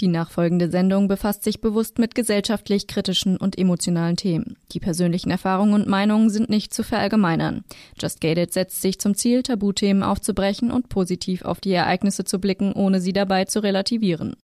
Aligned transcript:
Die 0.00 0.08
nachfolgende 0.08 0.70
Sendung 0.70 1.08
befasst 1.08 1.42
sich 1.42 1.62
bewusst 1.62 1.98
mit 1.98 2.14
gesellschaftlich 2.14 2.86
kritischen 2.86 3.38
und 3.38 3.58
emotionalen 3.58 4.16
Themen. 4.16 4.56
Die 4.72 4.80
persönlichen 4.80 5.30
Erfahrungen 5.30 5.72
und 5.72 5.86
Meinungen 5.86 6.28
sind 6.28 6.50
nicht 6.50 6.74
zu 6.74 6.82
verallgemeinern. 6.82 7.64
Just 7.98 8.20
Gated 8.20 8.52
setzt 8.52 8.82
sich 8.82 8.98
zum 8.98 9.14
Ziel, 9.14 9.42
Tabuthemen 9.42 10.02
aufzubrechen 10.02 10.70
und 10.70 10.90
positiv 10.90 11.42
auf 11.42 11.60
die 11.60 11.72
Ereignisse 11.72 12.24
zu 12.24 12.38
blicken, 12.38 12.72
ohne 12.74 13.00
sie 13.00 13.14
dabei 13.14 13.46
zu 13.46 13.62
relativieren. 13.62 14.36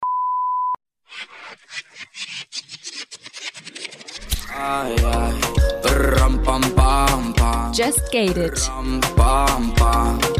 Just 7.73 8.11
Gated. 8.11 8.71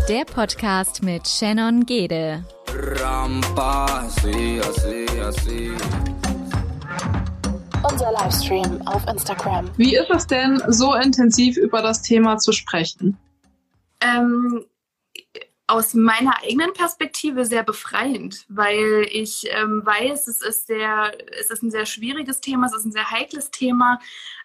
Der 0.08 0.26
Podcast 0.26 1.04
mit 1.04 1.28
Shannon 1.28 1.86
Gede. 1.86 2.46
Unser 7.84 8.12
Livestream 8.12 8.82
auf 8.88 9.06
Instagram. 9.08 9.70
Wie 9.78 9.96
ist 9.96 10.10
es 10.10 10.28
denn, 10.28 10.62
so 10.68 10.94
intensiv 10.94 11.58
über 11.58 11.82
das 11.82 12.02
Thema 12.02 12.38
zu 12.38 12.52
sprechen? 12.52 13.18
Ähm, 14.02 14.64
aus 15.72 15.94
meiner 15.94 16.44
eigenen 16.44 16.74
Perspektive 16.74 17.46
sehr 17.46 17.64
befreiend, 17.64 18.46
weil 18.50 19.08
ich 19.10 19.48
ähm, 19.50 19.82
weiß, 19.86 20.28
es 20.28 20.42
ist, 20.42 20.68
sehr, 20.68 21.14
es 21.40 21.50
ist 21.50 21.64
ein 21.64 21.72
sehr 21.72 21.86
schwieriges 21.86 22.42
Thema, 22.42 22.68
es 22.68 22.76
ist 22.76 22.84
ein 22.84 22.92
sehr 22.92 23.10
heikles 23.10 23.52
Thema, 23.52 24.00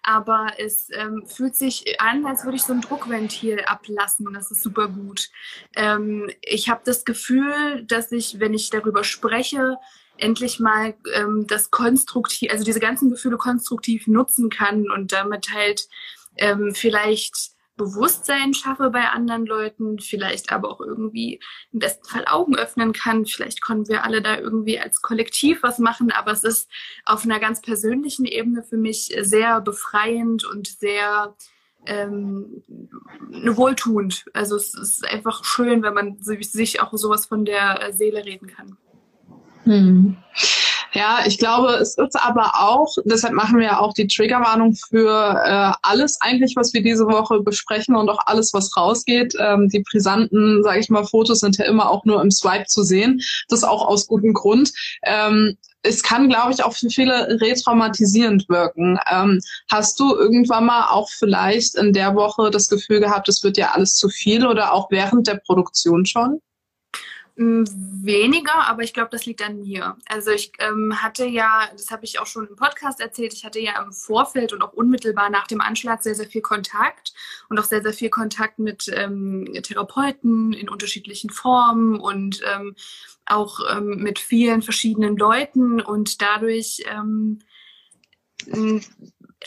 aber 0.05 0.52
es 0.59 0.89
ähm, 0.93 1.27
fühlt 1.27 1.57
sich 1.57 2.01
an, 2.01 2.25
als 2.27 2.45
würde 2.45 2.57
ich 2.57 2.62
so 2.62 2.73
ein 2.73 2.80
Druckventil 2.80 3.61
ablassen. 3.66 4.33
Das 4.33 4.52
ist 4.52 4.62
super 4.62 4.87
gut. 4.87 5.30
Ähm, 5.75 6.30
ich 6.43 6.69
habe 6.69 6.83
das 6.85 7.05
Gefühl, 7.05 7.83
dass 7.88 8.13
ich, 8.13 8.38
wenn 8.38 8.55
ich 8.55 8.71
darüber 8.71 9.02
spreche, 9.02 9.79
endlich 10.19 10.61
mal 10.61 10.95
ähm, 11.13 11.47
das 11.49 11.73
konstruktiv, 11.73 12.52
also 12.52 12.65
diese 12.65 12.80
ganzen 12.80 13.11
Gefühle 13.11 13.37
konstruktiv 13.37 14.07
nutzen 14.07 14.49
kann 14.49 14.88
und 14.88 15.13
damit 15.13 15.49
halt 15.52 15.88
ähm, 16.37 16.73
vielleicht 16.73 17.55
Bewusstsein 17.77 18.55
schaffe 18.55 18.91
bei 18.91 19.10
anderen 19.10 19.46
Leuten, 19.46 19.99
vielleicht 19.99 20.51
aber 20.51 20.71
auch 20.71 20.80
irgendwie 20.80 21.41
im 21.73 21.79
besten 21.79 22.05
Fall 22.05 22.24
Augen 22.27 22.57
öffnen 22.57 22.93
kann. 22.93 23.27
Vielleicht 23.27 23.63
können 23.63 23.87
wir 23.88 24.05
alle 24.05 24.23
da 24.23 24.38
irgendwie 24.38 24.79
als 24.79 25.02
Kollektiv 25.02 25.63
was 25.63 25.79
machen, 25.79 26.10
aber 26.10 26.33
es 26.33 26.45
ist 26.45 26.71
auf 27.05 27.24
einer 27.24 27.38
ganz 27.38 27.60
persönlichen 27.60 28.24
Ebene 28.24 28.63
für 28.63 28.79
mich 28.79 29.15
sehr 29.21 29.60
befreiend 29.60 30.45
und 30.45 30.68
sehr 30.68 31.37
ähm, 31.87 32.63
wohltuend. 33.29 34.24
Also 34.33 34.57
es 34.57 34.74
ist 34.74 35.07
einfach 35.07 35.45
schön, 35.45 35.83
wenn 35.83 35.95
man 35.95 36.18
sich 36.21 36.80
auch 36.80 36.93
sowas 36.95 37.27
von 37.27 37.45
der 37.45 37.93
Seele 37.93 38.24
reden 38.24 38.49
kann. 38.49 38.77
Hm. 39.65 40.16
Ja, 40.97 41.25
ich 41.27 41.37
glaube, 41.37 41.75
es 41.75 41.99
ist 41.99 42.16
aber 42.16 42.52
auch, 42.55 42.97
deshalb 43.05 43.35
machen 43.35 43.59
wir 43.59 43.66
ja 43.66 43.80
auch 43.80 43.93
die 43.93 44.07
Triggerwarnung 44.07 44.75
für 44.75 45.11
äh, 45.45 45.73
alles 45.83 46.19
eigentlich, 46.23 46.57
was 46.57 46.73
wir 46.73 46.83
diese 46.83 47.05
Woche 47.05 47.41
besprechen 47.41 47.95
und 47.95 48.09
auch 48.09 48.21
alles, 48.25 48.55
was 48.55 48.75
rausgeht. 48.79 49.35
Ähm, 49.39 49.69
die 49.69 49.80
brisanten, 49.80 50.63
sage 50.63 50.80
ich 50.80 50.89
mal, 50.89 51.05
Fotos 51.05 51.41
sind 51.41 51.59
ja 51.59 51.67
immer 51.67 51.91
auch 51.91 52.07
nur 52.07 52.23
im 52.23 52.30
Swipe 52.30 52.65
zu 52.65 52.83
sehen. 52.83 53.21
Das 53.51 53.63
auch 53.63 53.87
aus 53.87 54.07
gutem 54.07 54.33
Grund. 54.33 54.73
Ähm, 55.02 55.59
es 55.83 56.02
kann, 56.02 56.30
glaube 56.30 56.55
ich, 56.55 56.65
auch 56.65 56.73
für 56.73 56.89
viele 56.89 57.43
retraumatisierend 57.43 58.49
wirken. 58.49 58.99
Ähm, 59.13 59.43
hast 59.71 60.01
du 60.01 60.17
irgendwann 60.17 60.65
mal 60.65 60.87
auch 60.89 61.11
vielleicht 61.11 61.74
in 61.74 61.93
der 61.93 62.15
Woche 62.15 62.51
das 62.51 62.69
Gefühl 62.69 63.01
gehabt, 63.01 63.29
es 63.29 63.43
wird 63.43 63.59
ja 63.59 63.73
alles 63.73 63.97
zu 63.97 64.09
viel 64.09 64.47
oder 64.47 64.72
auch 64.72 64.91
während 64.91 65.27
der 65.27 65.43
Produktion 65.44 66.06
schon? 66.06 66.41
Weniger, 67.38 68.66
aber 68.66 68.82
ich 68.82 68.94
glaube, 68.94 69.10
das 69.10 69.26
liegt 69.26 69.42
an 69.42 69.60
mir. 69.60 69.98
Also 70.06 70.31
ich 70.31 70.53
ähm, 70.59 71.03
hatte 71.03 71.26
ja, 71.26 71.69
das 71.72 71.91
habe 71.91 72.06
ich 72.06 72.19
auch 72.19 72.26
schon 72.26 72.47
im 72.47 72.56
Podcast 72.56 72.98
erzählt, 72.98 73.34
ich 73.34 73.44
hatte 73.44 73.60
ja 73.60 73.82
im 73.82 73.93
Vorfeld 73.93 74.54
und 74.54 74.62
auch 74.62 74.72
unmittelbar 74.72 75.28
nach 75.28 75.47
dem 75.47 75.60
Anschlag 75.60 76.03
sehr, 76.03 76.15
sehr 76.15 76.28
viel 76.28 76.41
Kontakt 76.41 77.12
und 77.50 77.59
auch 77.59 77.65
sehr, 77.65 77.82
sehr 77.82 77.93
viel 77.93 78.09
Kontakt 78.09 78.59
mit 78.59 78.91
ähm, 78.91 79.53
Therapeuten 79.62 80.55
in 80.55 80.71
unterschiedlichen 80.71 81.28
Formen 81.28 82.00
und 82.00 82.41
ähm, 82.50 82.75
auch 83.27 83.61
ähm, 83.71 84.03
mit 84.03 84.19
vielen 84.19 84.62
verschiedenen 84.62 85.19
Leuten 85.19 85.82
und 85.82 86.22
dadurch 86.22 86.84
ähm, 86.88 87.41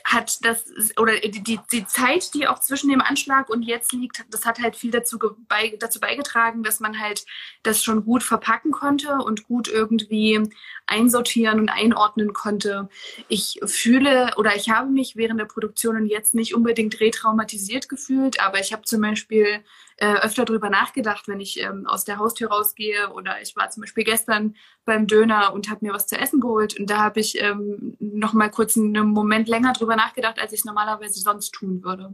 hat 0.03 0.45
das 0.45 0.65
oder 0.97 1.19
die, 1.19 1.59
die, 1.71 1.85
Zeit, 1.87 2.33
die 2.33 2.47
auch 2.47 2.59
zwischen 2.59 2.89
dem 2.89 3.01
Anschlag 3.01 3.49
und 3.49 3.63
jetzt 3.63 3.91
liegt, 3.91 4.23
das 4.29 4.45
hat 4.45 4.59
halt 4.59 4.75
viel 4.75 4.91
dazu, 4.91 5.17
bei, 5.47 5.75
dazu 5.79 5.99
beigetragen, 5.99 6.63
dass 6.63 6.79
man 6.79 6.99
halt 6.99 7.25
das 7.63 7.83
schon 7.83 8.05
gut 8.05 8.21
verpacken 8.23 8.71
konnte 8.71 9.15
und 9.15 9.45
gut 9.45 9.67
irgendwie 9.67 10.47
einsortieren 10.85 11.59
und 11.59 11.69
einordnen 11.69 12.33
konnte. 12.33 12.89
Ich 13.27 13.59
fühle 13.65 14.33
oder 14.37 14.55
ich 14.55 14.69
habe 14.69 14.89
mich 14.89 15.15
während 15.15 15.39
der 15.39 15.45
Produktion 15.45 16.05
jetzt 16.05 16.35
nicht 16.35 16.53
unbedingt 16.53 16.99
retraumatisiert 16.99 17.89
gefühlt, 17.89 18.39
aber 18.39 18.59
ich 18.59 18.73
habe 18.73 18.83
zum 18.83 19.01
Beispiel 19.01 19.63
äh, 19.99 20.15
öfter 20.21 20.45
darüber 20.45 20.69
nachgedacht, 20.69 21.27
wenn 21.27 21.39
ich 21.39 21.59
ähm, 21.61 21.85
aus 21.87 22.05
der 22.05 22.17
Haustür 22.17 22.49
rausgehe 22.49 23.11
oder 23.13 23.41
ich 23.41 23.55
war 23.55 23.69
zum 23.69 23.81
Beispiel 23.81 24.03
gestern 24.03 24.55
beim 24.85 25.07
Döner 25.07 25.53
und 25.53 25.69
habe 25.69 25.85
mir 25.85 25.93
was 25.93 26.07
zu 26.07 26.17
essen 26.17 26.39
geholt 26.39 26.79
und 26.79 26.89
da 26.89 26.99
habe 26.99 27.19
ich 27.19 27.41
ähm, 27.41 27.95
noch 27.99 28.33
mal 28.33 28.49
kurz 28.49 28.77
einen 28.77 29.09
Moment 29.09 29.47
länger 29.47 29.73
drüber 29.73 29.95
nachgedacht, 29.95 30.39
als 30.39 30.53
ich 30.53 30.65
normalerweise 30.65 31.19
sonst 31.19 31.51
tun 31.51 31.83
würde. 31.83 32.13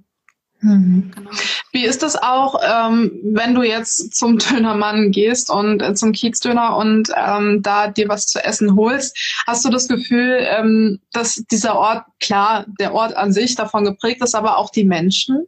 Mhm. 0.62 1.12
Genau. 1.14 1.30
Wie 1.72 1.86
ist 1.86 2.02
das 2.02 2.16
auch, 2.16 2.60
ähm, 2.64 3.12
wenn 3.24 3.54
du 3.54 3.62
jetzt 3.62 4.16
zum 4.16 4.38
Dönermann 4.38 5.12
gehst 5.12 5.50
und 5.50 5.82
äh, 5.82 5.94
zum 5.94 6.12
Kiezdöner 6.12 6.78
und 6.78 7.12
ähm, 7.16 7.62
da 7.62 7.90
dir 7.90 8.10
was 8.10 8.28
zu 8.28 8.44
essen 8.44 8.76
holst? 8.76 9.16
Hast 9.46 9.66
du 9.66 9.70
das 9.70 9.88
Gefühl, 9.88 10.40
ähm, 10.42 11.00
dass 11.12 11.44
dieser 11.52 11.76
Ort, 11.76 12.06
klar, 12.20 12.66
der 12.80 12.94
Ort 12.94 13.16
an 13.16 13.34
sich 13.34 13.56
davon 13.56 13.84
geprägt 13.84 14.24
ist, 14.24 14.36
aber 14.36 14.58
auch 14.58 14.70
die 14.70 14.86
Menschen? 14.86 15.46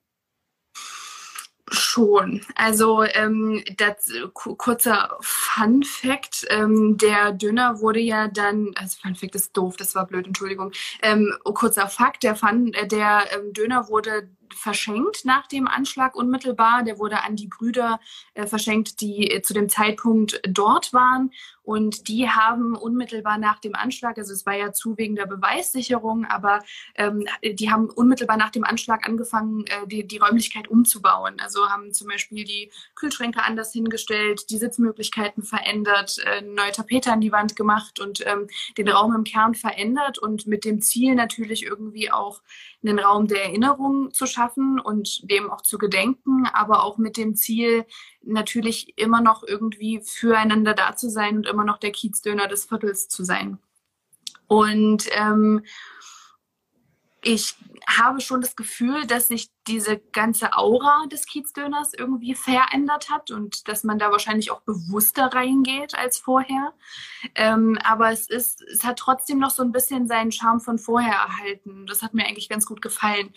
Schon. 1.98 2.42
Also 2.54 3.02
ähm, 3.02 3.64
das, 3.76 4.12
kurzer 4.36 5.18
Fun 5.20 5.82
Fact: 5.82 6.46
ähm, 6.52 6.96
Der 6.98 7.32
Döner 7.32 7.80
wurde 7.80 8.00
ja 8.00 8.28
dann, 8.28 8.72
also 8.76 9.00
Fun 9.02 9.16
Fact 9.16 9.34
ist 9.34 9.58
doof, 9.58 9.78
das 9.78 9.96
war 9.96 10.06
blöd, 10.06 10.28
Entschuldigung. 10.28 10.72
Ähm, 11.02 11.34
kurzer 11.44 11.88
Fakt: 11.88 12.22
Der, 12.22 12.36
Fun, 12.36 12.72
äh, 12.76 12.88
der 12.88 13.24
ähm, 13.32 13.52
Döner 13.52 13.90
wurde 13.90 14.30
verschenkt 14.54 15.26
nach 15.26 15.48
dem 15.48 15.68
Anschlag 15.68 16.16
unmittelbar. 16.16 16.84
Der 16.84 17.00
wurde 17.00 17.24
an 17.24 17.36
die 17.36 17.48
Brüder 17.48 18.00
äh, 18.34 18.46
verschenkt, 18.46 19.02
die 19.02 19.32
äh, 19.32 19.42
zu 19.42 19.54
dem 19.54 19.70
Zeitpunkt 19.70 20.42
dort 20.48 20.94
waren. 20.94 21.32
Und 21.68 22.08
die 22.08 22.30
haben 22.30 22.78
unmittelbar 22.78 23.38
nach 23.38 23.60
dem 23.60 23.76
Anschlag, 23.76 24.18
also 24.18 24.32
es 24.32 24.46
war 24.46 24.56
ja 24.56 24.72
zu 24.72 24.98
wegen 24.98 25.18
der 25.18 25.26
Beweissicherung, 25.26 26.24
aber 26.24 26.62
ähm, 26.96 27.26
die 27.44 27.70
haben 27.70 27.90
unmittelbar 27.90 28.38
nach 28.38 28.52
dem 28.52 28.64
Anschlag 28.64 29.06
angefangen, 29.06 29.66
äh, 29.68 29.86
die, 29.86 30.08
die 30.08 30.18
Räumlichkeit 30.18 30.70
umzubauen. 30.70 31.42
Also 31.42 31.70
haben 31.70 31.92
zum 31.92 32.08
Beispiel 32.08 32.46
die 32.46 32.72
Kühlschränke 32.96 33.44
anders 33.44 33.74
hingestellt, 33.74 34.50
die 34.50 34.58
Sitzmöglichkeiten 34.60 35.44
verändert, 35.44 36.20
äh, 36.26 36.42
neue 36.42 36.72
Tapete 36.72 37.12
an 37.12 37.20
die 37.20 37.34
Wand 37.34 37.58
gemacht 37.58 38.00
und 38.00 38.26
ähm, 38.26 38.48
den 38.78 38.88
Raum 38.88 39.14
im 39.14 39.26
Kern 39.26 39.54
verändert 39.54 40.20
und 40.20 40.48
mit 40.48 40.64
dem 40.64 40.80
Ziel 40.80 41.16
natürlich 41.16 41.66
irgendwie 41.66 42.10
auch 42.10 42.44
einen 42.84 43.00
Raum 43.00 43.28
der 43.28 43.44
Erinnerung 43.46 44.12
zu 44.14 44.26
schaffen 44.26 44.80
und 44.80 45.30
dem 45.30 45.50
auch 45.50 45.62
zu 45.62 45.78
gedenken, 45.78 46.46
aber 46.54 46.84
auch 46.84 46.98
mit 46.98 47.18
dem 47.18 47.36
Ziel, 47.36 47.86
natürlich 48.22 48.98
immer 48.98 49.22
noch 49.22 49.44
irgendwie 49.44 50.02
füreinander 50.04 50.74
da 50.74 50.96
zu 50.96 51.10
sein 51.10 51.38
und 51.38 51.48
immer 51.48 51.64
noch 51.64 51.78
der 51.78 51.92
Kiezdöner 51.92 52.48
des 52.48 52.66
Viertels 52.66 53.08
zu 53.08 53.24
sein. 53.24 53.58
Und 54.48 55.08
ähm, 55.12 55.64
ich 57.22 57.56
habe 57.88 58.22
schon 58.22 58.42
das 58.42 58.56
Gefühl, 58.56 59.06
dass 59.08 59.28
sich 59.28 59.50
diese 59.68 59.98
ganze 59.98 60.54
Aura 60.56 61.06
des 61.08 61.26
Kiezdöners 61.26 61.94
irgendwie 61.94 62.36
verändert 62.36 63.10
hat 63.10 63.32
und 63.32 63.68
dass 63.68 63.84
man 63.84 63.98
da 63.98 64.12
wahrscheinlich 64.12 64.52
auch 64.52 64.62
bewusster 64.62 65.28
reingeht 65.34 65.96
als 65.96 66.20
vorher. 66.20 66.74
Ähm, 67.36 67.78
aber 67.84 68.12
es 68.12 68.30
ist, 68.30 68.62
es 68.62 68.84
hat 68.84 69.00
trotzdem 69.00 69.40
noch 69.40 69.52
so 69.52 69.64
ein 69.64 69.72
bisschen 69.72 70.08
seinen 70.08 70.32
Charme 70.32 70.60
von 70.60 70.78
vorher 70.78 71.14
erhalten. 71.14 71.86
Das 71.88 72.02
hat 72.02 72.14
mir 72.14 72.26
eigentlich 72.26 72.50
ganz 72.50 72.66
gut 72.66 72.82
gefallen. 72.82 73.34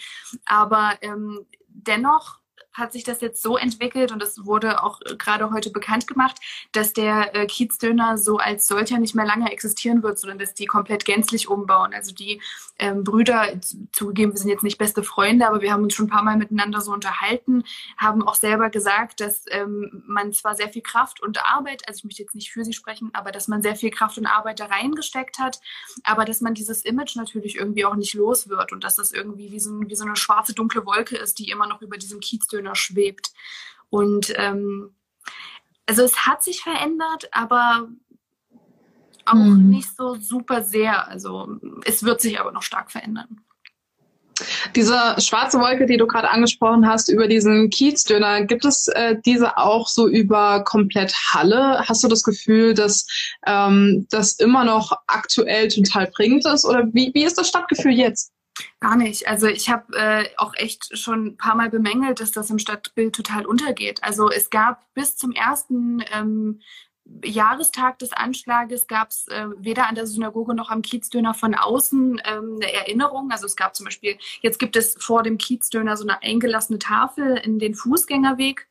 Aber 0.46 0.98
ähm, 1.00 1.46
dennoch 1.68 2.39
hat 2.80 2.92
sich 2.92 3.04
das 3.04 3.20
jetzt 3.20 3.42
so 3.42 3.56
entwickelt 3.56 4.10
und 4.10 4.22
es 4.22 4.44
wurde 4.44 4.82
auch 4.82 5.00
äh, 5.02 5.16
gerade 5.16 5.50
heute 5.52 5.70
bekannt 5.70 6.06
gemacht, 6.06 6.38
dass 6.72 6.92
der 6.92 7.34
äh, 7.34 7.46
Kiezdöner 7.46 8.18
so 8.18 8.38
als 8.38 8.66
solcher 8.66 8.98
nicht 8.98 9.14
mehr 9.14 9.26
lange 9.26 9.52
existieren 9.52 10.02
wird, 10.02 10.18
sondern 10.18 10.38
dass 10.38 10.54
die 10.54 10.66
komplett 10.66 11.04
gänzlich 11.04 11.48
umbauen. 11.48 11.94
Also 11.94 12.12
die 12.12 12.40
ähm, 12.78 13.04
Brüder, 13.04 13.46
zugegeben, 13.92 14.32
wir 14.32 14.38
sind 14.38 14.50
jetzt 14.50 14.64
nicht 14.64 14.78
beste 14.78 15.02
Freunde, 15.02 15.46
aber 15.46 15.60
wir 15.60 15.72
haben 15.72 15.84
uns 15.84 15.94
schon 15.94 16.06
ein 16.06 16.10
paar 16.10 16.24
Mal 16.24 16.36
miteinander 16.36 16.80
so 16.80 16.92
unterhalten, 16.92 17.64
haben 17.96 18.26
auch 18.26 18.34
selber 18.34 18.70
gesagt, 18.70 19.20
dass 19.20 19.44
ähm, 19.50 20.02
man 20.06 20.32
zwar 20.32 20.54
sehr 20.54 20.68
viel 20.68 20.82
Kraft 20.82 21.22
und 21.22 21.44
Arbeit, 21.44 21.86
also 21.86 21.98
ich 21.98 22.04
möchte 22.04 22.22
jetzt 22.22 22.34
nicht 22.34 22.50
für 22.50 22.64
sie 22.64 22.72
sprechen, 22.72 23.10
aber 23.12 23.32
dass 23.32 23.48
man 23.48 23.62
sehr 23.62 23.76
viel 23.76 23.90
Kraft 23.90 24.18
und 24.18 24.26
Arbeit 24.26 24.60
da 24.60 24.66
reingesteckt 24.66 25.38
hat, 25.38 25.60
aber 26.04 26.24
dass 26.24 26.40
man 26.40 26.54
dieses 26.54 26.82
Image 26.82 27.16
natürlich 27.16 27.56
irgendwie 27.56 27.84
auch 27.84 27.96
nicht 27.96 28.14
los 28.14 28.48
wird 28.48 28.72
und 28.72 28.84
dass 28.84 28.96
das 28.96 29.12
irgendwie 29.12 29.52
wie 29.52 29.60
so, 29.60 29.78
wie 29.80 29.94
so 29.94 30.04
eine 30.04 30.16
schwarze, 30.16 30.54
dunkle 30.54 30.86
Wolke 30.86 31.16
ist, 31.16 31.38
die 31.38 31.50
immer 31.50 31.66
noch 31.66 31.82
über 31.82 31.98
diesem 31.98 32.20
Kiezdöner 32.20 32.69
schwebt. 32.74 33.30
Und 33.88 34.32
ähm, 34.36 34.94
also 35.86 36.02
es 36.02 36.26
hat 36.26 36.44
sich 36.44 36.62
verändert, 36.62 37.28
aber 37.32 37.88
auch 39.26 39.34
mhm. 39.34 39.68
nicht 39.68 39.96
so 39.96 40.14
super 40.16 40.62
sehr. 40.62 41.08
Also 41.08 41.58
es 41.84 42.04
wird 42.04 42.20
sich 42.20 42.40
aber 42.40 42.52
noch 42.52 42.62
stark 42.62 42.90
verändern. 42.90 43.40
Diese 44.74 45.16
schwarze 45.18 45.58
Wolke, 45.58 45.86
die 45.86 45.96
du 45.96 46.06
gerade 46.06 46.30
angesprochen 46.30 46.86
hast, 46.86 47.08
über 47.08 47.28
diesen 47.28 47.70
Kiezdöner, 47.70 48.44
gibt 48.44 48.64
es 48.64 48.88
äh, 48.88 49.16
diese 49.24 49.58
auch 49.58 49.88
so 49.88 50.08
über 50.08 50.64
komplett 50.64 51.14
Halle? 51.32 51.84
Hast 51.86 52.02
du 52.02 52.08
das 52.08 52.22
Gefühl, 52.22 52.74
dass 52.74 53.06
ähm, 53.46 54.06
das 54.10 54.34
immer 54.34 54.64
noch 54.64 54.92
aktuell 55.06 55.68
total 55.68 56.06
prägend 56.06 56.46
ist? 56.46 56.64
Oder 56.64 56.86
wie, 56.92 57.10
wie 57.14 57.24
ist 57.24 57.38
das 57.38 57.48
Stadtgefühl 57.48 57.92
jetzt? 57.92 58.32
Gar 58.80 58.96
nicht. 58.96 59.28
Also 59.28 59.46
ich 59.46 59.70
habe 59.70 59.96
äh, 59.96 60.28
auch 60.36 60.54
echt 60.56 60.96
schon 60.98 61.26
ein 61.26 61.36
paar 61.36 61.54
Mal 61.54 61.70
bemängelt, 61.70 62.20
dass 62.20 62.32
das 62.32 62.50
im 62.50 62.58
Stadtbild 62.58 63.14
total 63.14 63.46
untergeht. 63.46 64.02
Also 64.02 64.30
es 64.30 64.50
gab 64.50 64.92
bis 64.94 65.16
zum 65.16 65.32
ersten 65.32 66.02
ähm, 66.12 66.60
Jahrestag 67.24 67.98
des 67.98 68.12
Anschlages 68.12 68.86
gab 68.86 69.10
es 69.10 69.26
äh, 69.28 69.46
weder 69.58 69.88
an 69.88 69.94
der 69.94 70.06
Synagoge 70.06 70.54
noch 70.54 70.70
am 70.70 70.82
Kiezdöner 70.82 71.34
von 71.34 71.54
außen 71.54 72.20
ähm, 72.24 72.56
eine 72.56 72.72
Erinnerung. 72.72 73.30
Also 73.30 73.46
es 73.46 73.56
gab 73.56 73.74
zum 73.74 73.84
Beispiel, 73.84 74.16
jetzt 74.42 74.58
gibt 74.58 74.76
es 74.76 74.96
vor 74.98 75.22
dem 75.22 75.38
Kiezdöner 75.38 75.96
so 75.96 76.04
eine 76.04 76.22
eingelassene 76.22 76.78
Tafel 76.78 77.36
in 77.38 77.58
den 77.58 77.74
Fußgängerweg 77.74 78.68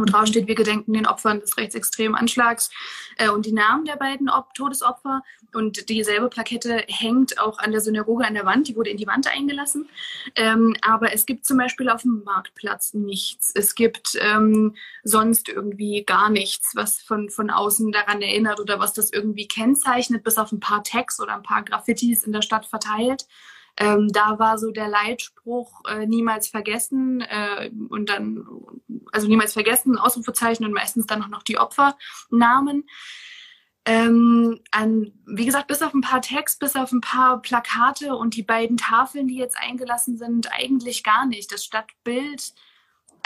wo 0.00 0.04
drauf 0.04 0.26
steht, 0.26 0.46
wir 0.46 0.54
gedenken 0.54 0.92
den 0.92 1.06
Opfern 1.06 1.40
des 1.40 1.56
rechtsextremen 1.56 2.14
Anschlags 2.14 2.70
äh, 3.18 3.28
und 3.28 3.46
die 3.46 3.52
Namen 3.52 3.84
der 3.84 3.96
beiden 3.96 4.28
Op 4.28 4.54
Todesopfer. 4.54 5.22
Und 5.52 5.88
dieselbe 5.88 6.28
Plakette 6.28 6.84
hängt 6.86 7.38
auch 7.40 7.58
an 7.58 7.72
der 7.72 7.80
Synagoge 7.80 8.26
an 8.26 8.34
der 8.34 8.46
Wand, 8.46 8.68
die 8.68 8.76
wurde 8.76 8.90
in 8.90 8.96
die 8.96 9.06
Wand 9.06 9.26
eingelassen. 9.26 9.88
Ähm, 10.36 10.76
aber 10.82 11.12
es 11.12 11.26
gibt 11.26 11.44
zum 11.44 11.58
Beispiel 11.58 11.88
auf 11.88 12.02
dem 12.02 12.22
Marktplatz 12.24 12.94
nichts. 12.94 13.50
Es 13.54 13.74
gibt 13.74 14.16
ähm, 14.20 14.76
sonst 15.02 15.48
irgendwie 15.48 16.04
gar 16.04 16.30
nichts, 16.30 16.72
was 16.74 17.00
von, 17.00 17.30
von 17.30 17.50
außen 17.50 17.92
daran 17.92 18.22
erinnert 18.22 18.60
oder 18.60 18.78
was 18.78 18.92
das 18.92 19.12
irgendwie 19.12 19.48
kennzeichnet, 19.48 20.22
bis 20.22 20.38
auf 20.38 20.52
ein 20.52 20.60
paar 20.60 20.84
Tags 20.84 21.20
oder 21.20 21.34
ein 21.34 21.42
paar 21.42 21.62
Graffitis 21.62 22.24
in 22.24 22.32
der 22.32 22.42
Stadt 22.42 22.66
verteilt. 22.66 23.26
Ähm, 23.76 24.08
da 24.12 24.38
war 24.38 24.58
so 24.58 24.70
der 24.70 24.88
Leitspruch 24.88 25.82
äh, 25.88 26.06
niemals 26.06 26.48
vergessen 26.48 27.22
äh, 27.22 27.70
und 27.88 28.10
dann, 28.10 28.46
also 29.12 29.26
niemals 29.26 29.52
vergessen, 29.52 29.98
Ausrufezeichen 29.98 30.64
und 30.64 30.72
meistens 30.72 31.06
dann 31.06 31.22
auch 31.22 31.28
noch 31.28 31.42
die 31.42 31.58
Opfernamen. 31.58 32.84
Ähm, 33.86 34.60
an, 34.70 35.12
wie 35.26 35.46
gesagt, 35.46 35.66
bis 35.68 35.82
auf 35.82 35.94
ein 35.94 36.02
paar 36.02 36.20
Tags, 36.20 36.58
bis 36.58 36.76
auf 36.76 36.92
ein 36.92 37.00
paar 37.00 37.40
Plakate 37.40 38.14
und 38.14 38.36
die 38.36 38.42
beiden 38.42 38.76
Tafeln, 38.76 39.26
die 39.26 39.38
jetzt 39.38 39.56
eingelassen 39.56 40.18
sind, 40.18 40.52
eigentlich 40.52 41.02
gar 41.02 41.26
nicht. 41.26 41.50
Das 41.50 41.64
Stadtbild 41.64 42.52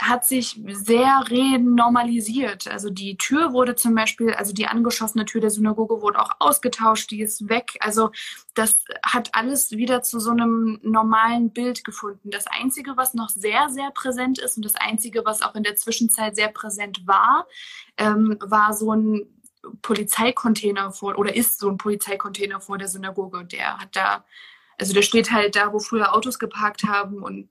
hat 0.01 0.25
sich 0.25 0.61
sehr 0.67 1.23
renormalisiert. 1.29 2.67
Also 2.67 2.89
die 2.89 3.17
Tür 3.17 3.53
wurde 3.53 3.75
zum 3.75 3.95
Beispiel, 3.95 4.33
also 4.33 4.53
die 4.53 4.67
angeschossene 4.67 5.25
Tür 5.25 5.41
der 5.41 5.49
Synagoge 5.49 6.01
wurde 6.01 6.19
auch 6.19 6.31
ausgetauscht, 6.39 7.11
die 7.11 7.21
ist 7.21 7.49
weg. 7.49 7.77
Also 7.79 8.11
das 8.53 8.77
hat 9.03 9.33
alles 9.33 9.71
wieder 9.71 10.01
zu 10.01 10.19
so 10.19 10.31
einem 10.31 10.79
normalen 10.83 11.51
Bild 11.51 11.83
gefunden. 11.83 12.29
Das 12.31 12.47
Einzige, 12.47 12.97
was 12.97 13.13
noch 13.13 13.29
sehr, 13.29 13.69
sehr 13.69 13.91
präsent 13.91 14.39
ist 14.39 14.57
und 14.57 14.65
das 14.65 14.75
Einzige, 14.75 15.23
was 15.25 15.41
auch 15.41 15.55
in 15.55 15.63
der 15.63 15.75
Zwischenzeit 15.75 16.35
sehr 16.35 16.49
präsent 16.49 17.05
war, 17.05 17.47
ähm, 17.97 18.37
war 18.41 18.73
so 18.73 18.91
ein 18.93 19.27
Polizeicontainer 19.81 20.91
vor 20.91 21.17
oder 21.17 21.35
ist 21.35 21.59
so 21.59 21.69
ein 21.69 21.77
Polizeicontainer 21.77 22.59
vor 22.61 22.77
der 22.77 22.87
Synagoge. 22.87 23.45
Der 23.45 23.77
hat 23.77 23.95
da, 23.95 24.25
also 24.77 24.93
der 24.93 25.01
steht 25.01 25.31
halt 25.31 25.55
da, 25.55 25.73
wo 25.73 25.79
früher 25.79 26.13
Autos 26.13 26.39
geparkt 26.39 26.83
haben 26.83 27.23
und 27.23 27.49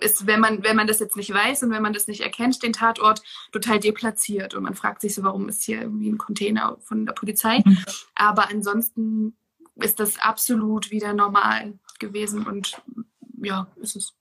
ist, 0.00 0.26
wenn 0.26 0.40
man, 0.40 0.62
wenn 0.62 0.76
man 0.76 0.86
das 0.86 1.00
jetzt 1.00 1.16
nicht 1.16 1.32
weiß 1.32 1.62
und 1.62 1.70
wenn 1.70 1.82
man 1.82 1.92
das 1.92 2.06
nicht 2.06 2.20
erkennt, 2.20 2.62
den 2.62 2.72
Tatort 2.72 3.22
total 3.52 3.78
deplatziert. 3.80 4.54
Und 4.54 4.64
man 4.64 4.74
fragt 4.74 5.00
sich 5.00 5.14
so, 5.14 5.22
warum 5.22 5.48
ist 5.48 5.62
hier 5.62 5.82
irgendwie 5.82 6.10
ein 6.10 6.18
Container 6.18 6.78
von 6.82 7.06
der 7.06 7.12
Polizei? 7.12 7.62
Mhm. 7.64 7.78
Aber 8.14 8.50
ansonsten 8.50 9.36
ist 9.76 10.00
das 10.00 10.18
absolut 10.18 10.90
wieder 10.90 11.14
normal 11.14 11.78
gewesen 11.98 12.46
und 12.46 12.80
ja, 13.42 13.66
ist 13.76 13.96
es. 13.96 14.14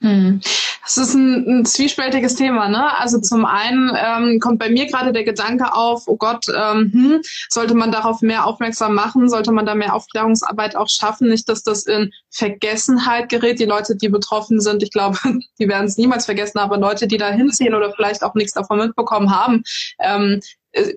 Hm. 0.00 0.40
Das 0.82 0.96
ist 0.96 1.14
ein, 1.14 1.60
ein 1.60 1.64
zwiespältiges 1.66 2.34
Thema, 2.34 2.68
ne? 2.68 2.98
Also 2.98 3.20
zum 3.20 3.44
einen 3.44 3.92
ähm, 3.94 4.40
kommt 4.40 4.58
bei 4.58 4.70
mir 4.70 4.86
gerade 4.86 5.12
der 5.12 5.24
Gedanke 5.24 5.74
auf, 5.74 6.04
oh 6.06 6.16
Gott, 6.16 6.46
ähm, 6.48 6.90
hm, 6.92 7.20
sollte 7.48 7.74
man 7.74 7.92
darauf 7.92 8.22
mehr 8.22 8.46
aufmerksam 8.46 8.94
machen, 8.94 9.28
sollte 9.28 9.52
man 9.52 9.66
da 9.66 9.74
mehr 9.74 9.94
Aufklärungsarbeit 9.94 10.74
auch 10.74 10.88
schaffen, 10.88 11.28
nicht, 11.28 11.48
dass 11.48 11.62
das 11.62 11.84
in 11.84 12.10
Vergessenheit 12.30 13.28
gerät. 13.28 13.60
Die 13.60 13.66
Leute, 13.66 13.94
die 13.94 14.08
betroffen 14.08 14.60
sind, 14.60 14.82
ich 14.82 14.90
glaube, 14.90 15.18
die 15.58 15.68
werden 15.68 15.86
es 15.86 15.98
niemals 15.98 16.24
vergessen, 16.24 16.58
aber 16.58 16.78
Leute, 16.78 17.06
die 17.06 17.18
da 17.18 17.30
hinziehen 17.30 17.74
oder 17.74 17.92
vielleicht 17.92 18.22
auch 18.22 18.34
nichts 18.34 18.54
davon 18.54 18.78
mitbekommen 18.78 19.30
haben, 19.30 19.62
ähm, 20.00 20.40
äh, 20.40 20.40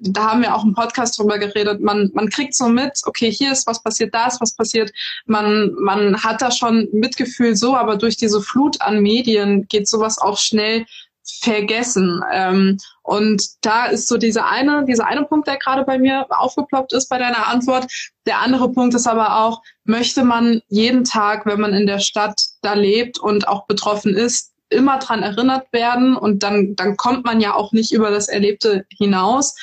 da 0.02 0.32
haben 0.32 0.42
wir 0.42 0.56
auch 0.56 0.64
im 0.64 0.74
Podcast 0.74 1.18
drüber 1.18 1.40
geredet, 1.40 1.82
man, 1.82 2.12
man 2.14 2.30
kriegt 2.30 2.56
so 2.56 2.68
mit, 2.68 3.02
okay, 3.06 3.32
hier 3.32 3.52
ist 3.52 3.66
was 3.66 3.82
passiert, 3.82 4.14
da 4.14 4.28
ist 4.28 4.42
was 4.42 4.56
passiert. 4.56 4.92
Man, 5.26 5.74
man 5.80 6.24
hat 6.24 6.42
da 6.42 6.52
schon 6.52 6.88
Mitgefühl 6.92 7.56
so, 7.56 7.76
aber 7.76 7.98
durch 7.98 8.18
diese 8.18 8.42
Flut 8.42 8.82
an 8.82 9.02
Medien 9.02 9.68
geht 9.68 9.88
sowas 9.88 10.20
auch 10.20 10.38
schnell 10.38 10.86
vergessen. 11.26 12.22
Ähm, 12.32 12.78
und 13.02 13.44
da 13.62 13.88
ist 13.88 14.08
so 14.08 14.18
dieser 14.18 14.48
eine, 14.48 14.86
dieser 14.86 15.08
eine 15.08 15.24
Punkt, 15.24 15.48
der 15.48 15.58
gerade 15.58 15.84
bei 15.84 15.98
mir 15.98 16.26
aufgeploppt 16.30 16.94
ist 16.94 17.10
bei 17.10 17.18
deiner 17.18 17.48
Antwort. 17.48 17.88
Der 18.26 18.40
andere 18.40 18.72
Punkt 18.72 18.94
ist 18.94 19.08
aber 19.08 19.38
auch, 19.44 19.62
möchte 19.86 20.24
man 20.24 20.62
jeden 20.68 21.04
Tag, 21.04 21.46
wenn 21.46 21.60
man 21.60 21.74
in 21.74 21.88
der 21.88 22.00
Stadt 22.00 22.42
da 22.62 22.74
lebt 22.74 23.20
und 23.20 23.48
auch 23.48 23.66
betroffen 23.68 24.16
ist, 24.16 24.53
immer 24.74 25.00
dran 25.00 25.24
erinnert 25.24 25.72
werden 25.72 26.16
und 26.16 26.44
dann, 26.44 26.76
dann 26.76 26.98
kommt 26.98 27.26
man 27.26 27.40
ja 27.40 27.54
auch 27.54 27.72
nicht 27.72 27.92
über 27.94 28.12
das 28.12 28.28
Erlebte 28.28 28.86
hinaus. 28.90 29.56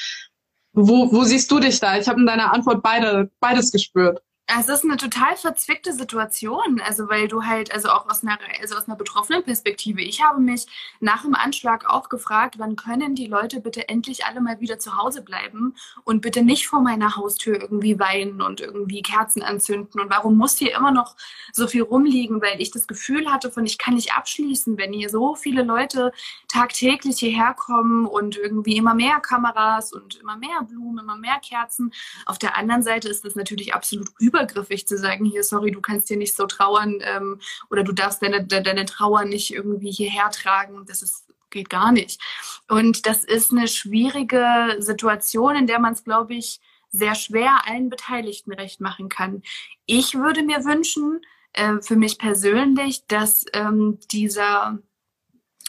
Wo, 0.72 1.12
wo 1.12 1.24
siehst 1.24 1.50
du 1.50 1.58
dich 1.60 1.80
da? 1.80 1.98
Ich 1.98 2.08
habe 2.08 2.20
in 2.20 2.26
deiner 2.26 2.52
Antwort 2.52 2.82
beide, 2.82 3.30
beides 3.40 3.72
gespürt. 3.72 4.22
Es 4.58 4.68
ist 4.68 4.84
eine 4.84 4.96
total 4.96 5.36
verzwickte 5.36 5.92
Situation, 5.92 6.80
also 6.80 7.08
weil 7.08 7.28
du 7.28 7.44
halt, 7.44 7.72
also 7.72 7.90
auch 7.90 8.08
aus 8.08 8.24
einer, 8.24 8.36
also 8.60 8.74
aus 8.74 8.88
einer 8.88 8.96
betroffenen 8.96 9.44
Perspektive. 9.44 10.00
Ich 10.02 10.24
habe 10.24 10.40
mich 10.40 10.66
nach 10.98 11.22
dem 11.22 11.34
Anschlag 11.34 11.88
auch 11.88 12.08
gefragt, 12.08 12.56
wann 12.58 12.74
können 12.74 13.14
die 13.14 13.26
Leute 13.26 13.60
bitte 13.60 13.88
endlich 13.88 14.24
alle 14.26 14.40
mal 14.40 14.60
wieder 14.60 14.80
zu 14.80 14.96
Hause 14.96 15.22
bleiben 15.22 15.76
und 16.02 16.20
bitte 16.20 16.42
nicht 16.42 16.66
vor 16.66 16.80
meiner 16.80 17.14
Haustür 17.14 17.60
irgendwie 17.60 18.00
weinen 18.00 18.42
und 18.42 18.60
irgendwie 18.60 19.02
Kerzen 19.02 19.42
anzünden 19.42 20.00
und 20.00 20.10
warum 20.10 20.36
muss 20.36 20.56
hier 20.56 20.74
immer 20.74 20.90
noch 20.90 21.14
so 21.52 21.68
viel 21.68 21.82
rumliegen, 21.82 22.42
weil 22.42 22.60
ich 22.60 22.72
das 22.72 22.88
Gefühl 22.88 23.30
hatte 23.30 23.52
von, 23.52 23.64
ich 23.66 23.78
kann 23.78 23.94
nicht 23.94 24.14
abschließen, 24.14 24.76
wenn 24.78 24.92
hier 24.92 25.10
so 25.10 25.36
viele 25.36 25.62
Leute 25.62 26.12
tagtäglich 26.48 27.18
hierher 27.18 27.54
kommen 27.54 28.04
und 28.06 28.36
irgendwie 28.36 28.76
immer 28.76 28.94
mehr 28.94 29.20
Kameras 29.20 29.92
und 29.92 30.16
immer 30.16 30.36
mehr 30.36 30.62
Blumen, 30.68 30.98
immer 30.98 31.16
mehr 31.16 31.38
Kerzen. 31.38 31.92
Auf 32.26 32.38
der 32.38 32.56
anderen 32.56 32.82
Seite 32.82 33.08
ist 33.08 33.24
das 33.24 33.36
natürlich 33.36 33.74
absolut 33.74 34.08
über 34.18 34.39
übergriffig 34.40 34.86
zu 34.86 34.96
sagen, 34.96 35.24
hier, 35.24 35.44
sorry, 35.44 35.70
du 35.70 35.80
kannst 35.80 36.08
hier 36.08 36.16
nicht 36.16 36.34
so 36.34 36.46
trauern 36.46 36.98
ähm, 37.02 37.40
oder 37.70 37.84
du 37.84 37.92
darfst 37.92 38.22
deine, 38.22 38.44
deine 38.44 38.84
Trauer 38.86 39.24
nicht 39.24 39.52
irgendwie 39.52 39.90
hierher 39.90 40.30
tragen. 40.30 40.84
Das 40.86 41.02
ist 41.02 41.26
geht 41.50 41.68
gar 41.68 41.90
nicht. 41.90 42.20
Und 42.68 43.06
das 43.06 43.24
ist 43.24 43.50
eine 43.50 43.66
schwierige 43.66 44.76
Situation, 44.78 45.56
in 45.56 45.66
der 45.66 45.80
man 45.80 45.94
es, 45.94 46.04
glaube 46.04 46.34
ich, 46.34 46.60
sehr 46.90 47.16
schwer 47.16 47.62
allen 47.66 47.90
Beteiligten 47.90 48.52
recht 48.52 48.80
machen 48.80 49.08
kann. 49.08 49.42
Ich 49.84 50.14
würde 50.14 50.44
mir 50.44 50.64
wünschen, 50.64 51.20
äh, 51.52 51.80
für 51.80 51.96
mich 51.96 52.18
persönlich, 52.18 53.04
dass 53.08 53.44
ähm, 53.52 53.98
dieser 54.12 54.78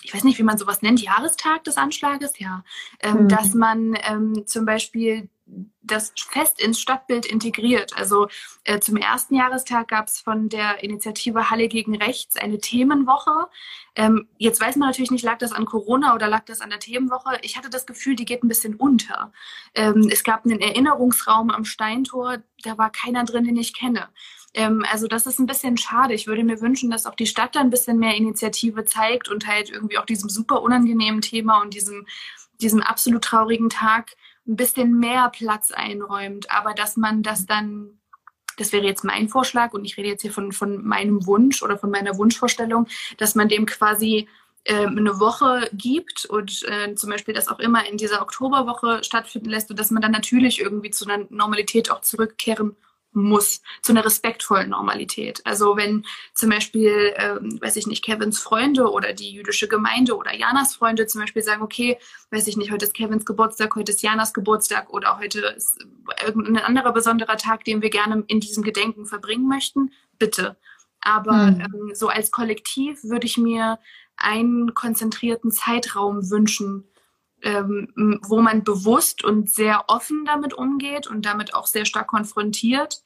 ich 0.03 0.13
weiß 0.13 0.23
nicht, 0.23 0.39
wie 0.39 0.43
man 0.43 0.57
sowas 0.57 0.81
nennt, 0.81 1.01
Jahrestag 1.01 1.63
des 1.63 1.77
Anschlages, 1.77 2.39
ja, 2.39 2.63
ähm, 3.01 3.23
mhm. 3.23 3.27
dass 3.27 3.53
man 3.53 3.95
ähm, 4.03 4.47
zum 4.47 4.65
Beispiel 4.65 5.29
das 5.83 6.13
fest 6.15 6.61
ins 6.61 6.79
Stadtbild 6.79 7.25
integriert. 7.25 7.97
Also 7.97 8.27
äh, 8.63 8.79
zum 8.79 8.97
ersten 8.97 9.35
Jahrestag 9.35 9.89
gab 9.89 10.07
es 10.07 10.19
von 10.19 10.47
der 10.47 10.83
Initiative 10.83 11.49
Halle 11.49 11.67
gegen 11.67 11.95
Rechts 11.95 12.37
eine 12.37 12.59
Themenwoche. 12.59 13.47
Ähm, 13.95 14.27
jetzt 14.37 14.61
weiß 14.61 14.75
man 14.77 14.89
natürlich 14.89 15.11
nicht, 15.11 15.23
lag 15.23 15.37
das 15.39 15.51
an 15.51 15.65
Corona 15.65 16.15
oder 16.15 16.27
lag 16.27 16.45
das 16.45 16.61
an 16.61 16.69
der 16.69 16.79
Themenwoche. 16.79 17.37
Ich 17.41 17.57
hatte 17.57 17.69
das 17.69 17.85
Gefühl, 17.85 18.15
die 18.15 18.25
geht 18.25 18.43
ein 18.43 18.47
bisschen 18.47 18.75
unter. 18.75 19.33
Ähm, 19.75 20.07
es 20.11 20.23
gab 20.23 20.45
einen 20.45 20.61
Erinnerungsraum 20.61 21.49
am 21.49 21.65
Steintor, 21.65 22.37
da 22.63 22.77
war 22.77 22.91
keiner 22.91 23.25
drin, 23.25 23.45
den 23.45 23.57
ich 23.57 23.73
kenne. 23.73 24.09
Ähm, 24.53 24.85
also 24.91 25.07
das 25.07 25.25
ist 25.25 25.39
ein 25.39 25.45
bisschen 25.45 25.77
schade. 25.77 26.13
Ich 26.13 26.27
würde 26.27 26.43
mir 26.43 26.61
wünschen, 26.61 26.89
dass 26.91 27.05
auch 27.05 27.15
die 27.15 27.27
Stadt 27.27 27.55
da 27.55 27.59
ein 27.59 27.69
bisschen 27.69 27.97
mehr 27.97 28.15
Initiative 28.15 28.85
zeigt 28.85 29.29
und 29.29 29.47
halt 29.47 29.69
irgendwie 29.69 29.97
auch 29.97 30.05
diesem 30.05 30.29
super 30.29 30.61
unangenehmen 30.61 31.21
Thema 31.21 31.61
und 31.61 31.73
diesem, 31.73 32.05
diesem 32.61 32.81
absolut 32.81 33.23
traurigen 33.23 33.69
Tag 33.69 34.15
ein 34.47 34.55
bisschen 34.55 34.99
mehr 34.99 35.29
Platz 35.29 35.71
einräumt, 35.71 36.51
aber 36.51 36.73
dass 36.73 36.97
man 36.97 37.23
das 37.23 37.45
dann, 37.45 37.99
das 38.57 38.71
wäre 38.71 38.85
jetzt 38.85 39.03
mein 39.03 39.29
Vorschlag 39.29 39.73
und 39.73 39.85
ich 39.85 39.97
rede 39.97 40.09
jetzt 40.09 40.21
hier 40.21 40.31
von, 40.31 40.51
von 40.51 40.83
meinem 40.85 41.25
Wunsch 41.25 41.61
oder 41.61 41.77
von 41.77 41.91
meiner 41.91 42.17
Wunschvorstellung, 42.17 42.87
dass 43.17 43.35
man 43.35 43.49
dem 43.49 43.65
quasi 43.65 44.27
äh, 44.63 44.85
eine 44.85 45.19
Woche 45.19 45.69
gibt 45.73 46.25
und 46.25 46.63
äh, 46.67 46.93
zum 46.95 47.09
Beispiel 47.09 47.33
das 47.33 47.47
auch 47.47 47.59
immer 47.59 47.87
in 47.87 47.97
dieser 47.97 48.21
Oktoberwoche 48.21 49.03
stattfinden 49.03 49.49
lässt 49.49 49.69
und 49.69 49.79
dass 49.79 49.91
man 49.91 50.01
dann 50.01 50.11
natürlich 50.11 50.59
irgendwie 50.59 50.91
zu 50.91 51.07
einer 51.07 51.25
Normalität 51.29 51.91
auch 51.91 52.01
zurückkehren 52.01 52.75
muss, 53.13 53.61
zu 53.81 53.91
einer 53.91 54.05
respektvollen 54.05 54.69
Normalität. 54.69 55.41
Also 55.45 55.75
wenn 55.75 56.05
zum 56.33 56.49
Beispiel, 56.49 57.13
ähm, 57.17 57.59
weiß 57.61 57.75
ich 57.75 57.87
nicht, 57.87 58.03
Kevins 58.03 58.39
Freunde 58.39 58.89
oder 58.89 59.13
die 59.13 59.31
jüdische 59.31 59.67
Gemeinde 59.67 60.15
oder 60.15 60.33
Janas 60.33 60.75
Freunde 60.75 61.07
zum 61.07 61.21
Beispiel 61.21 61.43
sagen, 61.43 61.61
okay, 61.61 61.97
weiß 62.31 62.47
ich 62.47 62.57
nicht, 62.57 62.71
heute 62.71 62.85
ist 62.85 62.93
Kevins 62.93 63.25
Geburtstag, 63.25 63.75
heute 63.75 63.91
ist 63.91 64.01
Janas 64.01 64.33
Geburtstag 64.33 64.89
oder 64.91 65.19
heute 65.19 65.41
ist 65.57 65.85
irgendein 66.25 66.63
anderer 66.63 66.93
besonderer 66.93 67.37
Tag, 67.37 67.65
den 67.65 67.81
wir 67.81 67.89
gerne 67.89 68.23
in 68.27 68.39
diesem 68.39 68.63
Gedenken 68.63 69.05
verbringen 69.05 69.47
möchten, 69.47 69.91
bitte. 70.17 70.57
Aber 71.01 71.51
mhm. 71.51 71.61
ähm, 71.61 71.91
so 71.93 72.07
als 72.07 72.31
Kollektiv 72.31 73.03
würde 73.03 73.25
ich 73.25 73.37
mir 73.37 73.79
einen 74.15 74.73
konzentrierten 74.73 75.51
Zeitraum 75.51 76.29
wünschen, 76.29 76.87
ähm, 77.43 78.19
wo 78.23 78.41
man 78.41 78.63
bewusst 78.63 79.23
und 79.23 79.49
sehr 79.49 79.85
offen 79.87 80.25
damit 80.25 80.53
umgeht 80.53 81.07
und 81.07 81.25
damit 81.25 81.53
auch 81.53 81.67
sehr 81.67 81.85
stark 81.85 82.07
konfrontiert, 82.07 83.03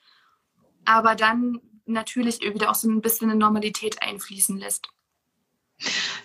aber 0.85 1.15
dann 1.15 1.61
natürlich 1.85 2.41
wieder 2.41 2.69
auch 2.71 2.75
so 2.75 2.89
ein 2.89 3.01
bisschen 3.01 3.29
eine 3.29 3.39
Normalität 3.39 4.01
einfließen 4.01 4.57
lässt. 4.57 4.89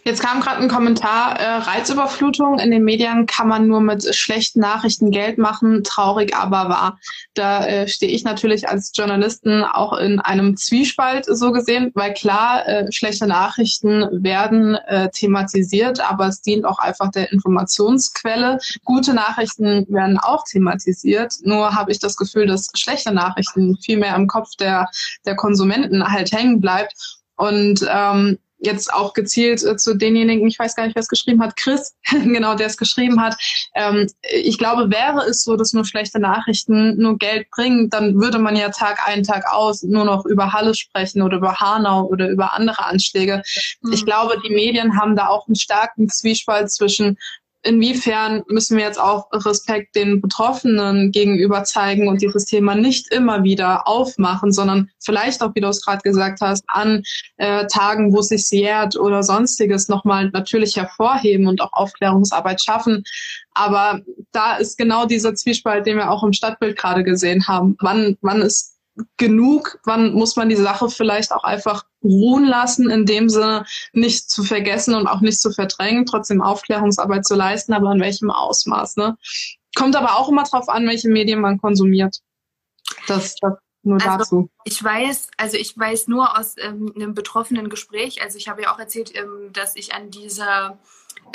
Jetzt 0.04 0.22
kam 0.22 0.40
gerade 0.40 0.62
ein 0.62 0.68
Kommentar, 0.68 1.38
äh, 1.38 1.56
Reizüberflutung 1.56 2.58
in 2.58 2.70
den 2.70 2.84
Medien 2.84 3.26
kann 3.26 3.48
man 3.48 3.66
nur 3.66 3.80
mit 3.80 4.14
schlechten 4.14 4.60
Nachrichten 4.60 5.10
Geld 5.10 5.38
machen, 5.38 5.84
traurig 5.84 6.34
aber 6.34 6.68
wahr. 6.68 6.98
Da 7.34 7.66
äh, 7.66 7.88
stehe 7.88 8.12
ich 8.12 8.24
natürlich 8.24 8.68
als 8.68 8.92
Journalistin 8.94 9.62
auch 9.62 9.92
in 9.98 10.20
einem 10.20 10.56
Zwiespalt 10.56 11.26
so 11.26 11.52
gesehen, 11.52 11.90
weil 11.94 12.14
klar, 12.14 12.66
äh, 12.66 12.92
schlechte 12.92 13.26
Nachrichten 13.26 14.06
werden 14.22 14.76
äh, 14.76 15.10
thematisiert, 15.10 16.00
aber 16.00 16.28
es 16.28 16.40
dient 16.40 16.64
auch 16.64 16.78
einfach 16.78 17.10
der 17.10 17.30
Informationsquelle. 17.32 18.58
Gute 18.84 19.12
Nachrichten 19.12 19.84
werden 19.88 20.18
auch 20.18 20.44
thematisiert, 20.44 21.34
nur 21.42 21.74
habe 21.74 21.92
ich 21.92 21.98
das 21.98 22.16
Gefühl, 22.16 22.46
dass 22.46 22.70
schlechte 22.74 23.12
Nachrichten 23.12 23.76
viel 23.76 23.98
mehr 23.98 24.16
im 24.16 24.28
Kopf 24.28 24.50
der, 24.58 24.88
der 25.26 25.36
Konsumenten 25.36 26.10
halt 26.10 26.32
hängen 26.32 26.60
bleibt. 26.60 26.94
Und 27.36 27.86
ähm, 27.90 28.38
jetzt 28.60 28.92
auch 28.92 29.14
gezielt 29.14 29.64
äh, 29.64 29.76
zu 29.76 29.94
denjenigen, 29.94 30.46
ich 30.46 30.58
weiß 30.58 30.76
gar 30.76 30.84
nicht, 30.84 30.94
wer 30.94 31.00
es 31.00 31.08
geschrieben 31.08 31.42
hat, 31.42 31.56
Chris, 31.56 31.94
genau, 32.10 32.54
der 32.54 32.66
es 32.66 32.76
geschrieben 32.76 33.20
hat. 33.20 33.36
Ähm, 33.74 34.06
ich 34.22 34.58
glaube, 34.58 34.90
wäre 34.90 35.24
es 35.28 35.42
so, 35.42 35.56
dass 35.56 35.72
nur 35.72 35.84
schlechte 35.84 36.20
Nachrichten 36.20 36.96
nur 36.96 37.18
Geld 37.18 37.50
bringen, 37.50 37.90
dann 37.90 38.20
würde 38.20 38.38
man 38.38 38.56
ja 38.56 38.68
Tag 38.70 39.06
ein, 39.06 39.22
Tag 39.22 39.44
aus 39.50 39.82
nur 39.82 40.04
noch 40.04 40.26
über 40.26 40.52
Halle 40.52 40.74
sprechen 40.74 41.22
oder 41.22 41.38
über 41.38 41.60
Hanau 41.60 42.06
oder 42.06 42.28
über 42.28 42.52
andere 42.54 42.84
Anschläge. 42.84 43.42
Mhm. 43.80 43.92
Ich 43.92 44.04
glaube, 44.04 44.36
die 44.46 44.54
Medien 44.54 45.00
haben 45.00 45.16
da 45.16 45.28
auch 45.28 45.46
einen 45.46 45.56
starken 45.56 46.08
Zwiespalt 46.08 46.70
zwischen 46.70 47.18
inwiefern 47.62 48.42
müssen 48.48 48.76
wir 48.76 48.84
jetzt 48.84 49.00
auch 49.00 49.28
Respekt 49.32 49.94
den 49.94 50.20
Betroffenen 50.20 51.10
gegenüber 51.10 51.64
zeigen 51.64 52.08
und 52.08 52.22
dieses 52.22 52.46
Thema 52.46 52.74
nicht 52.74 53.12
immer 53.12 53.42
wieder 53.42 53.86
aufmachen, 53.86 54.52
sondern 54.52 54.90
vielleicht 54.98 55.42
auch, 55.42 55.54
wie 55.54 55.60
du 55.60 55.68
es 55.68 55.84
gerade 55.84 56.02
gesagt 56.02 56.40
hast, 56.40 56.64
an 56.68 57.02
äh, 57.36 57.66
Tagen, 57.66 58.12
wo 58.12 58.20
es 58.20 58.28
sich 58.28 58.50
jährt 58.50 58.96
oder 58.96 59.22
sonstiges 59.22 59.88
nochmal 59.88 60.30
natürlich 60.30 60.76
hervorheben 60.76 61.46
und 61.46 61.60
auch 61.60 61.72
Aufklärungsarbeit 61.72 62.62
schaffen. 62.62 63.04
Aber 63.52 64.00
da 64.32 64.56
ist 64.56 64.78
genau 64.78 65.06
dieser 65.06 65.34
Zwiespalt, 65.34 65.86
den 65.86 65.96
wir 65.96 66.10
auch 66.10 66.22
im 66.22 66.32
Stadtbild 66.32 66.78
gerade 66.78 67.04
gesehen 67.04 67.46
haben. 67.46 67.76
Wann, 67.80 68.16
wann 68.22 68.40
ist 68.40 68.78
genug? 69.16 69.78
Wann 69.84 70.12
muss 70.14 70.36
man 70.36 70.48
die 70.48 70.56
Sache 70.56 70.88
vielleicht 70.88 71.32
auch 71.32 71.44
einfach 71.44 71.84
ruhen 72.02 72.44
lassen, 72.44 72.90
in 72.90 73.06
dem 73.06 73.28
Sinne 73.28 73.64
nicht 73.92 74.30
zu 74.30 74.42
vergessen 74.42 74.94
und 74.94 75.06
auch 75.06 75.20
nicht 75.20 75.40
zu 75.40 75.50
verdrängen, 75.50 76.06
trotzdem 76.06 76.42
Aufklärungsarbeit 76.42 77.26
zu 77.26 77.34
leisten, 77.34 77.72
aber 77.72 77.92
in 77.92 78.00
welchem 78.00 78.30
Ausmaß? 78.30 78.96
Ne? 78.96 79.16
Kommt 79.74 79.96
aber 79.96 80.16
auch 80.16 80.28
immer 80.28 80.44
darauf 80.44 80.68
an, 80.68 80.86
welche 80.86 81.08
Medien 81.08 81.40
man 81.40 81.58
konsumiert. 81.58 82.18
Das, 83.06 83.34
das 83.36 83.54
nur 83.82 83.96
also, 83.96 84.18
dazu. 84.18 84.50
Ich 84.64 84.82
weiß, 84.82 85.28
also 85.36 85.56
ich 85.56 85.76
weiß 85.76 86.08
nur 86.08 86.38
aus 86.38 86.54
ähm, 86.58 86.92
einem 86.94 87.14
betroffenen 87.14 87.68
Gespräch, 87.68 88.22
also 88.22 88.36
ich 88.36 88.48
habe 88.48 88.62
ja 88.62 88.74
auch 88.74 88.78
erzählt, 88.78 89.14
ähm, 89.14 89.52
dass 89.52 89.76
ich 89.76 89.94
an 89.94 90.10
dieser 90.10 90.78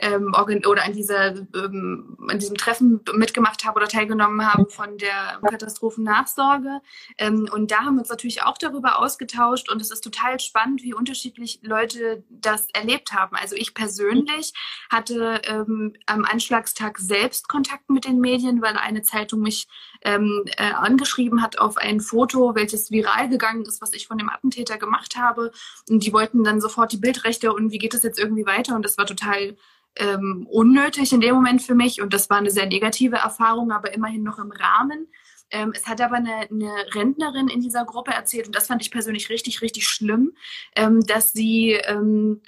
ähm, 0.02 0.34
oder 0.68 0.84
an, 0.84 0.94
dieser, 0.94 1.36
ähm, 1.56 2.18
an 2.30 2.40
diesem 2.40 2.58
Treffen 2.58 3.02
mitgemacht 3.14 3.66
habe 3.66 3.78
oder 3.78 3.88
teilgenommen 3.88 4.46
habe 4.46 4.70
von 4.70 4.98
der 4.98 5.40
Katastrophennachsorge. 5.50 6.82
Ähm, 7.18 7.48
und 7.52 7.72
da 7.72 7.80
haben 7.80 7.96
wir 7.96 8.02
uns 8.02 8.10
natürlich 8.10 8.44
auch 8.44 8.58
darüber 8.58 9.00
ausgetauscht 9.00 9.72
und 9.72 9.82
es 9.82 9.92
ist 9.92 10.02
total 10.02 10.40
spannend, 10.40 10.84
wie 10.84 10.94
unterschiedlich 10.94 11.60
Leute 11.64 12.24
das 12.30 12.68
erlebt 12.74 13.14
haben. 13.14 13.36
Also 13.36 13.56
ich 13.56 13.74
persönlich 13.74 14.54
hatte 14.90 15.42
ähm, 15.46 15.94
am 16.06 16.26
Anschlagstag 16.26 16.98
selbst 17.00 17.48
Kontakt 17.48 17.90
mit 17.90 18.06
den 18.06 18.20
Medien, 18.20 18.62
weil 18.62 18.78
eine 18.78 19.02
Zeitung 19.02 19.42
mich 19.42 19.68
ähm, 20.02 20.44
äh, 20.58 20.72
angeschrieben 20.72 21.42
hat 21.42 21.58
auf 21.58 21.78
ein 21.78 22.00
Foto, 22.00 22.56
welches 22.56 22.92
viral 22.92 23.30
gegangen 23.30 23.64
ist, 23.64 23.82
was 23.82 23.94
ich 23.94 24.08
von 24.08 24.18
dem 24.18 24.30
Attentäter 24.30 24.78
gemacht 24.78 25.16
habe. 25.18 25.52
Und 25.90 26.04
die 26.04 26.14
wollten 26.14 26.44
dann 26.44 26.62
sofort 26.62 26.92
die 26.92 26.98
Bildrechte 26.98 27.54
und 27.54 27.72
wie 27.72 27.78
geht 27.78 27.94
es 27.94 28.04
jetzt 28.04 28.20
irgendwie 28.20 28.46
weiter? 28.46 28.76
Und 28.76 28.84
das 28.84 28.98
war 28.98 29.06
total 29.06 29.56
ähm, 29.98 30.48
unnötig 30.50 31.14
in 31.14 31.22
dem 31.22 31.36
Moment 31.36 31.62
für 31.62 31.76
mich 31.76 32.02
und 32.02 32.14
das 32.14 32.30
war 32.30 32.38
eine 32.38 32.52
sehr 32.52 32.66
negative 32.66 33.18
Erfahrung, 33.18 33.72
aber 33.72 33.94
immerhin 33.94 34.24
noch 34.24 34.40
im 34.40 34.52
Rahmen. 34.52 35.08
Ähm, 35.52 35.74
es 35.76 35.86
hat 35.86 36.02
aber 36.02 36.16
eine, 36.16 36.50
eine, 36.50 36.72
Rentnerin 36.94 37.48
in 37.48 37.62
dieser 37.62 37.86
Gruppe 37.86 38.12
erzählt 38.12 38.48
und 38.48 38.56
das 38.56 38.68
fand 38.68 38.82
ich 38.82 38.92
persönlich 38.92 39.30
richtig, 39.30 39.62
richtig 39.62 39.88
schlimm, 39.88 40.34
ähm, 40.76 41.02
dass 41.06 41.34
sie 41.34 41.74
ähm, 41.74 42.42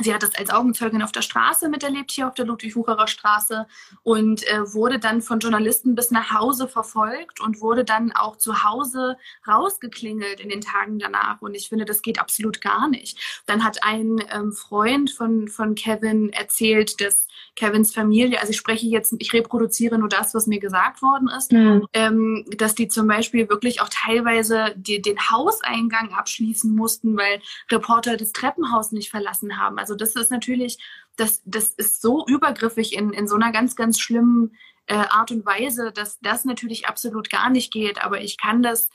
Sie 0.00 0.14
hat 0.14 0.22
das 0.22 0.34
als 0.34 0.50
Augenzeugin 0.50 1.02
auf 1.02 1.12
der 1.12 1.22
Straße 1.22 1.68
miterlebt, 1.68 2.10
hier 2.10 2.28
auf 2.28 2.34
der 2.34 2.46
Ludwig-Wucherer 2.46 3.08
Straße 3.08 3.66
und 4.02 4.46
äh, 4.46 4.72
wurde 4.72 4.98
dann 4.98 5.22
von 5.22 5.40
Journalisten 5.40 5.94
bis 5.94 6.10
nach 6.10 6.32
Hause 6.32 6.68
verfolgt 6.68 7.40
und 7.40 7.60
wurde 7.60 7.84
dann 7.84 8.12
auch 8.12 8.36
zu 8.36 8.62
Hause 8.62 9.16
rausgeklingelt 9.46 10.40
in 10.40 10.48
den 10.48 10.60
Tagen 10.60 10.98
danach. 10.98 11.42
Und 11.42 11.54
ich 11.54 11.68
finde, 11.68 11.84
das 11.84 12.02
geht 12.02 12.20
absolut 12.20 12.60
gar 12.60 12.88
nicht. 12.88 13.18
Dann 13.46 13.64
hat 13.64 13.82
ein 13.82 14.22
ähm, 14.30 14.52
Freund 14.52 15.10
von, 15.10 15.48
von 15.48 15.74
Kevin 15.74 16.30
erzählt, 16.32 17.00
dass 17.00 17.26
Kevins 17.56 17.92
Familie, 17.92 18.40
also 18.40 18.50
ich 18.50 18.56
spreche 18.56 18.86
jetzt, 18.86 19.14
ich 19.18 19.32
reproduziere 19.32 19.98
nur 19.98 20.08
das, 20.08 20.32
was 20.32 20.46
mir 20.46 20.60
gesagt 20.60 21.02
worden 21.02 21.28
ist, 21.28 21.50
mhm. 21.50 21.86
ähm, 21.92 22.44
dass 22.56 22.74
die 22.74 22.86
zum 22.86 23.08
Beispiel 23.08 23.48
wirklich 23.48 23.80
auch 23.80 23.88
teilweise 23.90 24.74
die, 24.76 25.02
den 25.02 25.18
Hauseingang 25.18 26.12
abschließen 26.12 26.74
mussten, 26.74 27.16
weil 27.16 27.40
Reporter 27.70 28.16
das 28.16 28.32
Treppenhaus 28.32 28.92
nicht 28.92 29.10
verlassen 29.10 29.58
haben. 29.58 29.78
Also 29.78 29.87
das 29.94 30.16
ist 30.16 30.30
natürlich, 30.30 30.78
das, 31.16 31.42
das 31.44 31.70
ist 31.70 32.00
so 32.00 32.24
übergriffig 32.26 32.94
in, 32.94 33.12
in 33.12 33.28
so 33.28 33.36
einer 33.36 33.52
ganz, 33.52 33.76
ganz 33.76 33.98
schlimmen 33.98 34.56
äh, 34.86 34.94
Art 34.94 35.30
und 35.30 35.44
Weise, 35.44 35.92
dass 35.92 36.18
das 36.20 36.44
natürlich 36.44 36.86
absolut 36.86 37.30
gar 37.30 37.50
nicht 37.50 37.72
geht. 37.72 38.02
Aber 38.04 38.20
ich 38.20 38.38
kann 38.38 38.62
das 38.62 38.90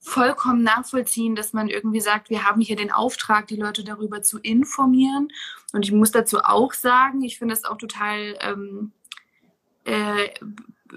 vollkommen 0.00 0.62
nachvollziehen, 0.62 1.36
dass 1.36 1.52
man 1.52 1.68
irgendwie 1.68 2.00
sagt, 2.00 2.28
wir 2.28 2.44
haben 2.44 2.60
hier 2.60 2.76
den 2.76 2.90
Auftrag, 2.90 3.46
die 3.46 3.56
Leute 3.56 3.84
darüber 3.84 4.20
zu 4.22 4.38
informieren. 4.40 5.28
Und 5.72 5.84
ich 5.84 5.92
muss 5.92 6.10
dazu 6.10 6.40
auch 6.40 6.72
sagen, 6.72 7.22
ich 7.22 7.38
finde 7.38 7.54
es 7.54 7.64
auch 7.64 7.78
total 7.78 8.36
ähm, 8.40 8.92
äh, 9.84 10.28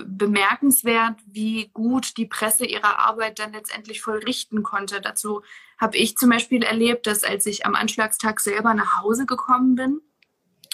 bemerkenswert, 0.04 1.16
wie 1.26 1.70
gut 1.74 2.18
die 2.18 2.26
Presse 2.26 2.66
ihre 2.66 3.00
Arbeit 3.00 3.40
dann 3.40 3.54
letztendlich 3.54 4.02
vollrichten 4.02 4.64
konnte. 4.64 5.02
Dazu 5.02 5.42
habe 5.78 5.98
ich 5.98 6.18
zum 6.18 6.30
Beispiel 6.30 6.64
erlebt, 6.64 7.08
dass 7.08 7.24
als 7.24 7.46
ich 7.46 7.66
am 7.66 7.76
Anschlagstag 7.76 8.40
selber 8.40 8.74
nach 8.74 9.02
Hause 9.02 9.26
gekommen 9.26 9.76
bin, 9.76 10.02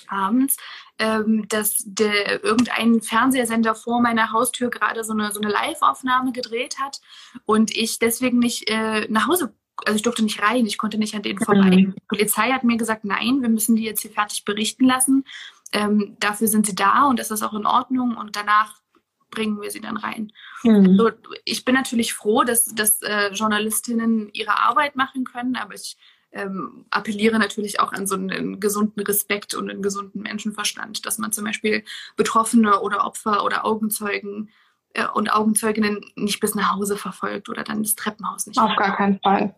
abends, 0.07 0.57
ähm, 0.99 1.47
dass 1.47 1.77
der, 1.85 2.43
irgendein 2.43 3.01
Fernsehsender 3.01 3.75
vor 3.75 4.01
meiner 4.01 4.31
Haustür 4.31 4.69
gerade 4.69 5.03
so 5.03 5.13
eine, 5.13 5.31
so 5.31 5.39
eine 5.39 5.51
Live-Aufnahme 5.51 6.31
gedreht 6.31 6.79
hat 6.79 6.99
und 7.45 7.75
ich 7.75 7.99
deswegen 7.99 8.39
nicht 8.39 8.69
äh, 8.69 9.07
nach 9.09 9.27
Hause 9.27 9.53
also 9.85 9.95
ich 9.95 10.03
durfte 10.03 10.21
nicht 10.21 10.41
rein, 10.43 10.67
ich 10.67 10.77
konnte 10.77 10.99
nicht 10.99 11.15
an 11.15 11.23
denen 11.23 11.39
vorbei. 11.39 11.69
Mhm. 11.69 11.95
Die 11.95 12.03
Polizei 12.07 12.51
hat 12.51 12.63
mir 12.63 12.77
gesagt, 12.77 13.03
nein, 13.03 13.41
wir 13.41 13.49
müssen 13.49 13.75
die 13.75 13.83
jetzt 13.83 14.01
hier 14.01 14.11
fertig 14.11 14.45
berichten 14.45 14.85
lassen. 14.85 15.23
Ähm, 15.71 16.17
dafür 16.19 16.47
sind 16.47 16.67
sie 16.67 16.75
da 16.75 17.07
und 17.07 17.17
das 17.17 17.31
ist 17.31 17.41
auch 17.41 17.53
in 17.53 17.65
Ordnung 17.65 18.15
und 18.15 18.35
danach 18.35 18.80
bringen 19.31 19.61
wir 19.61 19.71
sie 19.71 19.81
dann 19.81 19.97
rein. 19.97 20.31
Mhm. 20.63 20.99
Also 20.99 21.11
ich 21.45 21.65
bin 21.65 21.73
natürlich 21.73 22.13
froh, 22.13 22.43
dass, 22.43 22.65
dass 22.75 23.01
äh, 23.01 23.31
Journalistinnen 23.31 24.29
ihre 24.33 24.59
Arbeit 24.59 24.95
machen 24.95 25.23
können, 25.23 25.55
aber 25.55 25.73
ich 25.73 25.97
ähm, 26.33 26.85
appelliere 26.89 27.39
natürlich 27.39 27.79
auch 27.79 27.91
an 27.91 28.07
so 28.07 28.15
einen 28.15 28.59
gesunden 28.59 29.01
Respekt 29.03 29.53
und 29.53 29.69
einen 29.69 29.81
gesunden 29.81 30.21
Menschenverstand, 30.21 31.05
dass 31.05 31.17
man 31.17 31.31
zum 31.31 31.45
Beispiel 31.45 31.83
Betroffene 32.15 32.79
oder 32.81 33.05
Opfer 33.05 33.43
oder 33.43 33.65
Augenzeugen 33.65 34.49
und 35.13 35.33
Augenzeuginnen 35.33 36.01
nicht 36.15 36.39
bis 36.39 36.55
nach 36.55 36.75
Hause 36.75 36.97
verfolgt 36.97 37.49
oder 37.49 37.63
dann 37.63 37.83
das 37.83 37.95
Treppenhaus 37.95 38.47
nicht. 38.47 38.59
Auf 38.59 38.75
gar 38.75 38.95
keinen 38.95 39.19
Fall. 39.19 39.53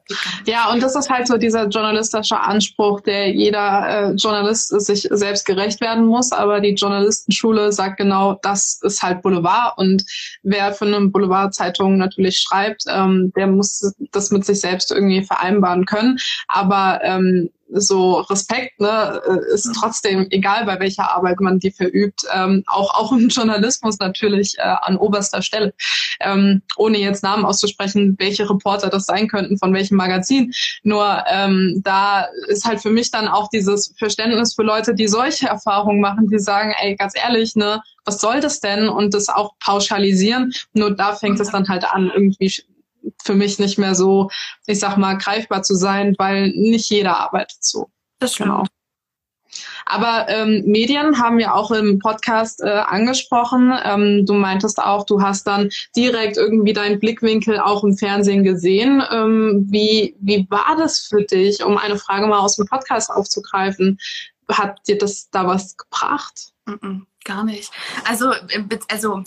Ja, 0.45 0.71
und 0.71 0.81
das 0.81 0.95
ist 0.95 1.09
halt 1.09 1.27
so 1.27 1.37
dieser 1.37 1.67
journalistische 1.67 2.39
Anspruch, 2.39 3.01
der 3.01 3.31
jeder 3.31 4.11
äh, 4.11 4.13
Journalist 4.13 4.69
sich 4.81 5.07
selbst 5.09 5.45
gerecht 5.45 5.81
werden 5.81 6.05
muss. 6.05 6.31
Aber 6.31 6.59
die 6.59 6.73
Journalistenschule 6.73 7.71
sagt 7.71 7.97
genau, 7.97 8.39
das 8.41 8.79
ist 8.83 9.01
halt 9.01 9.21
Boulevard. 9.21 9.77
Und 9.77 10.05
wer 10.43 10.73
für 10.73 10.85
eine 10.85 11.07
Boulevardzeitung 11.07 11.97
natürlich 11.97 12.37
schreibt, 12.39 12.83
ähm, 12.87 13.31
der 13.35 13.47
muss 13.47 13.93
das 14.11 14.31
mit 14.31 14.45
sich 14.45 14.59
selbst 14.59 14.91
irgendwie 14.91 15.23
vereinbaren 15.23 15.85
können. 15.85 16.19
Aber 16.47 16.99
ähm, 17.03 17.49
so 17.73 18.19
Respekt 18.21 18.79
ne, 18.79 19.21
ist 19.53 19.71
trotzdem 19.79 20.27
egal, 20.29 20.65
bei 20.65 20.79
welcher 20.79 21.11
Arbeit 21.11 21.39
man 21.39 21.59
die 21.59 21.71
verübt, 21.71 22.21
ähm, 22.33 22.63
auch 22.67 22.93
auch 22.93 23.11
im 23.11 23.29
Journalismus 23.29 23.99
natürlich 23.99 24.57
äh, 24.57 24.61
an 24.61 24.97
oberster 24.97 25.41
Stelle. 25.41 25.73
Ähm, 26.19 26.61
ohne 26.77 26.99
jetzt 26.99 27.23
Namen 27.23 27.45
auszusprechen, 27.45 28.15
welche 28.19 28.49
Reporter 28.49 28.89
das 28.89 29.05
sein 29.05 29.27
könnten, 29.27 29.57
von 29.57 29.73
welchem 29.73 29.97
Magazin. 29.97 30.53
Nur 30.83 31.23
ähm, 31.27 31.81
da 31.83 32.27
ist 32.47 32.65
halt 32.65 32.81
für 32.81 32.89
mich 32.89 33.11
dann 33.11 33.27
auch 33.27 33.49
dieses 33.49 33.93
Verständnis 33.97 34.53
für 34.55 34.63
Leute, 34.63 34.93
die 34.93 35.07
solche 35.07 35.47
Erfahrungen 35.47 36.01
machen, 36.01 36.27
die 36.29 36.39
sagen, 36.39 36.73
ey, 36.81 36.95
ganz 36.95 37.13
ehrlich, 37.15 37.55
ne, 37.55 37.81
was 38.05 38.19
soll 38.19 38.39
das 38.41 38.59
denn? 38.59 38.89
Und 38.89 39.13
das 39.13 39.29
auch 39.29 39.53
pauschalisieren. 39.59 40.53
Nur 40.73 40.91
da 40.91 41.15
fängt 41.15 41.39
es 41.39 41.51
dann 41.51 41.67
halt 41.67 41.85
an, 41.85 42.11
irgendwie 42.13 42.51
für 43.23 43.35
mich 43.35 43.59
nicht 43.59 43.77
mehr 43.77 43.95
so, 43.95 44.29
ich 44.65 44.79
sag 44.79 44.97
mal, 44.97 45.17
greifbar 45.17 45.63
zu 45.63 45.75
sein, 45.75 46.15
weil 46.17 46.49
nicht 46.49 46.89
jeder 46.89 47.17
arbeitet 47.17 47.63
so. 47.63 47.89
Das 48.19 48.35
stimmt. 48.35 48.49
Genau. 48.49 48.65
Aber 49.85 50.27
ähm, 50.29 50.63
Medien 50.65 51.19
haben 51.19 51.37
wir 51.37 51.53
auch 51.53 51.71
im 51.71 51.99
Podcast 51.99 52.61
äh, 52.61 52.69
angesprochen. 52.69 53.73
Ähm, 53.83 54.25
du 54.25 54.33
meintest 54.33 54.79
auch, 54.79 55.05
du 55.05 55.21
hast 55.21 55.45
dann 55.45 55.69
direkt 55.95 56.37
irgendwie 56.37 56.73
deinen 56.73 56.99
Blickwinkel 56.99 57.59
auch 57.59 57.83
im 57.83 57.97
Fernsehen 57.97 58.43
gesehen. 58.43 59.03
Ähm, 59.11 59.67
wie, 59.69 60.15
wie 60.19 60.47
war 60.49 60.75
das 60.77 60.99
für 60.99 61.23
dich, 61.23 61.63
um 61.63 61.77
eine 61.77 61.97
Frage 61.97 62.27
mal 62.27 62.39
aus 62.39 62.55
dem 62.55 62.65
Podcast 62.65 63.09
aufzugreifen? 63.11 63.99
Hat 64.51 64.79
dir 64.87 64.97
das 64.97 65.29
da 65.29 65.47
was 65.47 65.77
gebracht? 65.77 66.51
Mm 66.65 66.71
-mm, 66.71 67.01
gar 67.25 67.43
nicht. 67.43 67.71
Also, 68.07 68.31
äh, 68.31 68.63
also 68.89 69.23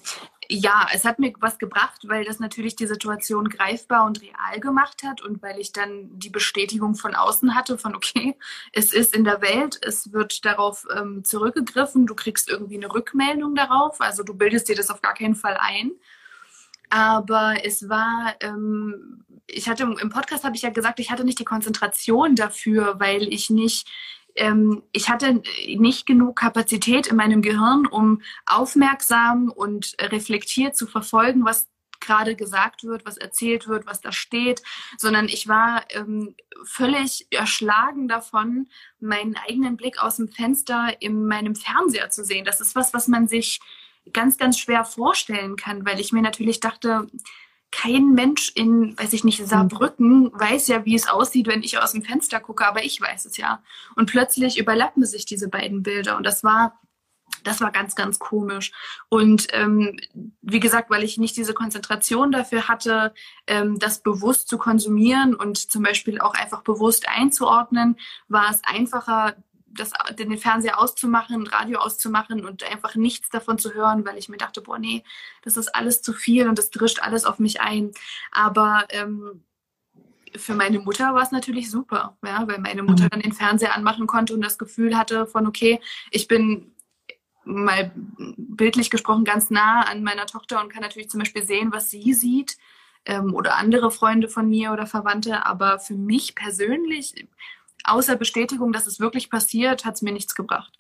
ja, 0.49 0.87
es 0.93 1.05
hat 1.05 1.19
mir 1.19 1.33
was 1.41 1.59
gebracht, 1.59 2.03
weil 2.05 2.25
das 2.25 2.39
natürlich 2.39 2.77
die 2.77 2.87
Situation 2.87 3.49
greifbar 3.49 4.05
und 4.07 4.21
real 4.23 4.61
gemacht 4.61 5.03
hat 5.05 5.23
und 5.23 5.43
weil 5.43 5.59
ich 5.59 5.73
dann 5.73 6.09
die 6.19 6.31
Bestätigung 6.31 6.95
von 6.95 7.15
außen 7.15 7.55
hatte 7.55 7.79
von, 7.79 7.95
okay, 7.97 8.37
es 8.73 8.93
ist 8.93 9.15
in 9.15 9.25
der 9.25 9.43
Welt, 9.43 9.79
es 9.83 10.13
wird 10.13 10.45
darauf 10.45 10.87
ähm, 10.97 11.25
zurückgegriffen, 11.25 12.07
du 12.07 12.15
kriegst 12.15 12.49
irgendwie 12.49 12.77
eine 12.77 12.93
Rückmeldung 12.93 13.55
darauf, 13.55 14.01
also 14.01 14.23
du 14.23 14.35
bildest 14.35 14.69
dir 14.69 14.77
das 14.77 14.91
auf 14.91 15.03
gar 15.03 15.15
keinen 15.15 15.35
Fall 15.35 15.57
ein. 15.59 15.93
Aber 16.89 17.57
es 17.65 17.89
war, 17.89 18.35
ähm, 18.41 19.25
ich 19.47 19.69
hatte 19.69 19.83
im 19.83 20.11
Podcast 20.11 20.45
habe 20.45 20.55
ich 20.55 20.63
ja 20.63 20.71
gesagt, 20.71 21.01
ich 21.01 21.11
hatte 21.11 21.25
nicht 21.25 21.39
die 21.39 21.45
Konzentration 21.45 22.37
dafür, 22.37 23.01
weil 23.01 23.33
ich 23.33 23.51
nicht 23.51 23.89
ähm, 24.37 24.83
ich 24.93 25.09
hatte 25.09 25.43
nicht 25.77 26.07
genug 26.07 26.37
Kapazität 26.37 27.07
in 27.07 27.17
meinem 27.17 27.43
Gehirn, 27.43 27.87
um 27.87 28.23
aufmerksam 28.47 29.51
und 29.51 29.95
reflektiert 30.01 30.77
zu 30.77 30.87
verfolgen, 30.87 31.45
was 31.45 31.69
gerade 32.01 32.37
gesagt 32.37 32.85
wird, 32.85 33.07
was 33.07 33.17
erzählt 33.17 33.69
wird, 33.69 33.87
was 33.87 34.01
da 34.01 34.13
steht, 34.13 34.63
sondern 34.99 35.27
ich 35.27 35.49
war 35.49 35.85
ähm, 35.91 36.35
völlig 36.65 37.27
erschlagen 37.31 38.09
davon, 38.09 38.69
meinen 39.01 39.37
eigenen 39.37 39.77
Blick 39.77 40.03
aus 40.03 40.17
dem 40.17 40.29
Fenster 40.29 40.95
in 41.01 41.27
meinem 41.27 41.55
Fernseher 41.55 42.11
zu 42.11 42.25
sehen. 42.25 42.45
Das 42.45 42.61
ist 42.61 42.77
was, 42.77 42.95
was 42.95 43.09
man 43.09 43.29
sich 43.29 43.61
ganz, 44.13 44.39
ganz 44.39 44.59
schwer 44.59 44.85
vorstellen 44.85 45.57
kann, 45.57 45.85
weil 45.85 45.99
ich 45.99 46.13
mir 46.13 46.23
natürlich 46.23 46.61
dachte, 46.61 47.09
kein 47.77 48.15
Mensch 48.15 48.53
in, 48.55 48.99
weiß 48.99 49.13
ich 49.13 49.23
nicht, 49.23 49.47
Saarbrücken 49.47 50.33
weiß 50.33 50.69
ja, 50.69 50.87
wie 50.87 50.95
es 50.95 51.09
aussieht, 51.09 51.47
wenn 51.47 51.63
ich 51.63 51.79
aus 51.79 51.93
dem 51.93 52.03
Fenster 52.03 52.41
gucke, 52.41 52.67
aber 52.67 52.83
ich 52.85 53.01
weiß 53.03 53.27
es 53.27 53.37
ja. 53.37 53.63
Und 53.97 54.11
plötzlich 54.11 54.59
überlappen 54.59 55.05
sich 55.05 55.27
diese 55.27 55.49
beiden 55.49 55.83
Bilder 55.83 56.17
und 56.17 56.25
das 56.25 56.43
war 56.43 56.81
das 57.45 57.61
war 57.61 57.71
ganz, 57.71 57.95
ganz 57.95 58.19
komisch. 58.19 58.73
Und 59.09 59.49
ähm, 59.53 60.01
wie 60.43 60.59
gesagt, 60.59 60.91
weil 60.91 61.05
ich 61.05 61.17
nicht 61.17 61.37
diese 61.37 61.55
Konzentration 61.55 62.33
dafür 62.33 62.67
hatte, 62.67 63.15
ähm, 63.47 63.79
das 63.79 64.01
bewusst 64.01 64.49
zu 64.49 64.59
konsumieren 64.59 65.35
und 65.35 65.59
zum 65.71 65.83
Beispiel 65.83 66.19
auch 66.19 66.35
einfach 66.35 66.63
bewusst 66.63 67.09
einzuordnen, 67.09 67.99
war 68.27 68.51
es 68.51 68.63
einfacher, 68.65 69.37
das, 69.77 69.93
den 70.19 70.37
Fernseher 70.39 70.81
auszumachen, 70.81 71.47
Radio 71.47 71.79
auszumachen 71.79 72.45
und 72.45 72.65
einfach 72.65 72.95
nichts 72.95 73.29
davon 73.29 73.59
zu 73.59 73.75
hören, 73.75 74.05
weil 74.05 74.19
ich 74.19 74.29
mir 74.29 74.37
dachte, 74.37 74.61
boah, 74.61 74.79
nee, 74.79 75.05
das 75.43 75.57
ist 75.57 75.75
alles 75.75 76.03
zu 76.03 76.13
viel 76.13 76.49
und 76.49 76.59
das 76.59 76.71
drischt 76.71 77.01
alles 77.01 77.25
auf 77.25 77.39
mich 77.39 77.61
ein. 77.61 77.93
Aber 78.33 78.87
ähm, 78.91 79.45
für 80.35 80.55
meine 80.55 80.79
Mutter 80.79 81.15
war 81.15 81.23
es 81.23 81.31
natürlich 81.31 81.71
super, 81.71 82.17
ja, 82.25 82.47
weil 82.47 82.59
meine 82.59 82.83
Mutter 82.83 83.05
mhm. 83.05 83.11
dann 83.11 83.21
den 83.21 83.33
Fernseher 83.33 83.75
anmachen 83.75 84.07
konnte 84.07 84.35
und 84.35 84.43
das 84.43 84.59
Gefühl 84.59 84.97
hatte 84.97 85.27
von, 85.27 85.47
okay, 85.47 85.81
ich 86.11 86.29
bin 86.29 86.73
mal 87.45 87.93
bildlich 88.37 88.91
gesprochen 88.91 89.25
ganz 89.25 89.51
nah 89.51 89.83
an 89.83 90.03
meiner 90.03 90.27
Tochter 90.27 90.61
und 90.61 90.69
kann 90.69 90.83
natürlich 90.83 91.09
zum 91.09 91.21
Beispiel 91.21 91.47
sehen, 91.47 91.73
was 91.73 91.91
sie 91.91 92.13
sieht 92.13 92.57
ähm, 93.05 93.35
oder 93.35 93.57
andere 93.57 93.91
Freunde 93.91 94.29
von 94.29 94.49
mir 94.49 94.73
oder 94.73 94.87
Verwandte. 94.87 95.47
Aber 95.47 95.79
für 95.79 95.95
mich 95.95 96.35
persönlich 96.35 97.29
außer 97.87 98.17
Bestätigung, 98.17 98.73
dass 98.73 98.87
es 98.87 99.01
wirklich 99.01 99.31
passiert, 99.31 99.85
hat 99.85 99.95
es 99.95 100.03
mir 100.03 100.13
nichts 100.13 100.35
gebracht. 100.35 100.73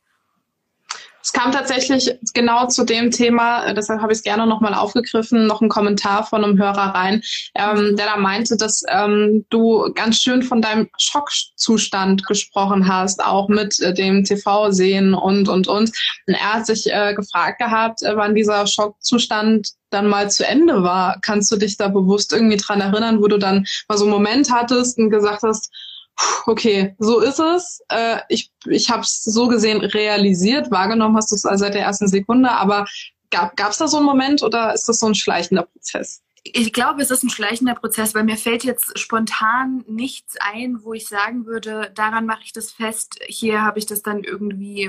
Es 1.26 1.32
kam 1.32 1.50
tatsächlich 1.50 2.08
genau 2.34 2.68
zu 2.68 2.84
dem 2.84 3.10
Thema, 3.10 3.66
äh, 3.66 3.74
deshalb 3.74 4.00
habe 4.00 4.12
ich 4.12 4.18
es 4.18 4.22
gerne 4.22 4.46
nochmal 4.46 4.74
aufgegriffen, 4.74 5.48
noch 5.48 5.60
ein 5.60 5.68
Kommentar 5.68 6.24
von 6.24 6.44
einem 6.44 6.56
Hörer 6.56 6.94
rein, 6.94 7.20
ähm, 7.56 7.96
der 7.96 8.06
da 8.06 8.16
meinte, 8.16 8.56
dass 8.56 8.84
ähm, 8.88 9.44
du 9.50 9.92
ganz 9.92 10.20
schön 10.20 10.44
von 10.44 10.62
deinem 10.62 10.88
Schockzustand 10.98 12.24
gesprochen 12.26 12.86
hast, 12.86 13.24
auch 13.24 13.48
mit 13.48 13.80
äh, 13.80 13.92
dem 13.92 14.22
TV-Sehen 14.22 15.14
und, 15.14 15.48
und, 15.48 15.66
und. 15.66 15.90
Und 16.28 16.34
er 16.34 16.54
hat 16.54 16.66
sich 16.66 16.92
äh, 16.92 17.12
gefragt 17.14 17.58
gehabt, 17.58 18.04
äh, 18.04 18.16
wann 18.16 18.36
dieser 18.36 18.64
Schockzustand 18.68 19.70
dann 19.90 20.06
mal 20.06 20.30
zu 20.30 20.46
Ende 20.46 20.84
war. 20.84 21.18
Kannst 21.22 21.50
du 21.50 21.56
dich 21.56 21.76
da 21.76 21.88
bewusst 21.88 22.32
irgendwie 22.32 22.56
dran 22.56 22.80
erinnern, 22.80 23.20
wo 23.20 23.26
du 23.26 23.38
dann 23.38 23.66
mal 23.88 23.98
so 23.98 24.04
einen 24.04 24.12
Moment 24.12 24.52
hattest 24.52 24.96
und 24.98 25.10
gesagt 25.10 25.42
hast, 25.42 25.72
okay, 26.46 26.94
so 26.98 27.20
ist 27.20 27.38
es. 27.38 27.82
Äh, 27.88 28.20
ich 28.28 28.52
ich 28.66 28.90
habe 28.90 29.02
es 29.02 29.24
so 29.24 29.48
gesehen 29.48 29.80
realisiert, 29.80 30.70
wahrgenommen 30.70 31.16
hast 31.16 31.30
du 31.30 31.36
es 31.36 31.42
seit 31.42 31.74
der 31.74 31.82
ersten 31.82 32.08
Sekunde, 32.08 32.50
aber 32.50 32.86
gab 33.30 33.70
es 33.70 33.78
da 33.78 33.88
so 33.88 33.98
einen 33.98 34.06
Moment 34.06 34.42
oder 34.42 34.72
ist 34.72 34.88
das 34.88 35.00
so 35.00 35.06
ein 35.06 35.14
schleichender 35.14 35.64
Prozess? 35.64 36.22
Ich 36.44 36.72
glaube, 36.72 37.02
es 37.02 37.10
ist 37.10 37.24
ein 37.24 37.30
schleichender 37.30 37.74
Prozess, 37.74 38.14
weil 38.14 38.22
mir 38.22 38.36
fällt 38.36 38.62
jetzt 38.62 38.96
spontan 38.98 39.84
nichts 39.88 40.36
ein, 40.38 40.84
wo 40.84 40.92
ich 40.92 41.08
sagen 41.08 41.44
würde, 41.44 41.90
daran 41.94 42.24
mache 42.24 42.42
ich 42.44 42.52
das 42.52 42.70
fest, 42.70 43.18
hier 43.26 43.62
habe 43.62 43.80
ich 43.80 43.86
das 43.86 44.02
dann 44.02 44.22
irgendwie 44.22 44.88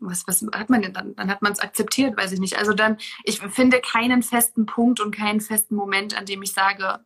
was, 0.00 0.26
was 0.26 0.44
hat 0.52 0.70
man 0.70 0.82
denn 0.82 0.92
dann? 0.92 1.16
Dann 1.16 1.28
hat 1.28 1.42
man 1.42 1.52
es 1.52 1.60
akzeptiert, 1.60 2.16
weiß 2.16 2.32
ich 2.32 2.40
nicht. 2.40 2.56
Also 2.56 2.72
dann, 2.72 2.98
ich 3.24 3.40
finde 3.40 3.80
keinen 3.80 4.22
festen 4.22 4.66
Punkt 4.66 5.00
und 5.00 5.14
keinen 5.14 5.40
festen 5.40 5.74
Moment, 5.74 6.16
an 6.16 6.24
dem 6.24 6.42
ich 6.42 6.52
sage, 6.52 7.00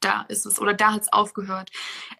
da 0.00 0.22
ist 0.28 0.46
es 0.46 0.60
oder 0.60 0.74
da 0.74 0.92
hat 0.92 1.02
es 1.02 1.12
aufgehört. 1.12 1.70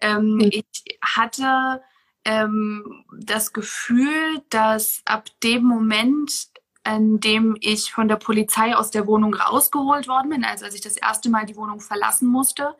Ähm, 0.01 0.35
mhm. 0.35 0.49
Ich 0.51 0.99
hatte 1.01 1.81
ähm, 2.25 3.05
das 3.17 3.53
Gefühl, 3.53 4.41
dass 4.49 5.01
ab 5.05 5.29
dem 5.43 5.63
Moment, 5.63 6.47
in 6.85 7.19
dem 7.19 7.57
ich 7.59 7.91
von 7.91 8.07
der 8.07 8.17
Polizei 8.17 8.75
aus 8.75 8.91
der 8.91 9.07
Wohnung 9.07 9.33
rausgeholt 9.33 10.07
worden 10.07 10.29
bin, 10.29 10.43
also 10.43 10.65
als 10.65 10.75
ich 10.75 10.81
das 10.81 10.97
erste 10.97 11.29
Mal 11.29 11.45
die 11.45 11.55
Wohnung 11.55 11.79
verlassen 11.79 12.27
musste, 12.27 12.75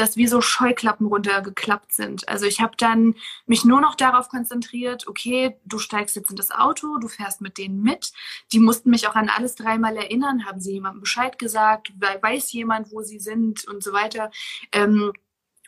dass 0.00 0.16
wie 0.16 0.26
so 0.26 0.40
Scheuklappen 0.40 1.06
runtergeklappt 1.06 1.92
sind. 1.92 2.26
Also 2.28 2.46
ich 2.46 2.60
habe 2.60 2.72
dann 2.78 3.14
mich 3.46 3.66
nur 3.66 3.80
noch 3.82 3.94
darauf 3.94 4.30
konzentriert, 4.30 5.06
okay, 5.06 5.56
du 5.66 5.78
steigst 5.78 6.16
jetzt 6.16 6.30
in 6.30 6.36
das 6.36 6.50
Auto, 6.50 6.96
du 6.98 7.08
fährst 7.08 7.42
mit 7.42 7.58
denen 7.58 7.82
mit. 7.82 8.12
Die 8.52 8.60
mussten 8.60 8.88
mich 8.90 9.06
auch 9.08 9.14
an 9.14 9.28
alles 9.28 9.56
dreimal 9.56 9.96
erinnern, 9.96 10.46
haben 10.46 10.60
sie 10.60 10.72
jemandem 10.72 11.02
Bescheid 11.02 11.38
gesagt, 11.38 11.92
weiß 12.22 12.52
jemand, 12.52 12.90
wo 12.92 13.02
sie 13.02 13.18
sind 13.18 13.68
und 13.68 13.82
so 13.82 13.92
weiter. 13.92 14.30
Ähm, 14.72 15.12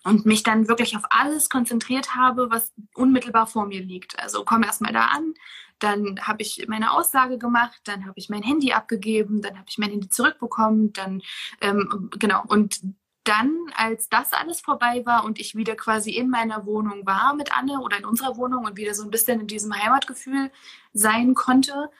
und 0.04 0.26
mich 0.26 0.42
dann 0.42 0.66
wirklich 0.66 0.96
auf 0.96 1.04
alles 1.10 1.48
konzentriert 1.48 2.16
habe, 2.16 2.50
was 2.50 2.72
unmittelbar 2.94 3.46
vor 3.46 3.66
mir 3.66 3.82
liegt. 3.82 4.18
Also 4.18 4.44
komm 4.44 4.64
erstmal 4.64 4.92
da 4.92 5.06
an, 5.06 5.34
dann 5.78 6.18
habe 6.22 6.42
ich 6.42 6.64
meine 6.68 6.92
Aussage 6.92 7.38
gemacht, 7.38 7.80
dann 7.84 8.06
habe 8.06 8.14
ich 8.16 8.28
mein 8.28 8.42
Handy 8.42 8.72
abgegeben, 8.72 9.42
dann 9.42 9.58
habe 9.58 9.66
ich 9.68 9.78
mein 9.78 9.90
Handy 9.90 10.08
zurückbekommen, 10.08 10.92
dann 10.92 11.22
ähm, 11.60 12.10
genau 12.18 12.42
und 12.48 12.80
dann, 13.24 13.56
als 13.76 14.08
das 14.08 14.32
alles 14.32 14.60
vorbei 14.60 15.02
war 15.04 15.24
und 15.24 15.38
ich 15.38 15.54
wieder 15.54 15.76
quasi 15.76 16.10
in 16.10 16.28
meiner 16.28 16.66
Wohnung 16.66 17.06
war 17.06 17.34
mit 17.34 17.56
Anne 17.56 17.80
oder 17.80 17.98
in 17.98 18.04
unserer 18.04 18.36
Wohnung 18.36 18.64
und 18.64 18.76
wieder 18.76 18.94
so 18.94 19.04
ein 19.04 19.10
bisschen 19.10 19.40
in 19.40 19.46
diesem 19.46 19.74
Heimatgefühl 19.74 20.50
sein 20.92 21.34
konnte, 21.34 21.90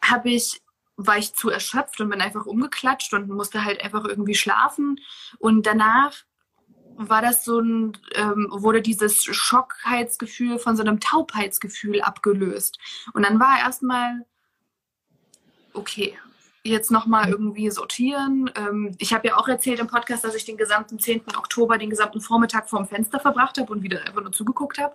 habe 0.00 0.30
ich 0.30 0.62
war 0.96 1.18
ich 1.18 1.34
zu 1.34 1.50
erschöpft 1.50 2.00
und 2.00 2.10
bin 2.10 2.20
einfach 2.20 2.46
umgeklatscht 2.46 3.12
und 3.14 3.28
musste 3.28 3.64
halt 3.64 3.82
einfach 3.82 4.04
irgendwie 4.04 4.34
schlafen. 4.34 5.00
Und 5.38 5.66
danach 5.66 6.14
war 6.96 7.22
das 7.22 7.44
so 7.44 7.60
ein, 7.60 7.96
ähm, 8.14 8.48
wurde 8.50 8.82
dieses 8.82 9.24
Schockheitsgefühl 9.24 10.58
von 10.58 10.76
so 10.76 10.82
einem 10.82 11.00
Taubheitsgefühl 11.00 12.02
abgelöst. 12.02 12.78
Und 13.14 13.24
dann 13.24 13.40
war 13.40 13.58
erstmal, 13.58 14.26
okay, 15.72 16.16
jetzt 16.64 16.92
nochmal 16.92 17.28
irgendwie 17.28 17.70
sortieren. 17.70 18.50
Ähm, 18.56 18.94
ich 18.98 19.12
habe 19.12 19.28
ja 19.28 19.36
auch 19.36 19.48
erzählt 19.48 19.80
im 19.80 19.88
Podcast, 19.88 20.22
dass 20.22 20.34
ich 20.34 20.44
den 20.44 20.56
gesamten 20.56 20.98
10. 20.98 21.22
Oktober, 21.36 21.76
den 21.76 21.90
gesamten 21.90 22.20
Vormittag 22.20 22.70
vorm 22.70 22.86
Fenster 22.86 23.18
verbracht 23.18 23.58
habe 23.58 23.72
und 23.72 23.82
wieder 23.82 24.06
einfach 24.06 24.22
nur 24.22 24.32
zugeguckt 24.32 24.78
habe. 24.78 24.94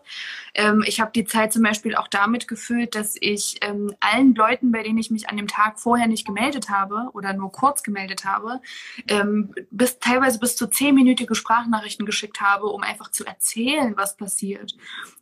Ähm, 0.53 0.83
ich 0.87 1.01
habe 1.01 1.11
die 1.13 1.25
Zeit 1.25 1.51
zum 1.51 1.63
Beispiel 1.63 1.95
auch 1.95 2.07
damit 2.07 2.47
gefüllt, 2.47 2.95
dass 2.95 3.15
ich 3.19 3.57
ähm, 3.61 3.93
allen 3.99 4.33
Leuten, 4.33 4.71
bei 4.71 4.81
denen 4.81 4.97
ich 4.97 5.11
mich 5.11 5.29
an 5.29 5.35
dem 5.35 5.47
Tag 5.47 5.79
vorher 5.79 6.07
nicht 6.07 6.25
gemeldet 6.25 6.69
habe 6.69 7.09
oder 7.13 7.33
nur 7.33 7.51
kurz 7.51 7.83
gemeldet 7.83 8.23
habe, 8.23 8.61
ähm, 9.09 9.53
bis 9.69 9.99
teilweise 9.99 10.39
bis 10.39 10.55
zu 10.55 10.67
zehnminütige 10.67 11.35
Sprachnachrichten 11.35 12.05
geschickt 12.05 12.39
habe, 12.39 12.67
um 12.67 12.81
einfach 12.81 13.11
zu 13.11 13.25
erzählen, 13.25 13.97
was 13.97 14.15
passiert. 14.15 14.75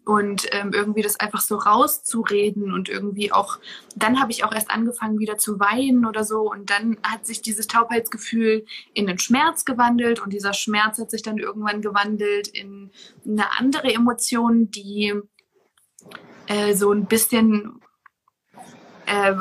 Und 0.06 0.48
ähm, 0.52 0.72
irgendwie 0.74 1.02
das 1.02 1.20
einfach 1.20 1.42
so 1.42 1.58
rauszureden 1.58 2.72
und 2.72 2.90
irgendwie 2.90 3.32
auch, 3.32 3.60
dann 3.96 4.22
habe 4.22 4.32
ich 4.32 4.44
auch 4.44 4.54
erst 4.54 4.70
angefangen 4.70 5.20
wieder 5.20 5.38
zu 5.38 5.60
weinen 5.60 6.06
oder 6.06 6.24
so. 6.24 6.50
Und 6.50 6.70
dann 6.70 6.98
hat 7.04 7.26
sich 7.26 7.42
dieses 7.42 7.68
Taubheitsgefühl 7.68 8.66
in 8.94 9.08
den 9.08 9.18
Schmerz 9.18 9.66
gewandelt. 9.66 10.22
Und 10.22 10.32
dieser 10.32 10.54
Schmerz 10.54 11.00
hat 11.00 11.10
sich 11.10 11.24
dann 11.24 11.38
irgendwann 11.38 11.82
gewandelt 11.82 12.48
in 12.48 12.92
eine 13.26 13.52
andere 13.58 13.94
Emotion, 13.94 14.70
die 14.70 15.14
äh, 16.48 16.76
so 16.76 16.92
ein 16.92 17.06
bisschen 17.06 17.82
äh, 19.08 19.34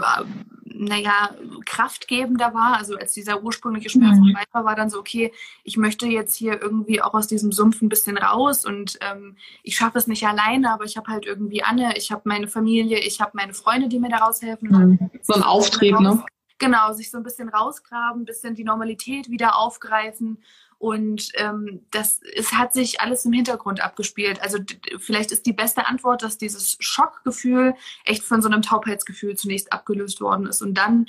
naja, 0.85 1.35
kraftgebender 1.65 2.55
war. 2.55 2.77
Also 2.79 2.97
als 2.97 3.13
dieser 3.13 3.43
ursprüngliche 3.43 3.91
Schmerz 3.91 4.19
mhm. 4.19 4.27
vorbei 4.27 4.45
war, 4.53 4.65
war 4.65 4.77
dann 4.77 4.91
so, 4.91 4.99
okay, 4.99 5.33
ich 5.63 5.77
möchte 5.77 6.07
jetzt 6.07 6.35
hier 6.35 6.61
irgendwie 6.61 7.03
auch 7.03 7.15
aus 7.15 7.27
diesem 7.27 7.53
Sumpf 7.53 7.83
ein 7.83 7.89
bisschen 7.89 8.17
raus 8.19 8.65
und 8.65 8.99
ähm, 9.01 9.37
ich 9.63 9.77
schaffe 9.77 9.99
es 9.99 10.07
nicht 10.07 10.27
alleine, 10.27 10.73
aber 10.73 10.85
ich 10.85 10.97
habe 10.97 11.11
halt 11.11 11.27
irgendwie 11.27 11.63
Anne, 11.63 11.97
ich 11.97 12.13
habe 12.13 12.23
meine 12.25 12.49
Familie, 12.49 12.99
ich 12.99 13.21
habe 13.21 13.33
meine 13.35 13.55
Freunde, 13.55 13.89
die 13.89 13.99
mir 13.99 14.11
da 14.11 14.19
raushelfen. 14.19 14.69
Mhm. 14.69 15.11
So 15.23 15.35
ein 15.35 15.43
Auftrieb, 15.43 15.99
ne? 16.01 16.25
Genau, 16.59 16.93
sich 16.93 17.11
so 17.11 17.19
ein 17.19 17.25
bisschen 17.25 17.49
rausgraben, 17.49 18.23
ein 18.23 18.25
bisschen 18.25 18.55
die 18.55 18.65
Normalität 18.65 19.29
wieder 19.29 19.59
aufgreifen 19.59 20.39
und 20.85 21.31
ähm, 21.37 21.81
das 21.91 22.21
es 22.37 22.53
hat 22.53 22.75
sich 22.75 23.01
alles 23.01 23.25
im 23.25 23.33
Hintergrund 23.33 23.81
abgespielt. 23.81 24.43
Also 24.43 24.59
vielleicht 24.99 25.33
ist 25.33 25.47
die 25.47 25.55
beste 25.55 25.87
Antwort, 25.87 26.23
dass 26.23 26.37
dieses 26.37 26.77
Schockgefühl 26.79 27.75
echt 28.05 28.23
von 28.23 28.43
so 28.43 28.51
einem 28.51 28.61
Taubheitsgefühl 28.61 29.35
zunächst 29.35 29.73
abgelöst 29.73 30.21
worden 30.21 30.47
ist. 30.47 30.61
Und 30.61 30.75
dann 30.75 31.07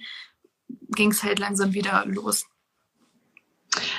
ging 0.95 1.11
es 1.11 1.23
halt 1.23 1.39
langsam 1.39 1.73
wieder 1.73 2.05
los. 2.05 2.45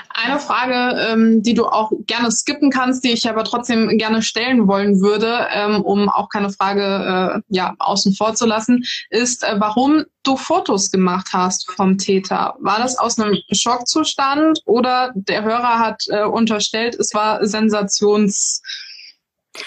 Eine 0.08 0.38
Frage, 0.38 0.98
ähm, 1.00 1.42
die 1.42 1.54
du 1.54 1.66
auch 1.66 1.92
gerne 2.06 2.30
skippen 2.30 2.70
kannst, 2.70 3.04
die 3.04 3.12
ich 3.12 3.28
aber 3.28 3.44
trotzdem 3.44 3.98
gerne 3.98 4.22
stellen 4.22 4.66
wollen 4.66 5.00
würde, 5.00 5.46
ähm, 5.52 5.82
um 5.82 6.08
auch 6.08 6.28
keine 6.28 6.50
Frage 6.50 6.82
äh, 6.82 7.40
ja, 7.48 7.74
außen 7.78 8.14
vor 8.14 8.34
zu 8.34 8.46
lassen, 8.46 8.84
ist, 9.10 9.44
äh, 9.44 9.56
warum 9.58 10.04
du 10.22 10.36
Fotos 10.36 10.90
gemacht 10.90 11.28
hast 11.32 11.70
vom 11.70 11.98
Täter. 11.98 12.56
War 12.60 12.78
das 12.78 12.98
aus 12.98 13.18
einem 13.18 13.36
Schockzustand 13.52 14.60
oder 14.64 15.12
der 15.14 15.42
Hörer 15.42 15.78
hat 15.78 16.04
äh, 16.08 16.24
unterstellt, 16.24 16.94
es 16.96 17.14
war 17.14 17.46
Sensations 17.46 18.62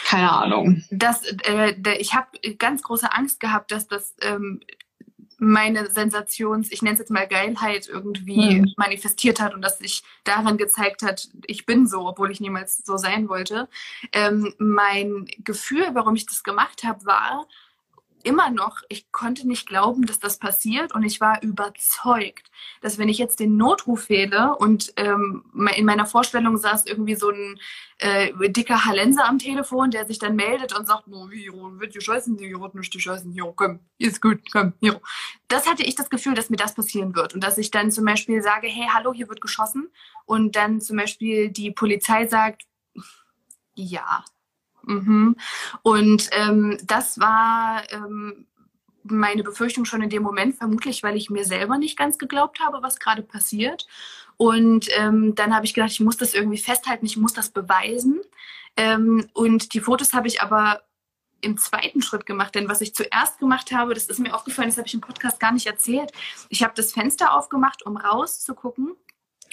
keine 0.05 0.31
Ahnung. 0.31 0.83
Das, 0.91 1.23
äh, 1.43 1.73
ich 1.99 2.13
habe 2.13 2.27
ganz 2.57 2.83
große 2.83 3.11
Angst 3.11 3.39
gehabt, 3.39 3.71
dass 3.71 3.87
das 3.87 4.13
ähm, 4.21 4.61
meine 5.39 5.89
Sensations, 5.89 6.71
ich 6.71 6.81
nenne 6.81 6.93
es 6.93 6.99
jetzt 6.99 7.11
mal 7.11 7.27
Geilheit 7.27 7.87
irgendwie 7.87 8.59
mhm. 8.59 8.73
manifestiert 8.77 9.39
hat 9.39 9.53
und 9.53 9.61
dass 9.61 9.79
sich 9.79 10.03
daran 10.23 10.57
gezeigt 10.57 11.01
hat, 11.01 11.29
ich 11.45 11.65
bin 11.65 11.87
so, 11.87 12.07
obwohl 12.07 12.31
ich 12.31 12.41
niemals 12.41 12.83
so 12.85 12.97
sein 12.97 13.29
wollte. 13.29 13.67
Ähm, 14.11 14.53
mein 14.57 15.27
Gefühl, 15.43 15.89
warum 15.93 16.15
ich 16.15 16.25
das 16.25 16.43
gemacht 16.43 16.83
habe, 16.83 17.05
war, 17.05 17.47
immer 18.23 18.49
noch, 18.49 18.81
ich 18.89 19.11
konnte 19.11 19.47
nicht 19.47 19.67
glauben, 19.67 20.05
dass 20.05 20.19
das 20.19 20.37
passiert 20.37 20.93
und 20.93 21.03
ich 21.03 21.21
war 21.21 21.41
überzeugt, 21.41 22.51
dass 22.81 22.97
wenn 22.97 23.09
ich 23.09 23.17
jetzt 23.17 23.39
den 23.39 23.57
Notruf 23.57 24.09
wähle 24.09 24.55
und 24.55 24.93
ähm, 24.97 25.43
in 25.75 25.85
meiner 25.85 26.05
Vorstellung 26.05 26.57
saß 26.57 26.85
irgendwie 26.85 27.15
so 27.15 27.29
ein 27.29 27.59
äh, 27.99 28.49
dicker 28.49 28.85
Hallenser 28.85 29.27
am 29.27 29.39
Telefon, 29.39 29.91
der 29.91 30.05
sich 30.05 30.19
dann 30.19 30.35
meldet 30.35 30.77
und 30.77 30.87
sagt, 30.87 31.07
no, 31.07 31.29
Hiro, 31.29 31.79
wird 31.79 31.95
die 31.95 32.01
scheißen, 32.01 32.37
die 32.37 32.59
wird 32.59 32.75
nicht 32.75 32.93
die 32.93 32.99
scheißen, 32.99 33.31
Hiro, 33.31 33.53
komm, 33.53 33.79
ist 33.97 34.21
gut, 34.21 34.41
komm, 34.51 34.73
Hiro. 34.79 35.01
Das 35.47 35.67
hatte 35.67 35.83
ich 35.83 35.95
das 35.95 36.09
Gefühl, 36.09 36.33
dass 36.33 36.49
mir 36.49 36.57
das 36.57 36.75
passieren 36.75 37.15
wird 37.15 37.33
und 37.33 37.43
dass 37.43 37.57
ich 37.57 37.71
dann 37.71 37.91
zum 37.91 38.05
Beispiel 38.05 38.41
sage, 38.41 38.67
hey, 38.67 38.87
hallo, 38.93 39.13
hier 39.13 39.29
wird 39.29 39.41
geschossen 39.41 39.89
und 40.25 40.55
dann 40.55 40.81
zum 40.81 40.97
Beispiel 40.97 41.49
die 41.49 41.71
Polizei 41.71 42.27
sagt, 42.27 42.63
ja, 43.75 44.23
Mhm. 44.89 45.35
Und 45.83 46.29
ähm, 46.31 46.77
das 46.83 47.19
war 47.19 47.83
ähm, 47.91 48.47
meine 49.03 49.43
Befürchtung 49.43 49.85
schon 49.85 50.01
in 50.01 50.09
dem 50.09 50.23
Moment, 50.23 50.55
vermutlich, 50.55 51.03
weil 51.03 51.15
ich 51.15 51.29
mir 51.29 51.45
selber 51.45 51.77
nicht 51.77 51.97
ganz 51.97 52.17
geglaubt 52.17 52.59
habe, 52.59 52.81
was 52.81 52.99
gerade 52.99 53.21
passiert. 53.21 53.87
Und 54.35 54.87
ähm, 54.97 55.35
dann 55.35 55.55
habe 55.55 55.65
ich 55.65 55.73
gedacht, 55.73 55.91
ich 55.91 55.99
muss 55.99 56.17
das 56.17 56.33
irgendwie 56.33 56.57
festhalten, 56.57 57.05
ich 57.05 57.17
muss 57.17 57.33
das 57.33 57.51
beweisen. 57.51 58.19
Ähm, 58.77 59.27
und 59.33 59.73
die 59.73 59.79
Fotos 59.79 60.13
habe 60.13 60.27
ich 60.27 60.41
aber 60.41 60.81
im 61.41 61.57
zweiten 61.57 62.01
Schritt 62.01 62.25
gemacht, 62.25 62.55
denn 62.55 62.67
was 62.67 62.81
ich 62.81 62.95
zuerst 62.95 63.39
gemacht 63.39 63.71
habe, 63.71 63.93
das 63.93 64.07
ist 64.07 64.19
mir 64.19 64.33
aufgefallen, 64.33 64.69
das 64.69 64.77
habe 64.77 64.87
ich 64.87 64.93
im 64.93 65.01
Podcast 65.01 65.39
gar 65.39 65.51
nicht 65.51 65.67
erzählt. 65.67 66.11
Ich 66.49 66.63
habe 66.63 66.73
das 66.75 66.93
Fenster 66.93 67.33
aufgemacht, 67.33 67.85
um 67.85 67.95
rauszugucken 67.95 68.95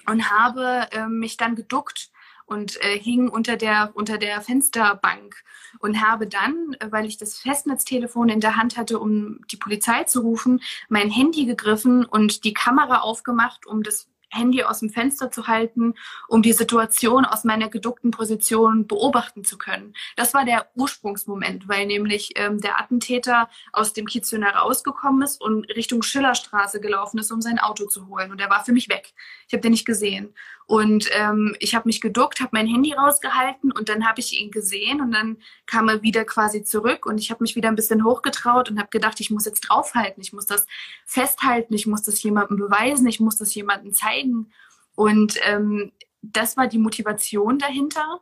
und 0.07 0.31
habe 0.31 0.89
äh, 0.93 1.07
mich 1.07 1.37
dann 1.37 1.55
geduckt 1.55 2.11
und 2.47 2.83
äh, 2.83 2.99
hing 2.99 3.29
unter 3.29 3.57
der, 3.57 3.91
unter 3.95 4.19
der 4.19 4.41
Fensterbank 4.41 5.37
und 5.81 6.01
habe 6.01 6.27
dann, 6.27 6.77
äh, 6.81 6.91
weil 6.91 7.07
ich 7.07 7.19
das 7.19 7.39
Festnetztelefon 7.39 8.29
in 8.29 8.41
der 8.41 8.57
Hand 8.57 8.77
hatte, 8.77 8.99
um 8.99 9.41
die 9.51 9.57
Polizei 9.57 10.05
zu 10.05 10.21
rufen, 10.21 10.63
mein 10.89 11.11
Handy 11.11 11.45
gegriffen 11.45 12.05
und 12.05 12.45
die 12.45 12.55
Kamera 12.55 13.01
aufgemacht, 13.01 13.67
um 13.67 13.83
das 13.83 14.09
Handy 14.31 14.63
aus 14.63 14.81
dem 14.81 14.91
Fenster 14.91 15.31
zu 15.31 15.47
halten, 15.47 15.95
um 16.29 16.43
die 16.43 16.53
Situation 16.53 17.25
aus 17.25 17.45
meiner 17.45 17.69
geduckten 17.69 18.11
Position 18.11 18.87
beobachten 18.87 19.45
zu 19.45 19.57
können. 19.59 19.95
Das 20.17 20.35
war 20.35 20.45
der 20.45 20.69
Ursprungsmoment, 20.75 21.69
weil 21.69 21.87
nämlich 21.87 22.33
ähm, 22.37 22.61
der 22.61 22.79
Attentäter 22.79 23.49
aus 23.73 23.93
dem 23.93 24.07
Kiezöner 24.07 24.55
rausgekommen 24.55 25.23
ist 25.23 25.41
und 25.41 25.69
Richtung 25.71 26.03
Schillerstraße 26.03 26.81
gelaufen 26.81 27.19
ist, 27.19 27.31
um 27.31 27.41
sein 27.41 27.59
Auto 27.59 27.87
zu 27.87 28.09
holen. 28.09 28.31
Und 28.31 28.41
er 28.41 28.51
war 28.51 28.65
für 28.65 28.73
mich 28.73 28.89
weg. 28.89 29.15
Ich 29.47 29.55
habe 29.55 29.63
den 29.63 29.73
nicht 29.73 29.87
gesehen. 29.87 30.35
Und 30.67 31.09
ähm, 31.13 31.55
ich 31.61 31.77
habe 31.77 31.89
mich 31.89 32.01
geduckt, 32.01 32.41
habe 32.41 32.51
mein 32.53 32.67
Handy 32.67 32.93
rausgehalten 32.93 33.71
und 33.71 33.89
dann 33.89 34.07
habe 34.07 34.19
ich 34.19 34.41
ihn 34.41 34.51
gesehen 34.51 35.01
und 35.01 35.13
dann 35.13 35.39
kam 35.67 35.89
er 35.89 36.03
wieder 36.03 36.25
quasi 36.25 36.65
zurück 36.65 37.07
und 37.07 37.19
ich 37.19 37.31
habe 37.31 37.45
mich 37.45 37.55
wieder 37.55 37.69
ein 37.69 37.77
bisschen 37.77 38.05
hochgetraut 38.05 38.69
und 38.69 38.79
habe 38.79 38.89
gedacht, 38.91 39.21
ich 39.21 39.31
muss 39.31 39.45
jetzt 39.45 39.61
draufhalten, 39.61 40.21
ich 40.21 40.33
muss 40.33 40.47
das 40.47 40.67
festhalten, 41.05 41.73
ich 41.73 41.87
muss 41.87 42.03
das 42.03 42.21
jemandem 42.21 42.57
beweisen, 42.57 43.07
ich 43.07 43.21
muss 43.21 43.37
das 43.37 43.55
jemandem 43.55 43.93
zeigen. 43.93 44.51
Und 44.97 45.39
ähm, 45.45 45.93
das 46.21 46.57
war 46.57 46.67
die 46.67 46.79
Motivation 46.79 47.59
dahinter. 47.61 48.21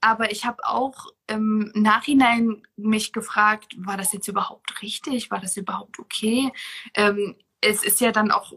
Aber 0.00 0.30
ich 0.30 0.44
habe 0.44 0.64
auch 0.66 1.06
im 1.26 1.70
Nachhinein 1.74 2.62
mich 2.76 3.12
gefragt, 3.12 3.74
war 3.78 3.96
das 3.96 4.12
jetzt 4.12 4.28
überhaupt 4.28 4.82
richtig? 4.82 5.30
War 5.30 5.40
das 5.40 5.56
überhaupt 5.56 5.98
okay? 5.98 6.52
Ähm, 6.94 7.36
es 7.60 7.84
ist 7.84 8.00
ja 8.00 8.10
dann 8.10 8.32
auch 8.32 8.52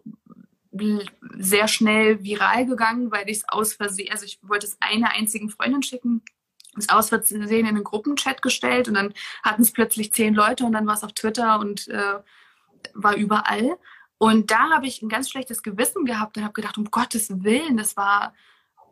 sehr 1.38 1.68
schnell 1.68 2.24
viral 2.24 2.66
gegangen, 2.66 3.12
weil 3.12 3.30
ich 3.30 3.38
es 3.38 3.50
aus 3.50 3.74
Versehen, 3.74 4.12
also 4.12 4.26
ich 4.26 4.40
wollte 4.42 4.68
es 4.68 4.78
einer 4.80 5.12
einzigen 5.12 5.50
Freundin 5.50 5.84
schicken, 5.84 6.22
es 6.78 6.90
aus 6.90 7.10
Versehen 7.10 7.46
in 7.52 7.68
einen 7.68 7.84
Gruppenchat 7.84 8.42
gestellt 8.42 8.88
und 8.88 8.96
dann 8.96 9.14
hatten 9.44 9.62
es 9.62 9.72
plötzlich 9.72 10.14
zehn 10.14 10.34
Leute 10.34 10.66
und 10.66 10.74
dann 10.74 10.88
war 10.88 10.96
es 10.96 11.04
auf 11.04 11.14
Twitter 11.14 11.60
und 11.60 11.88
äh, 11.88 12.20
war 12.94 13.16
überall. 13.16 13.78
Und 14.18 14.52
da 14.52 14.70
habe 14.72 14.88
ich 14.88 15.02
ein 15.02 15.10
ganz 15.10 15.30
schlechtes 15.30 15.64
Gewissen 15.64 16.06
gehabt 16.06 16.38
und 16.38 16.44
habe 16.44 16.54
gedacht, 16.54 16.78
um 16.78 16.86
Gottes 16.86 17.44
Willen, 17.44 17.78
das 17.78 17.98
war 17.98 18.34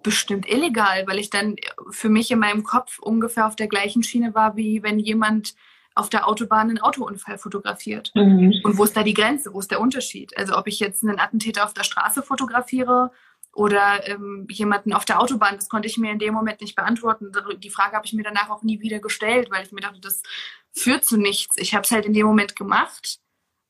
bestimmt 0.03 0.47
illegal, 0.49 1.07
weil 1.07 1.17
ich 1.17 1.29
dann 1.29 1.55
für 1.89 2.09
mich 2.09 2.29
in 2.29 2.39
meinem 2.39 2.63
Kopf 2.63 2.99
ungefähr 2.99 3.47
auf 3.47 3.55
der 3.55 3.67
gleichen 3.67 4.03
Schiene 4.03 4.35
war, 4.35 4.57
wie 4.57 4.83
wenn 4.83 4.99
jemand 4.99 5.55
auf 5.95 6.09
der 6.09 6.27
Autobahn 6.27 6.69
einen 6.69 6.79
Autounfall 6.79 7.37
fotografiert. 7.37 8.11
Mhm. 8.15 8.61
Und 8.63 8.77
wo 8.77 8.83
ist 8.83 8.97
da 8.97 9.03
die 9.03 9.13
Grenze? 9.13 9.53
Wo 9.53 9.59
ist 9.59 9.71
der 9.71 9.79
Unterschied? 9.79 10.35
Also 10.37 10.57
ob 10.57 10.67
ich 10.67 10.79
jetzt 10.79 11.03
einen 11.03 11.19
Attentäter 11.19 11.65
auf 11.65 11.73
der 11.73 11.83
Straße 11.83 12.23
fotografiere 12.23 13.11
oder 13.53 14.07
ähm, 14.07 14.47
jemanden 14.49 14.93
auf 14.93 15.05
der 15.05 15.19
Autobahn, 15.19 15.55
das 15.55 15.69
konnte 15.69 15.87
ich 15.87 15.97
mir 15.97 16.11
in 16.11 16.19
dem 16.19 16.33
Moment 16.33 16.61
nicht 16.61 16.75
beantworten. 16.75 17.31
Die 17.59 17.69
Frage 17.69 17.95
habe 17.95 18.05
ich 18.05 18.13
mir 18.13 18.23
danach 18.23 18.49
auch 18.49 18.63
nie 18.63 18.81
wieder 18.81 18.99
gestellt, 18.99 19.51
weil 19.51 19.63
ich 19.65 19.71
mir 19.71 19.81
dachte, 19.81 19.99
das 19.99 20.23
führt 20.71 21.05
zu 21.05 21.17
nichts. 21.17 21.57
Ich 21.57 21.75
habe 21.75 21.83
es 21.83 21.91
halt 21.91 22.05
in 22.05 22.13
dem 22.13 22.25
Moment 22.25 22.55
gemacht, 22.55 23.19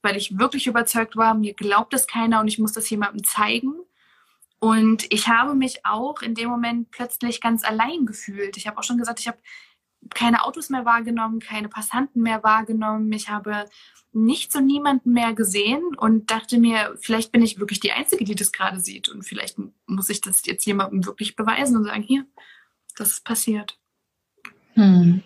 weil 0.01 0.15
ich 0.15 0.37
wirklich 0.39 0.67
überzeugt 0.67 1.17
war, 1.17 1.33
mir 1.33 1.53
glaubt 1.53 1.93
es 1.93 2.07
keiner 2.07 2.39
und 2.39 2.47
ich 2.47 2.59
muss 2.59 2.71
das 2.71 2.89
jemandem 2.89 3.23
zeigen. 3.25 3.73
Und 4.59 5.11
ich 5.11 5.27
habe 5.27 5.55
mich 5.55 5.85
auch 5.85 6.21
in 6.21 6.35
dem 6.35 6.49
Moment 6.49 6.89
plötzlich 6.91 7.41
ganz 7.41 7.65
allein 7.65 8.05
gefühlt. 8.05 8.55
Ich 8.55 8.65
habe 8.65 8.77
auch 8.77 8.83
schon 8.83 8.97
gesagt, 8.97 9.19
ich 9.19 9.27
habe 9.27 9.37
keine 10.13 10.43
Autos 10.43 10.69
mehr 10.69 10.85
wahrgenommen, 10.85 11.39
keine 11.39 11.69
Passanten 11.69 12.21
mehr 12.21 12.43
wahrgenommen. 12.43 13.11
Ich 13.11 13.29
habe 13.29 13.65
nichts 14.13 14.55
und 14.55 14.65
niemanden 14.65 15.11
mehr 15.11 15.33
gesehen 15.33 15.83
und 15.97 16.29
dachte 16.29 16.59
mir, 16.59 16.95
vielleicht 17.01 17.31
bin 17.31 17.41
ich 17.41 17.59
wirklich 17.59 17.79
die 17.79 17.91
Einzige, 17.91 18.23
die 18.23 18.35
das 18.35 18.51
gerade 18.51 18.79
sieht. 18.79 19.09
Und 19.09 19.23
vielleicht 19.23 19.57
muss 19.87 20.09
ich 20.09 20.21
das 20.21 20.45
jetzt 20.45 20.65
jemandem 20.65 21.05
wirklich 21.05 21.35
beweisen 21.35 21.75
und 21.77 21.85
sagen, 21.85 22.03
hier, 22.03 22.25
das 22.95 23.11
ist 23.13 23.25
passiert. 23.25 23.77
Hm. 24.73 25.23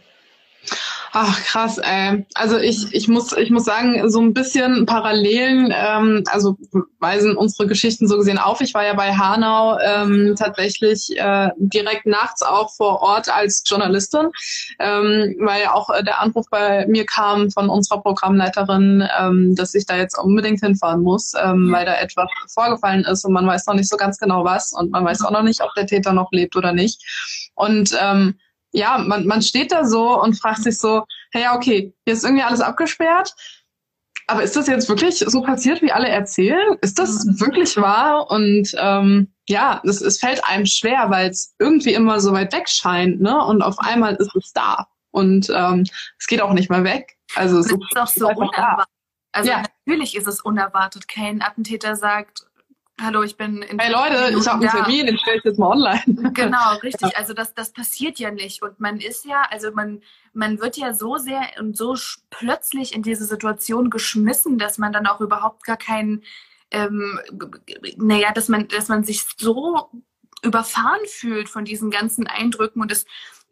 Ach 1.20 1.44
krass, 1.46 1.80
ey. 1.80 2.28
Also 2.36 2.60
ich, 2.60 2.94
ich 2.94 3.08
muss 3.08 3.36
ich 3.36 3.50
muss 3.50 3.66
sagen, 3.66 4.08
so 4.08 4.22
ein 4.22 4.36
bisschen 4.36 4.86
Parallelen, 4.86 5.74
ähm, 5.76 6.24
also 6.28 6.58
weisen 7.00 7.36
unsere 7.36 7.68
Geschichten 7.68 8.08
so 8.08 8.18
gesehen 8.18 8.38
auf. 8.38 8.62
Ich 8.62 8.76
war 8.76 8.86
ja 8.86 8.94
bei 8.94 9.16
Hanau 9.16 9.80
ähm, 9.80 10.36
tatsächlich 10.38 11.18
äh, 11.18 11.50
direkt 11.58 12.06
nachts 12.06 12.44
auch 12.44 12.72
vor 12.72 13.02
Ort 13.02 13.34
als 13.34 13.64
Journalistin, 13.66 14.30
ähm, 14.78 15.36
weil 15.40 15.64
ja 15.64 15.74
auch 15.74 15.90
äh, 15.90 16.04
der 16.04 16.22
Anruf 16.22 16.46
bei 16.52 16.86
mir 16.86 17.08
kam 17.08 17.50
von 17.50 17.68
unserer 17.68 18.00
Programmleiterin, 18.04 19.04
ähm, 19.20 19.56
dass 19.56 19.74
ich 19.74 19.88
da 19.88 19.98
jetzt 19.98 20.20
unbedingt 20.20 20.60
hinfahren 20.60 21.02
muss, 21.02 21.34
ähm, 21.44 21.72
weil 21.72 21.88
da 21.88 21.96
etwas 21.96 22.30
vorgefallen 22.54 23.06
ist 23.06 23.26
und 23.26 23.34
man 23.34 23.48
weiß 23.48 23.66
noch 23.66 23.74
nicht 23.74 23.90
so 23.90 23.98
ganz 23.98 24.20
genau 24.20 24.46
was 24.46 24.72
und 24.72 24.92
man 24.92 25.04
weiß 25.04 25.24
auch 25.24 25.32
noch 25.32 25.42
nicht, 25.42 25.64
ob 25.64 25.74
der 25.74 25.88
Täter 25.88 26.14
noch 26.14 26.32
lebt 26.32 26.56
oder 26.56 26.74
nicht. 26.74 27.02
Und 27.56 27.98
ähm, 28.00 28.36
ja, 28.74 28.98
man, 28.98 29.26
man 29.26 29.42
steht 29.42 29.72
da 29.72 29.86
so 29.86 30.22
und 30.22 30.40
fragt 30.40 30.64
sich 30.64 30.78
so, 30.78 31.04
hey, 31.32 31.44
ja, 31.44 31.56
okay, 31.56 31.94
hier 32.06 32.14
ist 32.14 32.24
irgendwie 32.24 32.44
alles 32.44 32.62
abgesperrt. 32.62 33.34
Aber 34.30 34.44
ist 34.44 34.56
das 34.58 34.68
jetzt 34.68 34.90
wirklich 34.90 35.20
so 35.20 35.42
passiert, 35.42 35.82
wie 35.82 35.92
alle 35.92 36.10
erzählen? 36.10 36.78
Ist 36.82 37.00
das 37.00 37.26
mhm. 37.26 37.40
wirklich 37.40 37.78
wahr? 37.78 38.30
Und 38.30 38.76
ähm, 38.78 39.32
ja, 39.48 39.82
es, 39.86 40.02
es 40.02 40.20
fällt 40.20 40.44
einem 40.46 40.66
schwer, 40.66 41.10
weil 41.10 41.30
es 41.30 41.56
irgendwie 41.60 41.94
immer 41.94 42.20
so 42.20 42.34
weit 42.34 42.52
weg 42.52 42.68
scheint, 42.68 43.22
ne? 43.22 43.42
Und 43.46 43.62
auf 43.62 43.80
einmal 43.80 44.16
ist 44.16 44.36
es 44.36 44.52
da. 44.52 44.88
Und 45.12 45.50
ähm, 45.50 45.86
es 46.20 46.28
geht 46.28 46.42
auch 46.42 46.54
nicht 46.54 46.70
mehr 46.70 46.84
weg. 46.84 47.18
Also 47.36 47.60
es 47.60 47.68
ist, 47.68 47.98
auch 47.98 48.08
so 48.08 48.28
unerwartet. 48.28 48.88
Also 49.32 49.52
ja. 49.52 49.64
natürlich 49.86 50.16
ist 50.16 50.28
es 50.28 50.42
unerwartet. 50.42 51.08
Kein 51.08 51.42
Attentäter 51.42 51.96
sagt, 51.96 52.47
hallo, 53.02 53.24
ich 53.24 53.38
bin 53.38 53.62
in 53.62 53.80
Hey 53.80 53.92
Leute, 53.92 54.36
ich 54.38 54.48
habe 54.48 54.68
einen 54.68 54.70
Termin, 54.70 55.06
den 55.06 55.18
stelle 55.18 55.38
ich 55.38 55.44
jetzt 55.44 55.60
mal 55.60 55.72
online. 55.72 56.04
Genau, 56.34 56.76
richtig. 56.84 57.16
Also 57.18 57.34
das, 57.34 57.54
das 57.54 57.72
passiert 57.72 58.20
ja 58.20 58.32
nicht. 58.32 58.62
Und 58.62 58.80
man 58.80 59.00
ist 59.00 59.26
ja, 59.26 59.44
also 59.50 59.72
man, 59.72 60.02
man 60.34 60.60
wird 60.60 60.78
ja 60.78 60.94
so 60.94 61.18
sehr 61.18 61.42
und 61.60 61.76
so 61.78 61.96
plötzlich 62.30 62.94
in 62.94 63.04
diese 63.04 63.26
Situation 63.26 63.90
geschmissen, 63.90 64.58
dass 64.58 64.78
man 64.78 64.92
dann 64.92 65.08
auch 65.08 65.22
überhaupt 65.22 65.64
gar 65.64 65.78
keinen, 65.78 66.24
ähm, 66.72 67.20
naja, 67.98 68.32
dass 68.34 68.50
man, 68.50 68.68
dass 68.68 68.88
man 68.88 69.04
sich 69.04 69.24
so 69.38 69.90
überfahren 70.44 71.06
fühlt 71.08 71.50
von 71.50 71.66
diesen 71.66 71.90
ganzen 71.90 72.28
Eindrücken 72.28 72.82
und 72.82 72.92
es 72.92 73.06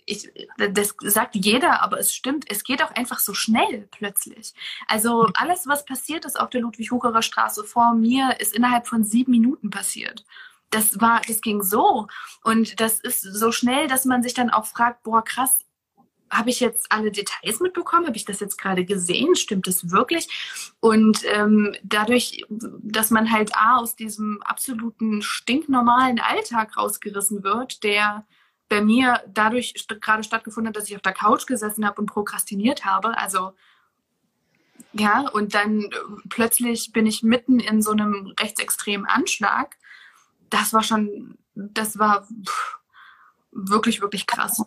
ich, 0.06 0.30
das 0.58 0.96
sagt 1.02 1.36
jeder, 1.36 1.82
aber 1.82 2.00
es 2.00 2.14
stimmt, 2.14 2.46
es 2.50 2.64
geht 2.64 2.84
auch 2.84 2.92
einfach 2.92 3.20
so 3.20 3.34
schnell 3.34 3.88
plötzlich. 3.92 4.54
Also 4.88 5.30
alles, 5.34 5.68
was 5.68 5.86
passiert 5.86 6.26
ist 6.26 6.40
auf 6.40 6.50
der 6.50 6.62
Ludwig-Hucherer 6.62 7.22
Straße 7.22 7.64
vor 7.64 7.94
mir, 7.94 8.40
ist 8.40 8.54
innerhalb 8.56 8.88
von 8.88 9.04
sieben 9.04 9.32
Minuten 9.32 9.70
passiert. 9.70 10.24
Das 10.70 11.00
war, 11.02 11.22
das 11.28 11.42
ging 11.42 11.64
so. 11.64 12.08
Und 12.44 12.80
das 12.80 13.00
ist 13.00 13.22
so 13.22 13.52
schnell, 13.52 13.88
dass 13.88 14.06
man 14.06 14.24
sich 14.24 14.34
dann 14.34 14.50
auch 14.50 14.66
fragt, 14.66 15.04
boah, 15.04 15.24
krass, 15.24 15.60
habe 16.30 16.50
ich 16.50 16.60
jetzt 16.60 16.92
alle 16.92 17.12
Details 17.12 17.60
mitbekommen? 17.60 18.08
Habe 18.08 18.18
ich 18.18 18.26
das 18.26 18.40
jetzt 18.40 18.58
gerade 18.58 18.84
gesehen? 18.84 19.36
Stimmt 19.36 19.68
das 19.68 19.92
wirklich? 19.92 20.28
Und 20.80 21.24
ähm, 21.26 21.76
dadurch, 21.84 22.44
dass 22.50 23.12
man 23.12 23.32
halt 23.32 23.56
A, 23.56 23.78
aus 23.78 23.96
diesem 23.96 24.42
absoluten 24.44 25.22
stinknormalen 25.22 26.20
Alltag 26.20 26.78
rausgerissen 26.78 27.44
wird, 27.44 27.84
der 27.84 28.26
bei 28.70 28.82
mir 28.82 29.22
dadurch 29.28 29.74
st 29.78 30.02
gerade 30.02 30.24
stattgefunden 30.24 30.70
hat, 30.70 30.76
dass 30.76 30.90
ich 30.90 30.96
auf 30.96 31.02
der 31.02 31.14
Couch 31.14 31.46
gesessen 31.46 31.86
habe 31.86 32.02
und 32.02 32.08
prokrastiniert 32.08 32.86
habe. 32.86 33.18
Also 33.18 33.54
ja, 34.94 35.28
und 35.30 35.54
dann 35.54 35.82
äh, 35.82 35.90
plötzlich 36.30 36.92
bin 36.92 37.06
ich 37.06 37.24
mitten 37.24 37.60
in 37.60 37.82
so 37.82 37.92
einem 37.92 38.34
rechtsextremen 38.40 39.06
Anschlag. 39.06 39.78
Das 40.50 40.74
war 40.74 40.84
schon, 40.84 41.38
das 41.54 42.00
war 42.00 42.24
pff, 42.24 42.80
wirklich, 43.52 44.02
wirklich 44.02 44.26
krass. 44.26 44.64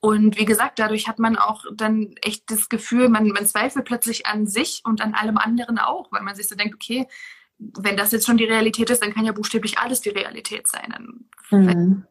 Und 0.00 0.38
wie 0.38 0.44
gesagt, 0.44 0.78
dadurch 0.78 1.08
hat 1.08 1.18
man 1.18 1.36
auch 1.36 1.64
dann 1.72 2.14
echt 2.22 2.50
das 2.50 2.68
Gefühl, 2.68 3.08
man, 3.08 3.28
man 3.28 3.46
zweifelt 3.46 3.84
plötzlich 3.84 4.26
an 4.26 4.46
sich 4.46 4.82
und 4.84 5.00
an 5.00 5.14
allem 5.14 5.38
anderen 5.38 5.78
auch, 5.78 6.12
weil 6.12 6.22
man 6.22 6.36
sich 6.36 6.46
so 6.46 6.54
denkt, 6.54 6.74
okay, 6.74 7.08
wenn 7.58 7.96
das 7.96 8.12
jetzt 8.12 8.26
schon 8.26 8.36
die 8.36 8.44
Realität 8.44 8.90
ist, 8.90 9.02
dann 9.02 9.12
kann 9.12 9.24
ja 9.24 9.32
buchstäblich 9.32 9.78
alles 9.78 10.00
die 10.00 10.10
Realität 10.10 10.68
sein. 10.68 11.26
Mhm. 11.50 12.06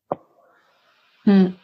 Hm. 1.27 1.55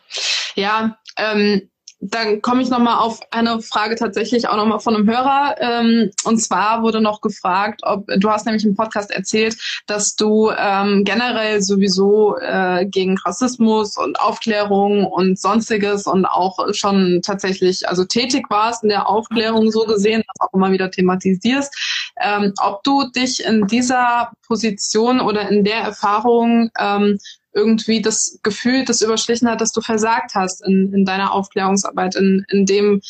Ja, 0.55 0.97
ähm, 1.17 1.69
dann 2.05 2.41
komme 2.41 2.61
ich 2.61 2.69
nochmal 2.69 2.97
auf 2.97 3.21
eine 3.31 3.61
Frage 3.61 3.95
tatsächlich 3.95 4.49
auch 4.49 4.57
nochmal 4.57 4.81
von 4.81 4.93
einem 4.93 5.09
Hörer. 5.09 5.55
Ähm, 5.59 6.11
und 6.25 6.37
zwar 6.39 6.83
wurde 6.83 6.99
noch 6.99 7.21
gefragt, 7.21 7.79
ob 7.83 8.05
du 8.07 8.29
hast 8.29 8.45
nämlich 8.45 8.65
im 8.65 8.75
Podcast 8.75 9.09
erzählt, 9.09 9.55
dass 9.87 10.17
du 10.17 10.51
ähm, 10.57 11.05
generell 11.05 11.61
sowieso 11.61 12.35
äh, 12.37 12.85
gegen 12.85 13.17
Rassismus 13.19 13.97
und 13.97 14.19
Aufklärung 14.19 15.05
und 15.05 15.39
sonstiges 15.39 16.05
und 16.05 16.25
auch 16.25 16.59
schon 16.73 17.21
tatsächlich 17.23 17.87
also 17.87 18.03
tätig 18.03 18.47
warst 18.49 18.83
in 18.83 18.89
der 18.89 19.07
Aufklärung 19.07 19.71
so 19.71 19.85
gesehen, 19.85 20.23
das 20.27 20.47
auch 20.49 20.53
immer 20.53 20.73
wieder 20.73 20.91
thematisierst. 20.91 21.73
Ähm, 22.19 22.53
ob 22.61 22.83
du 22.83 23.09
dich 23.11 23.45
in 23.45 23.65
dieser 23.67 24.33
Position 24.45 25.21
oder 25.21 25.47
in 25.49 25.63
der 25.63 25.77
Erfahrung 25.77 26.69
ähm, 26.77 27.17
irgendwie 27.53 28.01
das 28.01 28.39
Gefühl, 28.43 28.85
das 28.85 29.01
überschlichen 29.01 29.49
hat, 29.49 29.61
dass 29.61 29.71
du 29.71 29.81
versagt 29.81 30.35
hast 30.35 30.65
in, 30.65 30.93
in 30.93 31.05
deiner 31.05 31.33
Aufklärungsarbeit, 31.33 32.15
in, 32.15 32.45
in 32.49 32.65
dem 32.65 33.01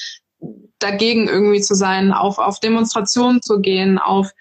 dagegen 0.80 1.28
irgendwie 1.28 1.62
zu 1.62 1.76
sein, 1.76 2.12
auf, 2.12 2.38
auf 2.38 2.60
Demonstrationen 2.60 3.42
zu 3.42 3.60
gehen, 3.60 3.98
auf 3.98 4.32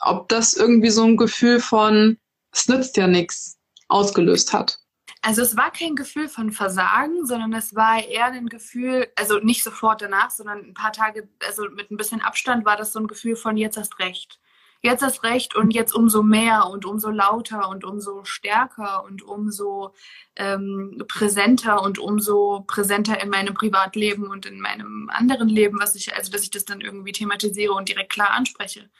ob 0.00 0.28
das 0.28 0.52
irgendwie 0.54 0.90
so 0.90 1.04
ein 1.04 1.16
Gefühl 1.16 1.60
von 1.60 2.18
es 2.52 2.68
nützt 2.68 2.96
ja 2.96 3.06
nichts 3.06 3.58
ausgelöst 3.88 4.52
hat. 4.52 4.78
Also 5.22 5.42
es 5.42 5.56
war 5.56 5.70
kein 5.70 5.94
Gefühl 5.94 6.28
von 6.28 6.50
Versagen, 6.50 7.24
sondern 7.26 7.52
es 7.52 7.74
war 7.74 8.04
eher 8.04 8.26
ein 8.26 8.48
Gefühl, 8.48 9.06
also 9.16 9.38
nicht 9.38 9.62
sofort 9.62 10.02
danach, 10.02 10.30
sondern 10.30 10.58
ein 10.58 10.74
paar 10.74 10.92
Tage, 10.92 11.28
also 11.46 11.64
mit 11.70 11.90
ein 11.90 11.96
bisschen 11.96 12.20
Abstand 12.20 12.64
war 12.64 12.76
das 12.76 12.92
so 12.92 12.98
ein 12.98 13.06
Gefühl 13.06 13.36
von 13.36 13.56
jetzt 13.56 13.76
hast 13.76 13.98
recht 14.00 14.40
jetzt 14.82 15.02
erst 15.02 15.22
recht 15.22 15.54
und 15.54 15.70
jetzt 15.70 15.94
umso 15.94 16.22
mehr 16.22 16.66
und 16.66 16.84
umso 16.84 17.10
lauter 17.10 17.68
und 17.68 17.84
umso 17.84 18.24
stärker 18.24 19.04
und 19.04 19.22
umso 19.22 19.94
ähm, 20.36 21.02
präsenter 21.06 21.82
und 21.82 21.98
umso 21.98 22.64
präsenter 22.66 23.20
in 23.22 23.30
meinem 23.30 23.54
Privatleben 23.54 24.26
und 24.26 24.44
in 24.44 24.60
meinem 24.60 25.08
anderen 25.12 25.48
Leben, 25.48 25.78
was 25.80 25.94
ich, 25.94 26.14
also 26.14 26.32
dass 26.32 26.42
ich 26.42 26.50
das 26.50 26.64
dann 26.64 26.80
irgendwie 26.80 27.12
thematisiere 27.12 27.72
und 27.72 27.88
direkt 27.88 28.10
klar 28.10 28.30
anspreche. 28.30 28.90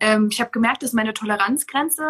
Ähm, 0.00 0.28
ich 0.32 0.40
habe 0.40 0.50
gemerkt, 0.50 0.82
dass 0.82 0.94
meine 0.94 1.12
Toleranzgrenze, 1.12 2.04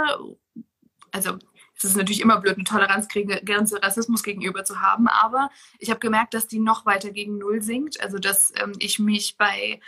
also 1.10 1.38
es 1.76 1.84
ist 1.84 1.96
natürlich 1.96 2.20
immer 2.20 2.40
blöd, 2.40 2.56
eine 2.56 2.64
Toleranzgrenze 2.64 3.82
Rassismus 3.82 4.22
gegenüber 4.22 4.64
zu 4.64 4.80
haben, 4.80 5.08
aber 5.08 5.50
ich 5.78 5.90
habe 5.90 6.00
gemerkt, 6.00 6.34
dass 6.34 6.46
die 6.46 6.58
noch 6.60 6.86
weiter 6.86 7.10
gegen 7.10 7.38
Null 7.38 7.62
sinkt. 7.62 8.00
Also 8.00 8.18
dass 8.18 8.52
ähm, 8.56 8.72
ich 8.78 8.98
mich 8.98 9.36
bei 9.36 9.80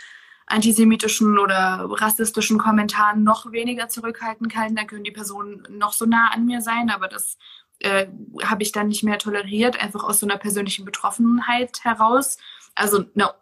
antisemitischen 0.51 1.39
oder 1.39 1.87
rassistischen 1.89 2.57
Kommentaren 2.57 3.23
noch 3.23 3.51
weniger 3.51 3.89
zurückhalten 3.89 4.49
kann. 4.49 4.75
Dann 4.75 4.87
können 4.87 5.03
die 5.03 5.11
Personen 5.11 5.63
noch 5.69 5.93
so 5.93 6.05
nah 6.05 6.29
an 6.31 6.45
mir 6.45 6.61
sein, 6.61 6.89
aber 6.89 7.07
das 7.07 7.37
äh, 7.79 8.07
habe 8.43 8.63
ich 8.63 8.71
dann 8.71 8.89
nicht 8.89 9.03
mehr 9.03 9.17
toleriert, 9.17 9.81
einfach 9.81 10.03
aus 10.03 10.19
so 10.19 10.25
einer 10.25 10.37
persönlichen 10.37 10.85
Betroffenheit 10.85 11.83
heraus. 11.83 12.37
Also 12.75 13.05
einer 13.15 13.35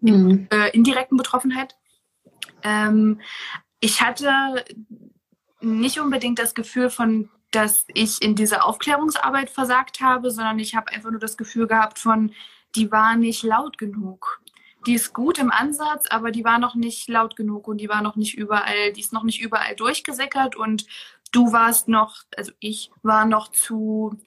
mhm. 0.00 0.48
äh, 0.50 0.70
indirekten 0.70 1.16
Betroffenheit. 1.16 1.76
Ähm, 2.62 3.20
ich 3.80 4.02
hatte 4.02 4.64
nicht 5.60 6.00
unbedingt 6.00 6.38
das 6.38 6.54
Gefühl 6.54 6.90
von, 6.90 7.30
dass 7.50 7.86
ich 7.94 8.20
in 8.20 8.34
dieser 8.34 8.64
Aufklärungsarbeit 8.66 9.50
versagt 9.50 10.00
habe, 10.00 10.30
sondern 10.30 10.58
ich 10.58 10.74
habe 10.74 10.90
einfach 10.92 11.10
nur 11.10 11.20
das 11.20 11.36
Gefühl 11.36 11.66
gehabt 11.66 11.98
von, 11.98 12.32
die 12.74 12.90
war 12.90 13.16
nicht 13.16 13.42
laut 13.42 13.78
genug 13.78 14.41
die 14.86 14.94
ist 14.94 15.12
gut 15.12 15.38
im 15.38 15.50
Ansatz, 15.50 16.06
aber 16.08 16.30
die 16.30 16.44
war 16.44 16.58
noch 16.58 16.74
nicht 16.74 17.08
laut 17.08 17.36
genug 17.36 17.68
und 17.68 17.78
die 17.78 17.88
war 17.88 18.02
noch 18.02 18.16
nicht 18.16 18.36
überall, 18.36 18.92
die 18.92 19.00
ist 19.00 19.12
noch 19.12 19.22
nicht 19.22 19.40
überall 19.40 19.74
durchgesickert 19.76 20.56
und 20.56 20.86
du 21.32 21.52
warst 21.52 21.88
noch, 21.88 22.16
also 22.36 22.52
ich 22.60 22.90
war 23.02 23.24
noch 23.24 23.48
zu 23.48 24.18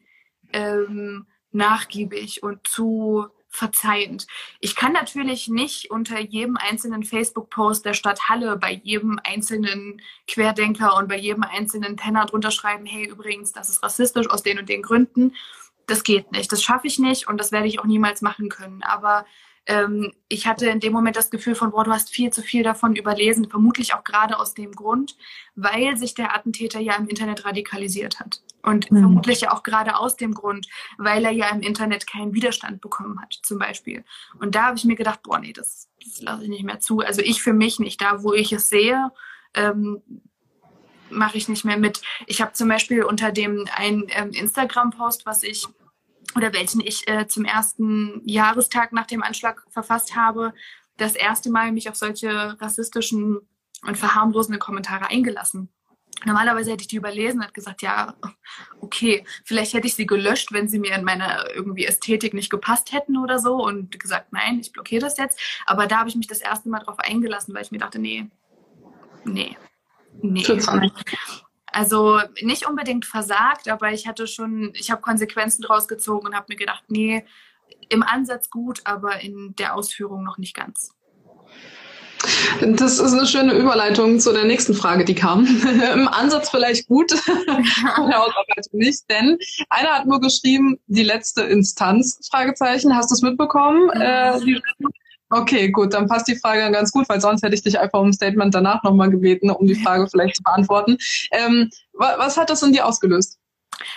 ähm, 0.53 1.27
nachgiebig 1.51 2.43
und 2.43 2.67
zu 2.67 3.27
verzeihend. 3.55 4.27
Ich 4.59 4.75
kann 4.75 4.91
natürlich 4.91 5.47
nicht 5.47 5.89
unter 5.89 6.19
jedem 6.19 6.57
einzelnen 6.57 7.03
Facebook-Post 7.03 7.85
der 7.85 7.93
Stadt 7.93 8.27
Halle 8.29 8.57
bei 8.57 8.81
jedem 8.83 9.19
einzelnen 9.23 10.01
Querdenker 10.27 10.97
und 10.97 11.07
bei 11.07 11.17
jedem 11.17 11.43
einzelnen 11.43 11.95
Penner 11.95 12.25
drunter 12.25 12.51
schreiben, 12.51 12.85
hey, 12.85 13.07
übrigens, 13.07 13.53
das 13.53 13.69
ist 13.69 13.81
rassistisch 13.81 14.29
aus 14.29 14.43
den 14.43 14.59
und 14.59 14.67
den 14.67 14.81
Gründen. 14.81 15.33
Das 15.87 16.03
geht 16.03 16.31
nicht. 16.31 16.51
Das 16.51 16.61
schaffe 16.61 16.87
ich 16.87 16.99
nicht 16.99 17.27
und 17.27 17.37
das 17.37 17.51
werde 17.51 17.67
ich 17.67 17.79
auch 17.79 17.85
niemals 17.85 18.21
machen 18.21 18.49
können. 18.49 18.83
Aber 18.83 19.25
ähm, 19.67 20.13
ich 20.27 20.45
hatte 20.47 20.67
in 20.67 20.79
dem 20.79 20.93
Moment 20.93 21.15
das 21.15 21.31
Gefühl 21.31 21.55
von, 21.55 21.71
boah, 21.71 21.83
du 21.83 21.91
hast 21.91 22.09
viel 22.09 22.31
zu 22.31 22.41
viel 22.41 22.63
davon 22.63 22.95
überlesen, 22.95 23.49
vermutlich 23.49 23.93
auch 23.93 24.03
gerade 24.03 24.37
aus 24.37 24.53
dem 24.53 24.71
Grund, 24.71 25.17
weil 25.55 25.97
sich 25.97 26.13
der 26.13 26.35
Attentäter 26.35 26.79
ja 26.79 26.95
im 26.95 27.07
Internet 27.07 27.45
radikalisiert 27.45 28.19
hat. 28.19 28.41
Und 28.61 28.89
mhm. 28.91 28.99
vermutlich 28.99 29.41
ja 29.41 29.53
auch 29.53 29.63
gerade 29.63 29.97
aus 29.97 30.15
dem 30.17 30.33
Grund, 30.33 30.67
weil 30.97 31.25
er 31.25 31.31
ja 31.31 31.49
im 31.49 31.61
Internet 31.61 32.07
keinen 32.07 32.33
Widerstand 32.33 32.81
bekommen 32.81 33.21
hat, 33.21 33.39
zum 33.43 33.59
Beispiel. 33.59 34.03
Und 34.39 34.55
da 34.55 34.67
habe 34.67 34.77
ich 34.77 34.85
mir 34.85 34.95
gedacht, 34.95 35.21
boah, 35.23 35.39
nee, 35.39 35.53
das, 35.53 35.89
das 36.03 36.21
lasse 36.21 36.43
ich 36.43 36.49
nicht 36.49 36.63
mehr 36.63 36.79
zu. 36.79 36.99
Also 36.99 37.21
ich 37.21 37.41
für 37.41 37.53
mich 37.53 37.79
nicht. 37.79 38.01
Da, 38.01 38.23
wo 38.23 38.33
ich 38.33 38.51
es 38.51 38.69
sehe, 38.69 39.11
ähm, 39.53 40.01
mache 41.09 41.37
ich 41.37 41.47
nicht 41.47 41.65
mehr 41.65 41.77
mit. 41.77 42.01
Ich 42.25 42.41
habe 42.41 42.53
zum 42.53 42.67
Beispiel 42.67 43.03
unter 43.03 43.31
dem 43.31 43.67
einen 43.75 44.05
ähm, 44.09 44.31
Instagram-Post, 44.31 45.25
was 45.25 45.43
ich 45.43 45.67
oder 46.35 46.53
welchen 46.53 46.81
ich 46.81 47.07
äh, 47.07 47.27
zum 47.27 47.45
ersten 47.45 48.21
Jahrestag 48.25 48.91
nach 48.91 49.07
dem 49.07 49.23
Anschlag 49.23 49.65
verfasst 49.69 50.15
habe, 50.15 50.53
das 50.97 51.15
erste 51.15 51.49
Mal 51.49 51.71
mich 51.71 51.89
auf 51.89 51.95
solche 51.95 52.59
rassistischen 52.61 53.39
und 53.83 53.97
verharmlosenden 53.97 54.59
Kommentare 54.59 55.09
eingelassen. 55.09 55.69
Normalerweise 56.23 56.71
hätte 56.71 56.81
ich 56.81 56.87
die 56.87 56.95
überlesen 56.95 57.41
und 57.41 57.53
gesagt, 57.53 57.81
ja, 57.81 58.15
okay, 58.79 59.25
vielleicht 59.43 59.73
hätte 59.73 59.87
ich 59.87 59.95
sie 59.95 60.05
gelöscht, 60.05 60.53
wenn 60.53 60.69
sie 60.69 60.79
mir 60.79 60.95
in 60.95 61.03
meiner 61.03 61.53
irgendwie 61.53 61.85
Ästhetik 61.85 62.33
nicht 62.33 62.49
gepasst 62.49 62.93
hätten 62.93 63.17
oder 63.17 63.37
so 63.37 63.55
und 63.55 63.99
gesagt, 63.99 64.31
nein, 64.31 64.59
ich 64.59 64.71
blockiere 64.71 65.01
das 65.01 65.17
jetzt. 65.17 65.39
Aber 65.65 65.87
da 65.87 65.99
habe 65.99 66.09
ich 66.09 66.15
mich 66.15 66.27
das 66.27 66.39
erste 66.39 66.69
Mal 66.69 66.79
drauf 66.79 66.99
eingelassen, 66.99 67.53
weil 67.53 67.63
ich 67.63 67.71
mir 67.71 67.79
dachte, 67.79 67.99
nee, 67.99 68.27
nee, 69.25 69.57
nee. 70.21 70.43
Also 71.75 72.21
nicht 72.41 72.69
unbedingt 72.69 73.03
versagt, 73.03 73.67
aber 73.67 73.91
ich 73.91 74.07
hatte 74.07 74.27
schon, 74.27 74.71
ich 74.75 74.91
habe 74.91 75.01
Konsequenzen 75.01 75.61
draus 75.61 75.89
gezogen 75.89 76.27
und 76.27 76.33
habe 76.33 76.45
mir 76.47 76.55
gedacht, 76.55 76.85
nee, 76.87 77.25
im 77.89 78.01
Ansatz 78.01 78.49
gut, 78.49 78.79
aber 78.85 79.19
in 79.19 79.55
der 79.59 79.75
Ausführung 79.75 80.23
noch 80.23 80.37
nicht 80.37 80.55
ganz. 80.55 80.91
Das 82.61 82.97
ist 82.97 83.11
eine 83.11 83.27
schöne 83.27 83.55
Überleitung 83.55 84.21
zu 84.21 84.31
der 84.31 84.45
nächsten 84.45 84.73
Frage, 84.73 85.03
die 85.03 85.15
kam. 85.15 85.45
Im 85.93 86.07
Ansatz 86.07 86.49
vielleicht 86.49 86.87
gut, 86.87 87.11
in 87.27 88.09
der 88.09 88.21
Ausarbeitung 88.21 88.79
nicht, 88.79 89.09
denn 89.09 89.37
einer 89.69 89.95
hat 89.95 90.05
nur 90.05 90.21
geschrieben, 90.21 90.79
die 90.87 91.03
letzte 91.03 91.41
Instanz, 91.41 92.19
Fragezeichen. 92.31 92.95
Hast 92.95 93.11
du 93.11 93.15
es 93.15 93.21
mitbekommen? 93.21 93.89
Äh, 93.89 94.39
okay, 95.29 95.69
gut, 95.69 95.93
dann 95.93 96.07
passt 96.07 96.27
die 96.27 96.37
Frage 96.37 96.71
ganz 96.71 96.91
gut, 96.91 97.07
weil 97.09 97.21
sonst 97.21 97.43
hätte 97.43 97.55
ich 97.55 97.63
dich 97.63 97.79
einfach 97.79 97.99
um 97.99 98.09
ein 98.09 98.13
Statement 98.13 98.53
danach 98.53 98.83
nochmal 98.83 99.09
gebeten, 99.09 99.49
um 99.49 99.65
die 99.67 99.75
Frage 99.75 100.07
vielleicht 100.07 100.37
zu 100.37 100.43
beantworten. 100.43 100.97
Ähm, 101.31 101.69
was 101.93 102.37
hat 102.37 102.49
das 102.49 102.63
in 102.63 102.73
dir 102.73 102.85
ausgelöst? 102.85 103.39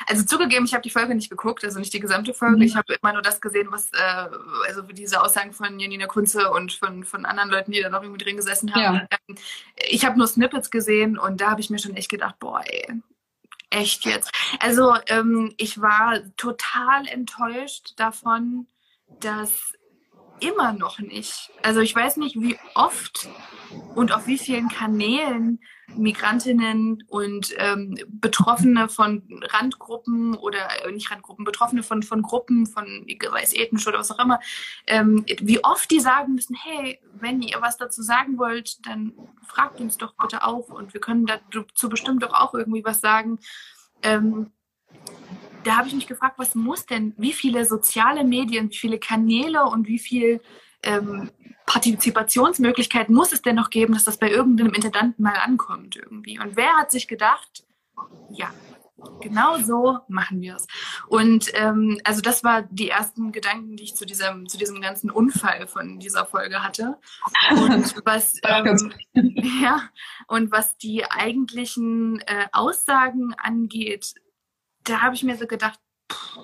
Also 0.06 0.24
zugegeben, 0.24 0.64
ich 0.64 0.72
habe 0.72 0.82
die 0.82 0.90
Folge 0.90 1.14
nicht 1.14 1.30
geguckt, 1.30 1.64
also 1.64 1.78
nicht 1.78 1.92
die 1.92 2.00
gesamte 2.00 2.34
Folge. 2.34 2.56
Mhm. 2.56 2.62
Ich 2.62 2.76
habe 2.76 2.94
immer 3.00 3.12
nur 3.12 3.22
das 3.22 3.40
gesehen, 3.40 3.68
was, 3.70 3.90
äh, 3.92 4.28
also 4.66 4.82
diese 4.82 5.22
Aussagen 5.22 5.52
von 5.52 5.78
Janina 5.78 6.06
Kunze 6.06 6.50
und 6.50 6.72
von, 6.72 7.04
von 7.04 7.24
anderen 7.24 7.50
Leuten, 7.50 7.72
die 7.72 7.80
da 7.80 7.88
noch 7.88 8.02
irgendwie 8.02 8.24
drin 8.24 8.36
gesessen 8.36 8.74
haben. 8.74 8.96
Ja. 8.96 9.08
Ähm, 9.28 9.36
ich 9.88 10.04
habe 10.04 10.18
nur 10.18 10.26
Snippets 10.26 10.70
gesehen 10.70 11.18
und 11.18 11.40
da 11.40 11.50
habe 11.50 11.60
ich 11.60 11.70
mir 11.70 11.78
schon 11.78 11.96
echt 11.96 12.10
gedacht, 12.10 12.38
boah, 12.38 12.62
ey, 12.64 13.00
echt 13.70 14.04
jetzt. 14.04 14.30
Also 14.60 14.94
ähm, 15.06 15.54
ich 15.56 15.80
war 15.80 16.20
total 16.36 17.06
enttäuscht 17.06 17.92
davon, 17.96 18.66
dass 19.20 19.72
immer 20.40 20.72
noch 20.72 20.98
nicht. 20.98 21.50
Also 21.62 21.80
ich 21.80 21.94
weiß 21.94 22.16
nicht, 22.18 22.40
wie 22.40 22.56
oft 22.74 23.28
und 23.94 24.12
auf 24.12 24.26
wie 24.26 24.38
vielen 24.38 24.68
Kanälen 24.68 25.60
Migrantinnen 25.96 27.02
und 27.08 27.54
ähm, 27.56 27.98
Betroffene 28.08 28.88
von 28.88 29.22
Randgruppen 29.50 30.34
oder 30.34 30.84
äh, 30.84 30.92
nicht 30.92 31.10
Randgruppen, 31.10 31.44
Betroffene 31.44 31.82
von, 31.82 32.02
von 32.02 32.22
Gruppen, 32.22 32.66
von 32.66 33.06
es 33.42 33.54
ethnisch 33.54 33.86
oder 33.86 33.98
was 33.98 34.10
auch 34.10 34.18
immer, 34.18 34.40
ähm, 34.86 35.24
wie 35.40 35.64
oft 35.64 35.90
die 35.90 36.00
sagen 36.00 36.34
müssen, 36.34 36.56
hey, 36.56 37.00
wenn 37.14 37.40
ihr 37.40 37.60
was 37.60 37.78
dazu 37.78 38.02
sagen 38.02 38.38
wollt, 38.38 38.86
dann 38.86 39.12
fragt 39.46 39.80
uns 39.80 39.96
doch 39.96 40.14
bitte 40.14 40.44
auch 40.44 40.68
und 40.68 40.92
wir 40.92 41.00
können 41.00 41.26
dazu 41.26 41.88
bestimmt 41.88 42.22
doch 42.22 42.34
auch 42.34 42.54
irgendwie 42.54 42.84
was 42.84 43.00
sagen. 43.00 43.38
Ähm, 44.02 44.52
da 45.64 45.76
habe 45.76 45.88
ich 45.88 45.94
mich 45.94 46.06
gefragt, 46.06 46.38
was 46.38 46.54
muss 46.54 46.86
denn, 46.86 47.14
wie 47.16 47.32
viele 47.32 47.64
soziale 47.64 48.24
Medien, 48.24 48.70
wie 48.70 48.76
viele 48.76 48.98
Kanäle 48.98 49.64
und 49.64 49.86
wie 49.86 49.98
viel 49.98 50.40
ähm, 50.82 51.30
Partizipationsmöglichkeiten 51.66 53.14
muss 53.14 53.32
es 53.32 53.42
denn 53.42 53.56
noch 53.56 53.70
geben, 53.70 53.94
dass 53.94 54.04
das 54.04 54.18
bei 54.18 54.30
irgendeinem 54.30 54.72
Intendanten 54.72 55.22
mal 55.22 55.36
ankommt 55.36 55.96
irgendwie? 55.96 56.38
Und 56.38 56.56
wer 56.56 56.76
hat 56.76 56.90
sich 56.90 57.08
gedacht, 57.08 57.64
ja, 58.30 58.52
genau 59.20 59.58
so 59.58 59.98
machen 60.08 60.40
wir 60.40 60.56
es. 60.56 60.66
Und 61.06 61.50
ähm, 61.54 62.00
also 62.04 62.20
das 62.20 62.44
war 62.44 62.62
die 62.62 62.88
ersten 62.88 63.32
Gedanken, 63.32 63.76
die 63.76 63.84
ich 63.84 63.94
zu 63.94 64.06
diesem, 64.06 64.48
zu 64.48 64.58
diesem 64.58 64.80
ganzen 64.80 65.10
Unfall 65.10 65.66
von 65.66 65.98
dieser 65.98 66.26
Folge 66.26 66.62
hatte. 66.62 66.98
Und 67.50 67.94
was, 68.04 68.34
ähm, 68.44 68.92
ja, 69.62 69.82
und 70.26 70.50
was 70.50 70.76
die 70.76 71.04
eigentlichen 71.10 72.20
äh, 72.26 72.46
Aussagen 72.52 73.34
angeht, 73.34 74.14
da 74.88 75.02
habe 75.02 75.14
ich 75.14 75.22
mir 75.22 75.36
so 75.36 75.46
gedacht, 75.46 75.78
pff, 76.10 76.38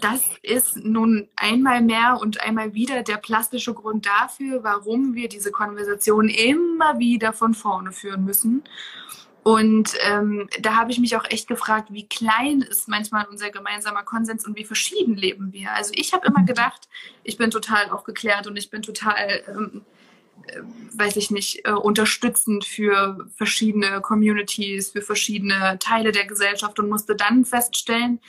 das 0.00 0.22
ist 0.42 0.76
nun 0.76 1.28
einmal 1.36 1.82
mehr 1.82 2.18
und 2.20 2.40
einmal 2.40 2.74
wieder 2.74 3.02
der 3.02 3.16
plastische 3.16 3.74
Grund 3.74 4.06
dafür, 4.06 4.62
warum 4.62 5.14
wir 5.14 5.28
diese 5.28 5.50
Konversation 5.50 6.28
immer 6.28 6.98
wieder 6.98 7.32
von 7.32 7.54
vorne 7.54 7.92
führen 7.92 8.24
müssen. 8.24 8.62
Und 9.42 9.94
ähm, 10.02 10.48
da 10.60 10.74
habe 10.76 10.90
ich 10.90 10.98
mich 10.98 11.16
auch 11.16 11.24
echt 11.30 11.48
gefragt, 11.48 11.88
wie 11.90 12.06
klein 12.06 12.60
ist 12.60 12.86
manchmal 12.86 13.26
unser 13.30 13.50
gemeinsamer 13.50 14.02
Konsens 14.02 14.46
und 14.46 14.56
wie 14.58 14.64
verschieden 14.64 15.16
leben 15.16 15.52
wir. 15.52 15.72
Also 15.72 15.92
ich 15.94 16.12
habe 16.12 16.26
immer 16.26 16.44
gedacht, 16.44 16.88
ich 17.24 17.38
bin 17.38 17.50
total 17.50 17.88
aufgeklärt 17.90 18.46
und 18.46 18.56
ich 18.56 18.70
bin 18.70 18.82
total, 18.82 19.42
ähm, 19.48 19.82
äh, 19.82 19.97
weiß 20.92 21.16
ich 21.16 21.30
nicht, 21.30 21.66
äh, 21.66 21.72
unterstützend 21.72 22.64
für 22.64 23.28
verschiedene 23.36 24.00
Communities, 24.00 24.90
für 24.90 25.02
verschiedene 25.02 25.78
Teile 25.80 26.12
der 26.12 26.26
Gesellschaft 26.26 26.78
und 26.78 26.88
musste 26.88 27.16
dann 27.16 27.44
feststellen, 27.44 28.20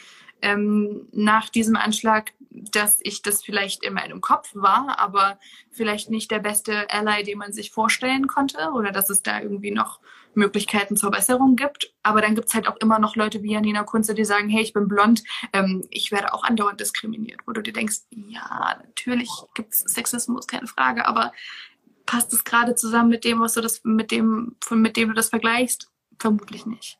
ähm, 0.41 1.07
nach 1.11 1.49
diesem 1.49 1.75
Anschlag, 1.75 2.31
dass 2.49 2.99
ich 3.03 3.21
das 3.21 3.43
vielleicht 3.43 3.83
in 3.83 3.93
meinem 3.93 4.21
Kopf 4.21 4.49
war, 4.53 4.97
aber 4.99 5.39
vielleicht 5.71 6.09
nicht 6.09 6.31
der 6.31 6.39
beste 6.39 6.89
Ally, 6.89 7.23
den 7.23 7.37
man 7.37 7.53
sich 7.53 7.71
vorstellen 7.71 8.27
konnte 8.27 8.71
oder 8.73 8.91
dass 8.91 9.09
es 9.09 9.21
da 9.21 9.39
irgendwie 9.39 9.71
noch 9.71 9.99
Möglichkeiten 10.33 10.95
zur 10.95 11.11
Besserung 11.11 11.55
gibt. 11.55 11.93
Aber 12.03 12.21
dann 12.21 12.35
gibt 12.35 12.47
es 12.47 12.53
halt 12.53 12.67
auch 12.67 12.77
immer 12.77 12.99
noch 12.99 13.15
Leute 13.15 13.43
wie 13.43 13.53
Janina 13.53 13.83
Kunze, 13.83 14.13
die 14.13 14.25
sagen, 14.25 14.49
hey, 14.49 14.61
ich 14.61 14.73
bin 14.73 14.87
blond, 14.87 15.23
ähm, 15.53 15.85
ich 15.89 16.11
werde 16.11 16.33
auch 16.33 16.43
andauernd 16.43 16.79
diskriminiert. 16.79 17.41
Wo 17.45 17.51
du 17.51 17.61
dir 17.61 17.73
denkst, 17.73 17.97
ja, 18.11 18.77
natürlich 18.83 19.29
gibt 19.53 19.73
es 19.73 19.81
Sexismus, 19.81 20.47
keine 20.47 20.67
Frage, 20.67 21.07
aber 21.07 21.31
passt 22.09 22.33
es 22.33 22.43
gerade 22.43 22.73
zusammen 22.73 23.09
mit 23.09 23.23
dem, 23.23 23.39
was 23.39 23.53
du 23.53 23.61
das, 23.61 23.81
mit 23.83 24.09
dem, 24.09 24.55
von, 24.63 24.81
mit 24.81 24.97
dem 24.97 25.09
du 25.09 25.13
das 25.13 25.29
vergleichst? 25.29 25.89
Vermutlich 26.17 26.65
nicht. 26.65 26.97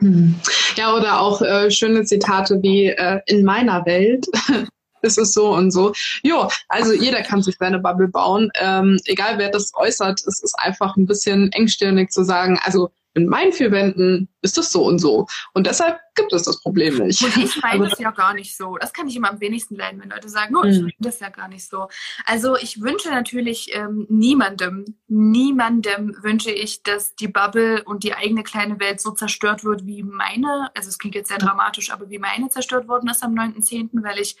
Hm. 0.00 0.34
Ja, 0.74 0.96
oder 0.96 1.20
auch 1.20 1.40
äh, 1.40 1.70
schöne 1.70 2.02
Zitate 2.02 2.60
wie 2.60 2.86
äh, 2.86 3.20
in 3.26 3.44
meiner 3.44 3.86
Welt 3.86 4.26
ist 5.02 5.18
es 5.18 5.34
so 5.34 5.54
und 5.54 5.70
so. 5.70 5.92
Jo, 6.24 6.48
also 6.68 6.92
jeder 6.92 7.22
kann 7.22 7.42
sich 7.42 7.56
seine 7.60 7.78
Bubble 7.78 8.08
bauen. 8.08 8.50
Ähm, 8.56 8.98
egal 9.04 9.38
wer 9.38 9.50
das 9.50 9.70
äußert, 9.76 10.20
es 10.26 10.42
ist 10.42 10.58
einfach 10.58 10.96
ein 10.96 11.06
bisschen 11.06 11.52
engstirnig 11.52 12.10
zu 12.10 12.24
sagen, 12.24 12.58
also 12.64 12.90
in 13.14 13.28
meinen 13.28 13.52
vier 13.52 13.70
Wänden 13.70 14.28
ist 14.42 14.58
es 14.58 14.70
so 14.70 14.84
und 14.84 14.98
so. 14.98 15.26
Und 15.52 15.66
deshalb 15.66 16.00
gibt 16.16 16.32
es 16.32 16.42
das 16.42 16.60
Problem 16.60 16.98
nicht. 16.98 17.22
Und 17.22 17.36
ich 17.36 17.62
meine 17.62 17.84
also, 17.84 17.90
das 17.90 17.98
ja 17.98 18.10
gar 18.10 18.34
nicht 18.34 18.56
so. 18.56 18.76
Das 18.76 18.92
kann 18.92 19.08
ich 19.08 19.16
immer 19.16 19.30
am 19.30 19.40
wenigsten 19.40 19.76
leiden, 19.76 20.00
wenn 20.00 20.10
Leute 20.10 20.28
sagen, 20.28 20.56
oh, 20.56 20.64
ich 20.64 20.76
mhm. 20.78 20.82
meine 20.82 20.92
das 20.98 21.20
ja 21.20 21.28
gar 21.28 21.48
nicht 21.48 21.68
so. 21.68 21.88
Also 22.26 22.56
ich 22.56 22.80
wünsche 22.80 23.10
natürlich 23.10 23.74
ähm, 23.74 24.06
niemandem, 24.08 24.84
niemandem 25.06 26.16
wünsche 26.20 26.50
ich, 26.50 26.82
dass 26.82 27.14
die 27.14 27.28
Bubble 27.28 27.82
und 27.84 28.02
die 28.02 28.14
eigene 28.14 28.42
kleine 28.42 28.80
Welt 28.80 29.00
so 29.00 29.12
zerstört 29.12 29.64
wird, 29.64 29.86
wie 29.86 30.02
meine, 30.02 30.70
also 30.74 30.88
es 30.88 30.98
klingt 30.98 31.14
jetzt 31.14 31.28
sehr 31.28 31.38
dramatisch, 31.38 31.90
aber 31.90 32.10
wie 32.10 32.18
meine 32.18 32.48
zerstört 32.48 32.88
worden 32.88 33.08
ist 33.08 33.22
am 33.22 33.34
9.10., 33.34 34.02
weil 34.02 34.18
ich 34.18 34.36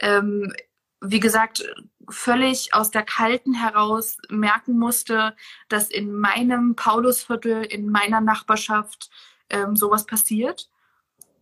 ähm, 0.00 0.52
wie 1.00 1.20
gesagt, 1.20 1.64
völlig 2.08 2.74
aus 2.74 2.90
der 2.90 3.02
Kalten 3.02 3.54
heraus 3.54 4.18
merken 4.28 4.78
musste, 4.78 5.36
dass 5.68 5.90
in 5.90 6.12
meinem 6.12 6.74
Paulusviertel, 6.74 7.64
in 7.64 7.90
meiner 7.90 8.20
Nachbarschaft 8.20 9.10
ähm, 9.50 9.76
sowas 9.76 10.06
passiert. 10.06 10.70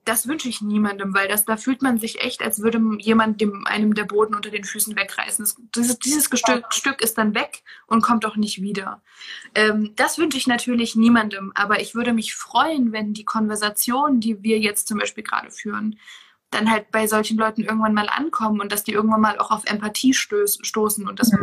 Das 0.05 0.29
wünsche 0.29 0.49
ich 0.49 0.61
niemandem, 0.61 1.15
weil 1.15 1.27
das, 1.27 1.45
da 1.45 1.57
fühlt 1.57 1.83
man 1.83 1.99
sich 1.99 2.21
echt, 2.21 2.41
als 2.41 2.63
würde 2.63 2.81
jemand 3.01 3.41
dem, 3.41 3.67
einem 3.67 3.95
der 3.95 4.05
Boden 4.05 4.37
unter 4.37 4.51
den 4.51 4.63
Füßen 4.63 4.95
wegreißen. 4.95 5.45
Das, 5.45 5.57
dieses, 5.75 5.99
dieses 5.99 6.25
Stück, 6.27 6.73
Stück 6.73 7.01
ist 7.01 7.19
dann 7.19 7.35
weg 7.35 7.65
und 7.87 8.03
kommt 8.03 8.25
auch 8.25 8.37
nicht 8.37 8.63
wieder. 8.63 9.03
Ähm, 9.57 9.95
das 9.97 10.19
wünsche 10.19 10.39
ich 10.39 10.47
natürlich 10.47 10.95
niemandem, 10.95 11.51
aber 11.57 11.81
ich 11.81 11.97
würde 11.97 12.13
mich 12.13 12.37
freuen, 12.37 12.93
wenn 12.93 13.15
die 13.15 13.25
Konversation, 13.25 14.21
die 14.21 14.45
wir 14.45 14.61
jetzt 14.61 14.87
zum 14.87 14.99
Beispiel 14.99 15.25
gerade 15.25 15.51
führen, 15.51 15.99
dann 16.51 16.71
halt 16.71 16.91
bei 16.91 17.07
solchen 17.07 17.37
Leuten 17.37 17.63
irgendwann 17.63 17.95
mal 17.95 18.09
ankommen 18.09 18.61
und 18.61 18.71
dass 18.71 18.85
die 18.85 18.93
irgendwann 18.93 19.21
mal 19.21 19.39
auch 19.39 19.51
auf 19.51 19.65
Empathie 19.67 20.15
stöß, 20.15 20.61
stoßen 20.63 21.09
und 21.09 21.19
dass, 21.19 21.33
ja. 21.33 21.39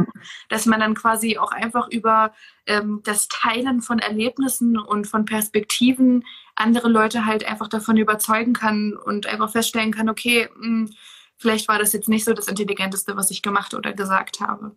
dass 0.49 0.65
man 0.65 0.79
dann 0.79 0.95
quasi 0.95 1.37
auch 1.37 1.51
einfach 1.51 1.89
über 1.89 2.33
ähm, 2.65 3.01
das 3.03 3.27
Teilen 3.27 3.81
von 3.81 3.99
Erlebnissen 3.99 4.77
und 4.77 5.05
von 5.05 5.25
Perspektiven 5.25 6.23
andere 6.55 6.87
Leute 6.87 7.25
halt 7.25 7.45
einfach 7.45 7.67
davon 7.67 7.97
überzeugen 7.97 8.53
kann 8.53 8.93
und 8.93 9.27
einfach 9.27 9.51
feststellen 9.51 9.93
kann, 9.93 10.09
okay, 10.09 10.49
mh, 10.55 10.65
hm, 10.65 10.93
vielleicht 11.37 11.67
war 11.67 11.79
das 11.79 11.93
jetzt 11.93 12.07
nicht 12.07 12.23
so 12.23 12.33
das 12.33 12.47
Intelligenteste, 12.47 13.17
was 13.17 13.31
ich 13.31 13.41
gemacht 13.41 13.73
oder 13.73 13.93
gesagt 13.93 14.39
habe 14.39 14.75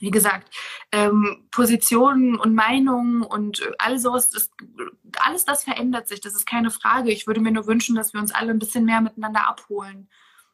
wie 0.00 0.10
gesagt, 0.10 0.52
ähm, 0.92 1.46
Positionen 1.50 2.36
und 2.36 2.54
Meinungen 2.54 3.22
und 3.22 3.62
all 3.78 3.98
sowas, 3.98 4.30
das, 4.30 4.50
alles 5.18 5.44
das 5.44 5.64
verändert 5.64 6.08
sich, 6.08 6.20
das 6.20 6.34
ist 6.34 6.46
keine 6.46 6.70
Frage. 6.70 7.10
Ich 7.10 7.26
würde 7.26 7.40
mir 7.40 7.52
nur 7.52 7.66
wünschen, 7.66 7.94
dass 7.94 8.12
wir 8.12 8.20
uns 8.20 8.32
alle 8.32 8.50
ein 8.50 8.58
bisschen 8.58 8.84
mehr 8.84 9.00
miteinander 9.02 9.46
abholen. 9.46 10.08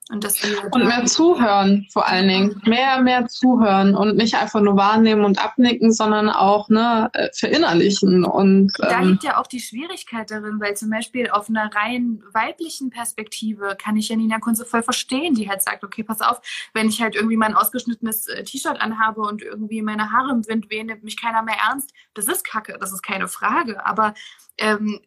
Und, 0.08 0.22
dass 0.22 0.40
wir 0.40 0.70
und 0.70 0.84
mehr 0.84 1.04
zuhören, 1.04 1.88
vor 1.90 2.06
allen 2.06 2.28
Dingen. 2.28 2.62
Mehr, 2.64 3.00
mehr 3.02 3.26
zuhören 3.26 3.96
und 3.96 4.16
nicht 4.16 4.36
einfach 4.36 4.60
nur 4.60 4.76
wahrnehmen 4.76 5.24
und 5.24 5.44
abnicken, 5.44 5.92
sondern 5.92 6.28
auch 6.28 6.68
ne, 6.68 7.10
äh, 7.12 7.28
verinnerlichen. 7.32 8.24
Und, 8.24 8.72
ähm, 8.80 8.88
da 8.88 9.00
liegt 9.00 9.24
ja 9.24 9.40
auch 9.40 9.48
die 9.48 9.58
Schwierigkeit 9.58 10.30
darin, 10.30 10.60
weil 10.60 10.76
zum 10.76 10.90
Beispiel 10.90 11.30
auf 11.30 11.48
einer 11.48 11.74
rein 11.74 12.22
weiblichen 12.32 12.90
Perspektive 12.90 13.76
kann 13.82 13.96
ich 13.96 14.08
Janina 14.08 14.38
Kunze 14.38 14.64
voll 14.64 14.84
verstehen, 14.84 15.34
die 15.34 15.50
halt 15.50 15.62
sagt, 15.62 15.82
okay, 15.82 16.04
pass 16.04 16.20
auf, 16.20 16.40
wenn 16.72 16.88
ich 16.88 17.02
halt 17.02 17.16
irgendwie 17.16 17.36
mein 17.36 17.56
ausgeschnittenes 17.56 18.28
äh, 18.28 18.44
T-Shirt 18.44 18.80
anhabe 18.80 19.22
und 19.22 19.42
irgendwie 19.42 19.82
meine 19.82 20.12
Haare 20.12 20.30
im 20.30 20.46
Wind 20.46 20.70
wehen, 20.70 20.86
nimmt 20.86 21.02
mich 21.02 21.20
keiner 21.20 21.42
mehr 21.42 21.56
ernst. 21.66 21.92
Das 22.14 22.28
ist 22.28 22.44
Kacke, 22.44 22.76
das 22.78 22.92
ist 22.92 23.02
keine 23.02 23.26
Frage. 23.26 23.84
Aber 23.84 24.14
ähm, 24.58 25.00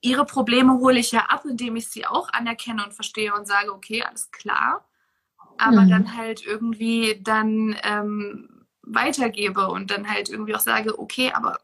ihre 0.00 0.24
Probleme 0.24 0.74
hole 0.74 0.98
ich 0.98 1.12
ja 1.12 1.26
ab, 1.26 1.44
indem 1.44 1.76
ich 1.76 1.88
sie 1.88 2.06
auch 2.06 2.28
anerkenne 2.32 2.84
und 2.84 2.94
verstehe 2.94 3.34
und 3.34 3.46
sage, 3.46 3.72
okay, 3.72 4.02
alles 4.02 4.30
klar. 4.30 4.84
Aber 5.58 5.82
mhm. 5.82 5.90
dann 5.90 6.16
halt 6.16 6.44
irgendwie 6.44 7.20
dann 7.22 7.76
ähm, 7.82 8.66
weitergebe 8.82 9.68
und 9.68 9.90
dann 9.90 10.10
halt 10.10 10.28
irgendwie 10.28 10.54
auch 10.54 10.60
sage, 10.60 10.98
okay, 10.98 11.32
aber 11.32 11.60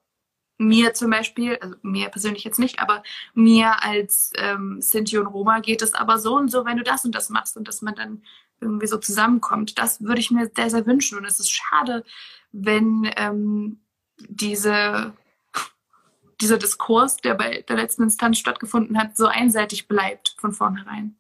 mir 0.59 0.95
zum 0.95 1.11
Beispiel, 1.11 1.59
also 1.61 1.77
mir 1.83 2.09
persönlich 2.09 2.45
jetzt 2.45 2.59
nicht, 2.59 2.81
aber 2.81 3.03
mir 3.35 3.83
als 3.83 4.33
ähm, 4.37 4.81
Sinti 4.81 5.19
und 5.19 5.27
Roma 5.27 5.61
geht 5.61 5.83
es 5.83 5.95
aber 5.95 6.19
so 6.19 6.37
und 6.37 6.51
so, 6.51 6.64
wenn 6.64 6.79
du 6.79 6.83
das 6.83 7.05
und 7.05 7.14
das 7.14 7.29
machst 7.29 7.57
und 7.57 7.69
dass 7.69 7.83
man 7.83 7.95
dann 7.95 8.23
irgendwie 8.61 8.87
so 8.87 8.97
zusammenkommt. 8.97 9.79
Das 9.79 10.03
würde 10.03 10.21
ich 10.21 10.31
mir 10.31 10.51
sehr, 10.55 10.71
sehr 10.71 10.87
wünschen. 10.87 11.19
Und 11.19 11.25
es 11.25 11.41
ist 11.41 11.51
schade, 11.51 12.05
wenn 12.53 13.11
ähm, 13.17 13.81
diese, 14.29 15.12
dieser 16.41 16.59
Diskurs, 16.59 17.16
der 17.16 17.34
bei 17.34 17.64
der 17.68 17.76
letzten 17.76 18.03
Instanz 18.03 18.39
stattgefunden 18.39 18.99
hat, 18.99 19.16
so 19.16 19.26
einseitig 19.26 19.89
bleibt 19.89 20.34
von 20.39 20.53
vornherein. 20.53 21.16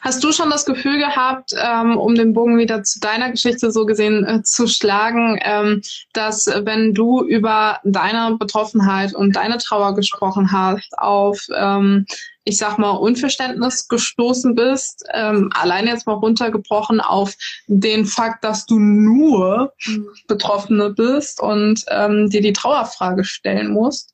Hast 0.00 0.24
du 0.24 0.32
schon 0.32 0.50
das 0.50 0.64
Gefühl 0.64 0.98
gehabt, 0.98 1.52
ähm, 1.56 1.96
um 1.96 2.14
den 2.14 2.32
Bogen 2.32 2.58
wieder 2.58 2.82
zu 2.82 3.00
deiner 3.00 3.30
Geschichte 3.30 3.70
so 3.70 3.86
gesehen 3.86 4.24
äh, 4.24 4.42
zu 4.42 4.66
schlagen, 4.66 5.38
ähm, 5.42 5.82
dass 6.12 6.46
wenn 6.46 6.94
du 6.94 7.22
über 7.22 7.78
deine 7.84 8.36
Betroffenheit 8.36 9.14
und 9.14 9.36
deine 9.36 9.58
Trauer 9.58 9.94
gesprochen 9.94 10.52
hast, 10.52 10.98
auf, 10.98 11.46
ähm, 11.54 12.06
ich 12.44 12.56
sag 12.56 12.78
mal, 12.78 12.90
Unverständnis 12.90 13.88
gestoßen 13.88 14.54
bist, 14.54 15.04
ähm, 15.12 15.50
allein 15.54 15.86
jetzt 15.86 16.06
mal 16.06 16.14
runtergebrochen 16.14 17.00
auf 17.00 17.34
den 17.66 18.06
Fakt, 18.06 18.44
dass 18.44 18.66
du 18.66 18.78
nur 18.78 19.72
mhm. 19.86 20.08
Betroffene 20.26 20.90
bist 20.90 21.40
und 21.40 21.84
ähm, 21.88 22.30
dir 22.30 22.40
die 22.40 22.52
Trauerfrage 22.52 23.24
stellen 23.24 23.72
musst? 23.72 24.09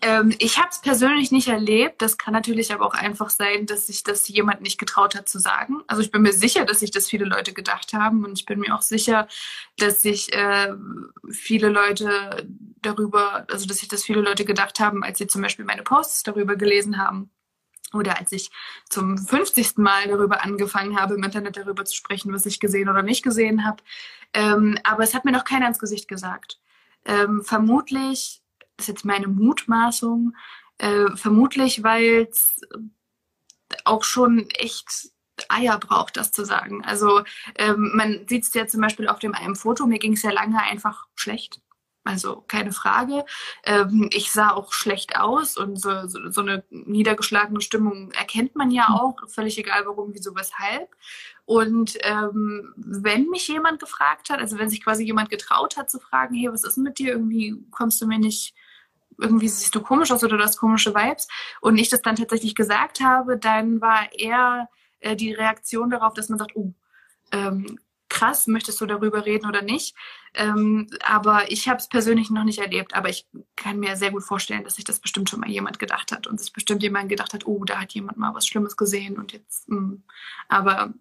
Ähm, 0.00 0.34
ich 0.38 0.58
habe 0.58 0.68
es 0.70 0.80
persönlich 0.80 1.30
nicht 1.30 1.48
erlebt. 1.48 2.02
Das 2.02 2.18
kann 2.18 2.34
natürlich 2.34 2.72
aber 2.72 2.86
auch 2.86 2.94
einfach 2.94 3.30
sein, 3.30 3.66
dass 3.66 3.86
sich 3.86 4.02
das 4.02 4.28
jemand 4.28 4.60
nicht 4.60 4.78
getraut 4.78 5.14
hat 5.14 5.28
zu 5.28 5.38
sagen. 5.38 5.82
Also 5.86 6.02
ich 6.02 6.10
bin 6.10 6.22
mir 6.22 6.32
sicher, 6.32 6.64
dass 6.64 6.80
sich 6.80 6.90
das 6.90 7.08
viele 7.08 7.24
Leute 7.24 7.52
gedacht 7.52 7.92
haben 7.92 8.24
und 8.24 8.38
ich 8.38 8.46
bin 8.46 8.60
mir 8.60 8.74
auch 8.74 8.82
sicher, 8.82 9.28
dass 9.78 10.02
sich 10.02 10.32
äh, 10.32 10.72
viele 11.30 11.68
Leute 11.68 12.46
darüber, 12.82 13.46
also 13.50 13.66
dass 13.66 13.78
sich 13.78 13.88
das 13.88 14.04
viele 14.04 14.20
Leute 14.20 14.44
gedacht 14.44 14.80
haben, 14.80 15.02
als 15.02 15.18
sie 15.18 15.26
zum 15.26 15.42
Beispiel 15.42 15.64
meine 15.64 15.82
Posts 15.82 16.24
darüber 16.24 16.56
gelesen 16.56 16.98
haben. 16.98 17.30
Oder 17.92 18.18
als 18.18 18.32
ich 18.32 18.50
zum 18.90 19.16
50. 19.16 19.78
Mal 19.78 20.08
darüber 20.08 20.42
angefangen 20.42 20.98
habe, 21.00 21.14
im 21.14 21.22
Internet 21.22 21.56
darüber 21.56 21.84
zu 21.84 21.94
sprechen, 21.94 22.32
was 22.32 22.44
ich 22.44 22.58
gesehen 22.58 22.88
oder 22.88 23.02
nicht 23.02 23.22
gesehen 23.22 23.64
habe. 23.64 23.82
Ähm, 24.32 24.78
aber 24.82 25.04
es 25.04 25.14
hat 25.14 25.24
mir 25.24 25.32
noch 25.32 25.44
keiner 25.44 25.68
ins 25.68 25.78
Gesicht 25.78 26.08
gesagt. 26.08 26.58
Ähm, 27.04 27.42
vermutlich 27.44 28.42
ist 28.78 28.88
jetzt 28.88 29.04
meine 29.04 29.28
Mutmaßung, 29.28 30.34
äh, 30.78 31.16
vermutlich, 31.16 31.82
weil 31.82 32.28
es 32.30 32.60
auch 33.84 34.04
schon 34.04 34.48
echt 34.50 35.10
Eier 35.48 35.78
braucht, 35.78 36.16
das 36.16 36.32
zu 36.32 36.44
sagen. 36.44 36.84
Also 36.84 37.22
ähm, 37.56 37.92
man 37.94 38.26
sieht 38.28 38.44
es 38.44 38.54
ja 38.54 38.66
zum 38.66 38.80
Beispiel 38.80 39.08
auf 39.08 39.18
dem 39.18 39.34
einen 39.34 39.56
Foto, 39.56 39.86
mir 39.86 39.98
ging 39.98 40.12
es 40.12 40.22
ja 40.22 40.30
lange 40.30 40.62
einfach 40.62 41.06
schlecht. 41.14 41.60
Also 42.06 42.44
keine 42.48 42.72
Frage. 42.72 43.24
Ähm, 43.64 44.10
ich 44.12 44.30
sah 44.30 44.50
auch 44.50 44.74
schlecht 44.74 45.18
aus 45.18 45.56
und 45.56 45.80
so, 45.80 46.06
so, 46.06 46.30
so, 46.30 46.42
eine 46.42 46.62
niedergeschlagene 46.68 47.62
Stimmung 47.62 48.12
erkennt 48.12 48.54
man 48.56 48.70
ja 48.70 48.88
auch, 48.90 49.16
völlig 49.28 49.58
egal 49.58 49.86
warum, 49.86 50.12
wieso, 50.12 50.34
weshalb. 50.34 50.94
Und 51.46 51.96
ähm, 52.02 52.74
wenn 52.76 53.30
mich 53.30 53.48
jemand 53.48 53.80
gefragt 53.80 54.28
hat, 54.28 54.38
also 54.38 54.58
wenn 54.58 54.68
sich 54.68 54.84
quasi 54.84 55.04
jemand 55.04 55.30
getraut 55.30 55.78
hat 55.78 55.90
zu 55.90 55.98
fragen, 55.98 56.34
hey, 56.34 56.52
was 56.52 56.64
ist 56.64 56.76
denn 56.76 56.84
mit 56.84 56.98
dir? 56.98 57.12
Irgendwie 57.12 57.56
kommst 57.70 58.02
du 58.02 58.06
mir 58.06 58.18
nicht 58.18 58.54
irgendwie 59.18 59.48
siehst 59.48 59.74
du 59.74 59.80
komisch 59.80 60.10
aus 60.12 60.24
oder 60.24 60.36
du 60.36 60.44
hast 60.44 60.58
komische 60.58 60.94
Vibes 60.94 61.28
und 61.60 61.78
ich 61.78 61.88
das 61.88 62.02
dann 62.02 62.16
tatsächlich 62.16 62.54
gesagt 62.54 63.00
habe, 63.00 63.36
dann 63.38 63.80
war 63.80 64.12
eher 64.12 64.68
äh, 65.00 65.16
die 65.16 65.32
Reaktion 65.32 65.90
darauf, 65.90 66.14
dass 66.14 66.28
man 66.28 66.38
sagt, 66.38 66.56
oh, 66.56 66.72
ähm, 67.32 67.78
krass, 68.08 68.46
möchtest 68.46 68.80
du 68.80 68.86
darüber 68.86 69.26
reden 69.26 69.46
oder 69.46 69.62
nicht? 69.62 69.96
Ähm, 70.34 70.88
aber 71.02 71.50
ich 71.50 71.68
habe 71.68 71.78
es 71.78 71.88
persönlich 71.88 72.30
noch 72.30 72.44
nicht 72.44 72.58
erlebt, 72.58 72.94
aber 72.94 73.08
ich 73.08 73.26
kann 73.56 73.80
mir 73.80 73.96
sehr 73.96 74.12
gut 74.12 74.22
vorstellen, 74.22 74.64
dass 74.64 74.76
sich 74.76 74.84
das 74.84 75.00
bestimmt 75.00 75.30
schon 75.30 75.40
mal 75.40 75.50
jemand 75.50 75.78
gedacht 75.78 76.12
hat 76.12 76.26
und 76.26 76.40
sich 76.40 76.52
bestimmt 76.52 76.82
jemand 76.82 77.08
gedacht 77.08 77.34
hat, 77.34 77.46
oh, 77.46 77.64
da 77.64 77.80
hat 77.80 77.92
jemand 77.92 78.16
mal 78.16 78.34
was 78.34 78.46
Schlimmes 78.46 78.76
gesehen 78.76 79.18
und 79.18 79.32
jetzt, 79.32 79.68
mh. 79.68 79.78
Hm. 79.78 80.02
aber 80.48 80.94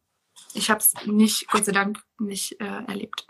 ich 0.54 0.70
habe 0.70 0.80
es 0.80 0.94
nicht, 1.06 1.48
Gott 1.50 1.66
sei 1.66 1.72
Dank, 1.72 2.04
nicht 2.20 2.60
äh, 2.60 2.84
erlebt. 2.88 3.28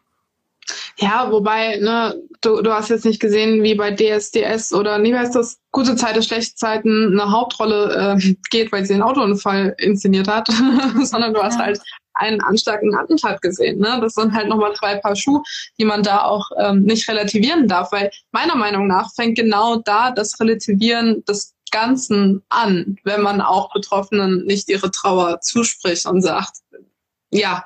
Ja, 0.98 1.32
wobei, 1.32 1.78
ne, 1.78 2.22
du, 2.42 2.62
du 2.62 2.72
hast 2.72 2.90
jetzt 2.90 3.06
nicht 3.06 3.20
gesehen, 3.20 3.64
wie 3.64 3.76
bei 3.76 3.92
DSDS 3.92 4.74
oder 4.74 4.98
nie 4.98 5.14
heißt 5.14 5.36
das 5.36 5.60
gute 5.72 5.96
Zeiten, 5.96 6.22
schlechte 6.22 6.56
Zeiten 6.56 7.20
eine 7.20 7.32
Hauptrolle 7.32 8.18
äh, 8.18 8.36
geht, 8.50 8.72
weil 8.72 8.86
sie 8.86 8.94
einen 8.94 9.04
Autounfall 9.04 9.76
inszeniert 9.80 10.28
hat, 10.28 10.48
sondern 11.04 11.34
du 11.34 11.42
hast 11.42 11.58
halt 11.58 11.82
einen 12.16 12.42
einen 12.42 12.96
Attentat 12.96 13.42
gesehen. 13.42 13.80
Ne? 13.80 14.00
Das 14.02 14.14
sind 14.14 14.34
halt 14.34 14.48
nochmal 14.48 14.74
zwei 14.76 14.98
Paar 14.98 15.16
Schuhe, 15.16 15.42
die 15.80 15.86
man 15.86 16.04
da 16.04 16.24
auch 16.24 16.50
ähm, 16.58 16.84
nicht 16.84 17.08
relativieren 17.10 17.68
darf, 17.68 17.92
weil 17.92 18.12
meiner 18.32 18.56
Meinung 18.56 18.88
nach 18.88 19.12
fängt 19.14 19.36
genau 19.38 19.78
da 19.78 20.12
das 20.12 20.40
Relativieren 20.40 21.24
des 21.26 21.56
Ganzen 21.72 22.44
an, 22.50 22.98
wenn 23.04 23.22
man 23.22 23.42
auch 23.42 23.74
Betroffenen 23.74 24.46
nicht 24.46 24.70
ihre 24.70 24.92
Trauer 24.92 25.42
zuspricht 25.42 26.06
und 26.06 26.22
sagt, 26.22 26.58
ja, 27.32 27.66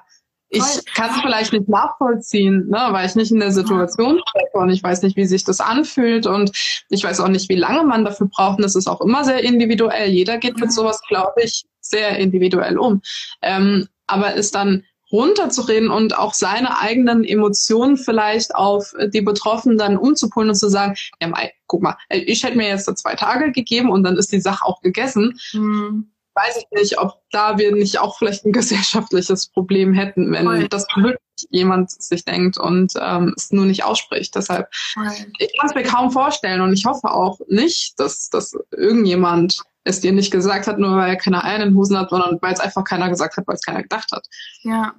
ich 0.49 0.85
kann 0.93 1.09
es 1.09 1.21
vielleicht 1.21 1.53
nicht 1.53 1.67
nachvollziehen, 1.67 2.67
ne, 2.69 2.87
weil 2.91 3.05
ich 3.05 3.15
nicht 3.15 3.31
in 3.31 3.39
der 3.39 3.51
Situation 3.51 4.21
stecke 4.29 4.57
und 4.57 4.69
ich 4.69 4.81
weiß 4.81 5.01
nicht, 5.01 5.17
wie 5.17 5.25
sich 5.25 5.43
das 5.43 5.59
anfühlt 5.59 6.25
und 6.25 6.51
ich 6.89 7.03
weiß 7.03 7.19
auch 7.19 7.27
nicht, 7.27 7.49
wie 7.49 7.55
lange 7.55 7.83
man 7.83 8.05
dafür 8.05 8.27
braucht. 8.27 8.57
Und 8.57 8.63
das 8.63 8.75
ist 8.75 8.87
auch 8.87 9.01
immer 9.01 9.25
sehr 9.25 9.43
individuell. 9.43 10.09
Jeder 10.09 10.37
geht 10.37 10.57
mit 10.59 10.71
sowas, 10.71 11.01
glaube 11.07 11.41
ich, 11.43 11.65
sehr 11.81 12.17
individuell 12.17 12.77
um. 12.77 13.01
Ähm, 13.41 13.87
aber 14.07 14.35
ist 14.35 14.55
dann 14.55 14.83
runterzureden 15.11 15.89
und 15.89 16.17
auch 16.17 16.33
seine 16.33 16.79
eigenen 16.79 17.23
Emotionen 17.23 17.97
vielleicht 17.97 18.55
auf 18.55 18.93
die 19.13 19.21
Betroffenen 19.21 19.77
dann 19.77 19.97
umzupolen 19.97 20.49
und 20.49 20.55
zu 20.55 20.69
sagen, 20.69 20.95
ja, 21.21 21.31
guck 21.67 21.81
mal, 21.81 21.95
ich 22.09 22.43
hätte 22.43 22.57
mir 22.57 22.67
jetzt 22.67 22.85
zwei 22.97 23.15
Tage 23.15 23.51
gegeben 23.51 23.89
und 23.89 24.03
dann 24.03 24.17
ist 24.17 24.31
die 24.31 24.41
Sache 24.41 24.65
auch 24.65 24.81
gegessen. 24.81 25.39
Mhm 25.53 26.11
weiß 26.37 26.57
ich 26.57 26.67
nicht, 26.71 26.99
ob 26.99 27.19
da 27.31 27.57
wir 27.57 27.73
nicht 27.73 27.99
auch 27.99 28.17
vielleicht 28.17 28.45
ein 28.45 28.51
gesellschaftliches 28.53 29.47
Problem 29.49 29.93
hätten, 29.93 30.31
wenn 30.31 30.45
Voll. 30.45 30.67
das 30.69 30.85
wirklich 30.95 31.17
jemand 31.49 31.91
sich 31.91 32.23
denkt 32.25 32.57
und 32.57 32.93
ähm, 32.99 33.33
es 33.35 33.51
nur 33.51 33.65
nicht 33.65 33.83
ausspricht. 33.83 34.35
Deshalb, 34.35 34.67
Voll. 34.93 35.11
ich 35.39 35.57
kann 35.57 35.69
es 35.69 35.75
mir 35.75 35.83
kaum 35.83 36.11
vorstellen 36.11 36.61
und 36.61 36.73
ich 36.73 36.85
hoffe 36.85 37.11
auch 37.11 37.39
nicht, 37.47 37.99
dass, 37.99 38.29
dass 38.29 38.53
irgendjemand 38.71 39.61
es 39.87 40.01
dir 40.01 40.11
nicht 40.11 40.31
gesagt 40.31 40.67
hat, 40.67 40.77
nur 40.77 40.95
weil 40.95 41.09
er 41.09 41.15
keine 41.15 41.43
Eier 41.43 41.55
in 41.55 41.69
den 41.69 41.75
Hosen 41.75 41.97
hat, 41.97 42.09
sondern 42.09 42.37
weil 42.41 42.53
es 42.53 42.59
einfach 42.59 42.83
keiner 42.83 43.09
gesagt 43.09 43.37
hat, 43.37 43.47
weil 43.47 43.55
es 43.55 43.61
keiner 43.61 43.81
gedacht 43.81 44.11
hat. 44.11 44.27
Ja, 44.61 44.93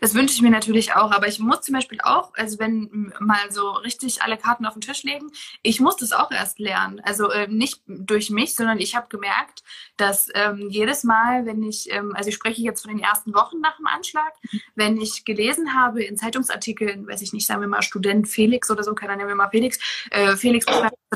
das 0.00 0.14
wünsche 0.14 0.34
ich 0.34 0.42
mir 0.42 0.50
natürlich 0.50 0.94
auch. 0.94 1.12
Aber 1.12 1.28
ich 1.28 1.38
muss 1.38 1.62
zum 1.62 1.74
Beispiel 1.74 2.00
auch, 2.02 2.32
also 2.34 2.58
wenn 2.58 3.12
mal 3.20 3.50
so 3.50 3.70
richtig 3.70 4.22
alle 4.22 4.36
Karten 4.36 4.66
auf 4.66 4.74
den 4.74 4.80
Tisch 4.80 5.02
legen, 5.04 5.30
ich 5.62 5.80
muss 5.80 5.96
das 5.96 6.12
auch 6.12 6.30
erst 6.30 6.58
lernen. 6.58 7.00
Also 7.04 7.30
äh, 7.30 7.46
nicht 7.48 7.82
durch 7.86 8.30
mich, 8.30 8.54
sondern 8.54 8.78
ich 8.78 8.96
habe 8.96 9.08
gemerkt, 9.08 9.62
dass 9.96 10.28
ähm, 10.34 10.68
jedes 10.70 11.04
Mal, 11.04 11.46
wenn 11.46 11.62
ich, 11.62 11.92
ähm, 11.92 12.14
also 12.16 12.28
ich 12.28 12.34
spreche 12.34 12.62
jetzt 12.62 12.82
von 12.82 12.90
den 12.90 13.02
ersten 13.02 13.34
Wochen 13.34 13.60
nach 13.60 13.76
dem 13.76 13.86
Anschlag, 13.86 14.32
wenn 14.74 15.00
ich 15.00 15.24
gelesen 15.24 15.74
habe 15.74 16.02
in 16.02 16.16
Zeitungsartikeln, 16.16 17.06
weiß 17.06 17.22
ich 17.22 17.32
nicht, 17.32 17.46
sagen 17.46 17.60
wir 17.60 17.68
mal 17.68 17.82
Student 17.82 18.28
Felix 18.28 18.70
oder 18.70 18.82
so, 18.82 18.94
keiner 18.94 19.16
nennen 19.16 19.28
wir 19.28 19.36
mal 19.36 19.50
Felix, 19.50 19.78
äh, 20.10 20.36
Felix 20.36 20.66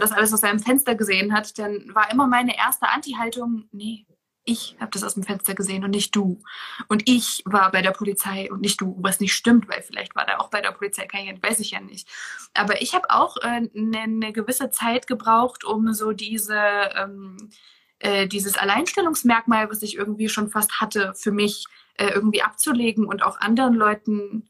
das 0.00 0.12
alles 0.12 0.32
aus 0.32 0.40
seinem 0.40 0.60
Fenster 0.60 0.94
gesehen 0.94 1.32
hat, 1.32 1.58
dann 1.58 1.94
war 1.94 2.10
immer 2.10 2.26
meine 2.26 2.56
erste 2.56 2.88
Anti-Haltung, 3.16 3.68
nee, 3.72 4.06
ich 4.44 4.76
habe 4.78 4.92
das 4.92 5.02
aus 5.02 5.14
dem 5.14 5.24
Fenster 5.24 5.54
gesehen 5.54 5.82
und 5.82 5.90
nicht 5.90 6.14
du. 6.14 6.40
Und 6.86 7.08
ich 7.08 7.42
war 7.46 7.72
bei 7.72 7.82
der 7.82 7.90
Polizei 7.90 8.50
und 8.50 8.60
nicht 8.60 8.80
du, 8.80 8.96
was 9.00 9.18
nicht 9.18 9.34
stimmt, 9.34 9.68
weil 9.68 9.82
vielleicht 9.82 10.14
war 10.14 10.24
da 10.24 10.38
auch 10.38 10.50
bei 10.50 10.60
der 10.60 10.70
Polizei 10.70 11.06
kein 11.06 11.42
weiß 11.42 11.58
ich 11.58 11.72
ja 11.72 11.80
nicht. 11.80 12.08
Aber 12.54 12.80
ich 12.80 12.94
habe 12.94 13.10
auch 13.10 13.36
eine 13.38 13.66
äh, 13.66 13.70
ne, 13.74 14.06
ne 14.06 14.32
gewisse 14.32 14.70
Zeit 14.70 15.08
gebraucht, 15.08 15.64
um 15.64 15.92
so 15.94 16.12
diese 16.12 16.60
ähm, 16.94 17.50
äh, 17.98 18.28
dieses 18.28 18.56
Alleinstellungsmerkmal, 18.56 19.68
was 19.68 19.82
ich 19.82 19.96
irgendwie 19.96 20.28
schon 20.28 20.48
fast 20.48 20.80
hatte, 20.80 21.12
für 21.16 21.32
mich 21.32 21.64
äh, 21.94 22.06
irgendwie 22.08 22.42
abzulegen 22.42 23.04
und 23.04 23.24
auch 23.24 23.40
anderen 23.40 23.74
Leuten 23.74 24.48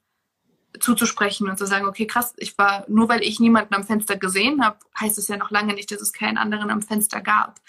zuzusprechen 0.78 1.48
und 1.48 1.56
zu 1.56 1.66
sagen, 1.66 1.86
okay, 1.86 2.06
krass, 2.06 2.34
ich 2.36 2.58
war, 2.58 2.84
nur 2.88 3.08
weil 3.08 3.22
ich 3.22 3.40
niemanden 3.40 3.74
am 3.74 3.84
Fenster 3.84 4.16
gesehen 4.16 4.62
habe, 4.62 4.78
heißt 5.00 5.16
es 5.16 5.28
ja 5.28 5.38
noch 5.38 5.50
lange 5.50 5.72
nicht, 5.72 5.90
dass 5.90 6.02
es 6.02 6.12
keinen 6.12 6.36
anderen 6.36 6.70
am 6.70 6.82
Fenster 6.82 7.22
gab. 7.22 7.60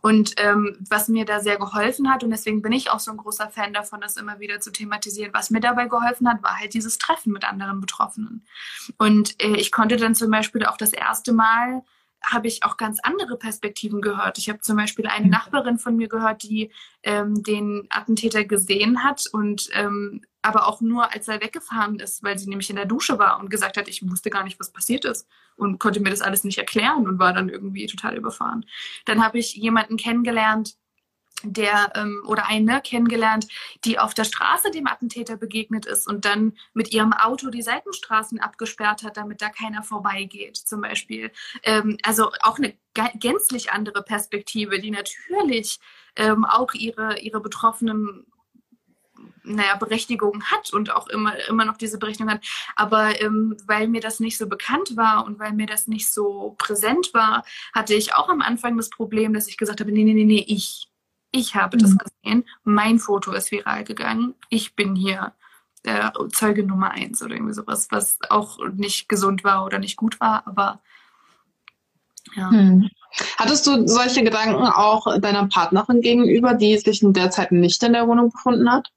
Und 0.00 0.34
ähm, 0.36 0.76
was 0.88 1.08
mir 1.08 1.24
da 1.24 1.40
sehr 1.40 1.58
geholfen 1.58 2.10
hat, 2.10 2.22
und 2.22 2.30
deswegen 2.30 2.62
bin 2.62 2.72
ich 2.72 2.90
auch 2.90 3.00
so 3.00 3.10
ein 3.10 3.16
großer 3.16 3.48
Fan 3.48 3.72
davon, 3.72 4.00
das 4.00 4.16
immer 4.16 4.38
wieder 4.40 4.60
zu 4.60 4.70
thematisieren, 4.70 5.34
was 5.34 5.50
mir 5.50 5.60
dabei 5.60 5.86
geholfen 5.86 6.28
hat, 6.28 6.42
war 6.42 6.58
halt 6.58 6.74
dieses 6.74 6.98
Treffen 6.98 7.32
mit 7.32 7.44
anderen 7.44 7.80
Betroffenen. 7.80 8.46
Und 8.98 9.42
äh, 9.42 9.56
ich 9.56 9.72
konnte 9.72 9.96
dann 9.96 10.14
zum 10.14 10.30
Beispiel 10.30 10.64
auch 10.64 10.76
das 10.76 10.92
erste 10.92 11.32
Mal 11.32 11.82
habe 12.22 12.48
ich 12.48 12.64
auch 12.64 12.76
ganz 12.76 12.98
andere 13.02 13.36
Perspektiven 13.36 14.00
gehört. 14.00 14.38
Ich 14.38 14.48
habe 14.48 14.60
zum 14.60 14.76
Beispiel 14.76 15.06
eine 15.06 15.26
mhm. 15.26 15.30
Nachbarin 15.30 15.78
von 15.78 15.96
mir 15.96 16.08
gehört, 16.08 16.42
die 16.42 16.72
ähm, 17.02 17.42
den 17.42 17.86
Attentäter 17.90 18.44
gesehen 18.44 19.04
hat 19.04 19.26
und 19.32 19.68
ähm, 19.72 20.22
aber 20.42 20.68
auch 20.68 20.80
nur, 20.80 21.12
als 21.12 21.26
er 21.26 21.40
weggefahren 21.40 21.98
ist, 21.98 22.22
weil 22.22 22.38
sie 22.38 22.48
nämlich 22.48 22.70
in 22.70 22.76
der 22.76 22.84
Dusche 22.84 23.18
war 23.18 23.40
und 23.40 23.50
gesagt 23.50 23.76
hat, 23.76 23.88
ich 23.88 24.08
wusste 24.08 24.30
gar 24.30 24.44
nicht, 24.44 24.60
was 24.60 24.72
passiert 24.72 25.04
ist 25.04 25.26
und 25.56 25.80
konnte 25.80 25.98
mir 25.98 26.10
das 26.10 26.20
alles 26.20 26.44
nicht 26.44 26.58
erklären 26.58 27.06
und 27.06 27.18
war 27.18 27.32
dann 27.32 27.48
irgendwie 27.48 27.86
total 27.86 28.16
überfahren. 28.16 28.64
Dann 29.06 29.24
habe 29.24 29.38
ich 29.38 29.56
jemanden 29.56 29.96
kennengelernt, 29.96 30.76
der 31.42 31.92
ähm, 31.94 32.22
oder 32.26 32.46
eine 32.46 32.80
kennengelernt, 32.80 33.46
die 33.84 33.98
auf 33.98 34.14
der 34.14 34.24
Straße 34.24 34.70
dem 34.70 34.86
Attentäter 34.86 35.36
begegnet 35.36 35.86
ist 35.86 36.08
und 36.08 36.24
dann 36.24 36.54
mit 36.72 36.92
ihrem 36.92 37.12
Auto 37.12 37.50
die 37.50 37.62
Seitenstraßen 37.62 38.40
abgesperrt 38.40 39.02
hat, 39.02 39.16
damit 39.16 39.42
da 39.42 39.50
keiner 39.50 39.82
vorbeigeht, 39.82 40.56
zum 40.56 40.80
Beispiel. 40.80 41.30
Ähm, 41.62 41.98
also 42.02 42.30
auch 42.42 42.58
eine 42.58 42.74
gänzlich 43.18 43.70
andere 43.70 44.02
Perspektive, 44.02 44.80
die 44.80 44.90
natürlich 44.90 45.78
ähm, 46.16 46.44
auch 46.44 46.72
ihre, 46.72 47.18
ihre 47.20 47.40
Betroffenen 47.40 48.26
naja, 49.42 49.76
Berechtigung 49.76 50.42
hat 50.44 50.72
und 50.72 50.90
auch 50.90 51.08
immer, 51.08 51.36
immer 51.48 51.64
noch 51.64 51.76
diese 51.76 51.98
Berechtigung 51.98 52.32
hat. 52.32 52.44
Aber 52.74 53.20
ähm, 53.20 53.56
weil 53.66 53.88
mir 53.88 54.00
das 54.00 54.20
nicht 54.20 54.38
so 54.38 54.48
bekannt 54.48 54.96
war 54.96 55.24
und 55.24 55.38
weil 55.38 55.52
mir 55.52 55.66
das 55.66 55.86
nicht 55.86 56.12
so 56.12 56.54
präsent 56.58 57.14
war, 57.14 57.44
hatte 57.72 57.94
ich 57.94 58.14
auch 58.14 58.28
am 58.28 58.42
Anfang 58.42 58.76
das 58.76 58.90
Problem, 58.90 59.32
dass 59.32 59.48
ich 59.48 59.56
gesagt 59.56 59.80
habe, 59.80 59.92
nee, 59.92 60.04
nee, 60.04 60.14
nee, 60.14 60.24
nee, 60.24 60.44
ich, 60.46 60.88
ich 61.36 61.54
habe 61.54 61.76
mhm. 61.76 61.80
das 61.80 61.96
gesehen, 61.98 62.44
mein 62.64 62.98
Foto 62.98 63.32
ist 63.32 63.50
viral 63.50 63.84
gegangen, 63.84 64.34
ich 64.48 64.74
bin 64.74 64.96
hier 64.96 65.32
äh, 65.84 66.10
Zeuge 66.32 66.64
Nummer 66.64 66.90
eins 66.90 67.22
oder 67.22 67.34
irgendwie 67.34 67.54
sowas, 67.54 67.88
was 67.90 68.18
auch 68.28 68.58
nicht 68.74 69.08
gesund 69.08 69.44
war 69.44 69.64
oder 69.64 69.78
nicht 69.78 69.96
gut 69.96 70.20
war, 70.20 70.46
aber 70.46 70.80
ja. 72.34 72.50
Hm. 72.50 72.90
Hattest 73.38 73.66
du 73.66 73.86
solche 73.86 74.22
Gedanken 74.22 74.66
auch 74.66 75.18
deiner 75.20 75.46
Partnerin 75.46 76.00
gegenüber, 76.00 76.54
die 76.54 76.76
sich 76.76 77.02
in 77.02 77.12
der 77.12 77.30
Zeit 77.30 77.52
nicht 77.52 77.82
in 77.82 77.92
der 77.92 78.06
Wohnung 78.08 78.30
befunden 78.30 78.70
hat? 78.70 78.90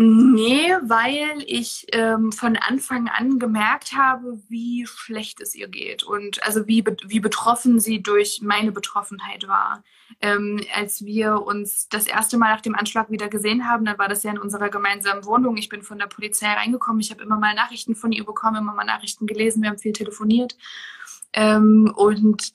Nee, 0.00 0.76
weil 0.82 1.42
ich 1.44 1.86
ähm, 1.90 2.30
von 2.30 2.56
Anfang 2.56 3.08
an 3.08 3.40
gemerkt 3.40 3.96
habe, 3.96 4.40
wie 4.48 4.86
schlecht 4.86 5.40
es 5.40 5.56
ihr 5.56 5.66
geht 5.66 6.04
und 6.04 6.40
also 6.44 6.68
wie, 6.68 6.84
wie 7.08 7.18
betroffen 7.18 7.80
sie 7.80 8.00
durch 8.00 8.40
meine 8.40 8.70
Betroffenheit 8.70 9.48
war. 9.48 9.82
Ähm, 10.20 10.60
als 10.72 11.04
wir 11.04 11.42
uns 11.42 11.88
das 11.88 12.06
erste 12.06 12.38
Mal 12.38 12.54
nach 12.54 12.60
dem 12.60 12.76
Anschlag 12.76 13.10
wieder 13.10 13.26
gesehen 13.26 13.68
haben, 13.68 13.84
dann 13.84 13.98
war 13.98 14.06
das 14.06 14.22
ja 14.22 14.30
in 14.30 14.38
unserer 14.38 14.68
gemeinsamen 14.68 15.24
Wohnung. 15.24 15.56
Ich 15.56 15.68
bin 15.68 15.82
von 15.82 15.98
der 15.98 16.06
Polizei 16.06 16.46
reingekommen. 16.46 17.00
Ich 17.00 17.10
habe 17.10 17.24
immer 17.24 17.40
mal 17.40 17.56
Nachrichten 17.56 17.96
von 17.96 18.12
ihr 18.12 18.24
bekommen, 18.24 18.58
immer 18.58 18.74
mal 18.74 18.84
Nachrichten 18.84 19.26
gelesen. 19.26 19.62
Wir 19.62 19.70
haben 19.70 19.78
viel 19.78 19.94
telefoniert. 19.94 20.56
Ähm, 21.32 21.92
und 21.96 22.52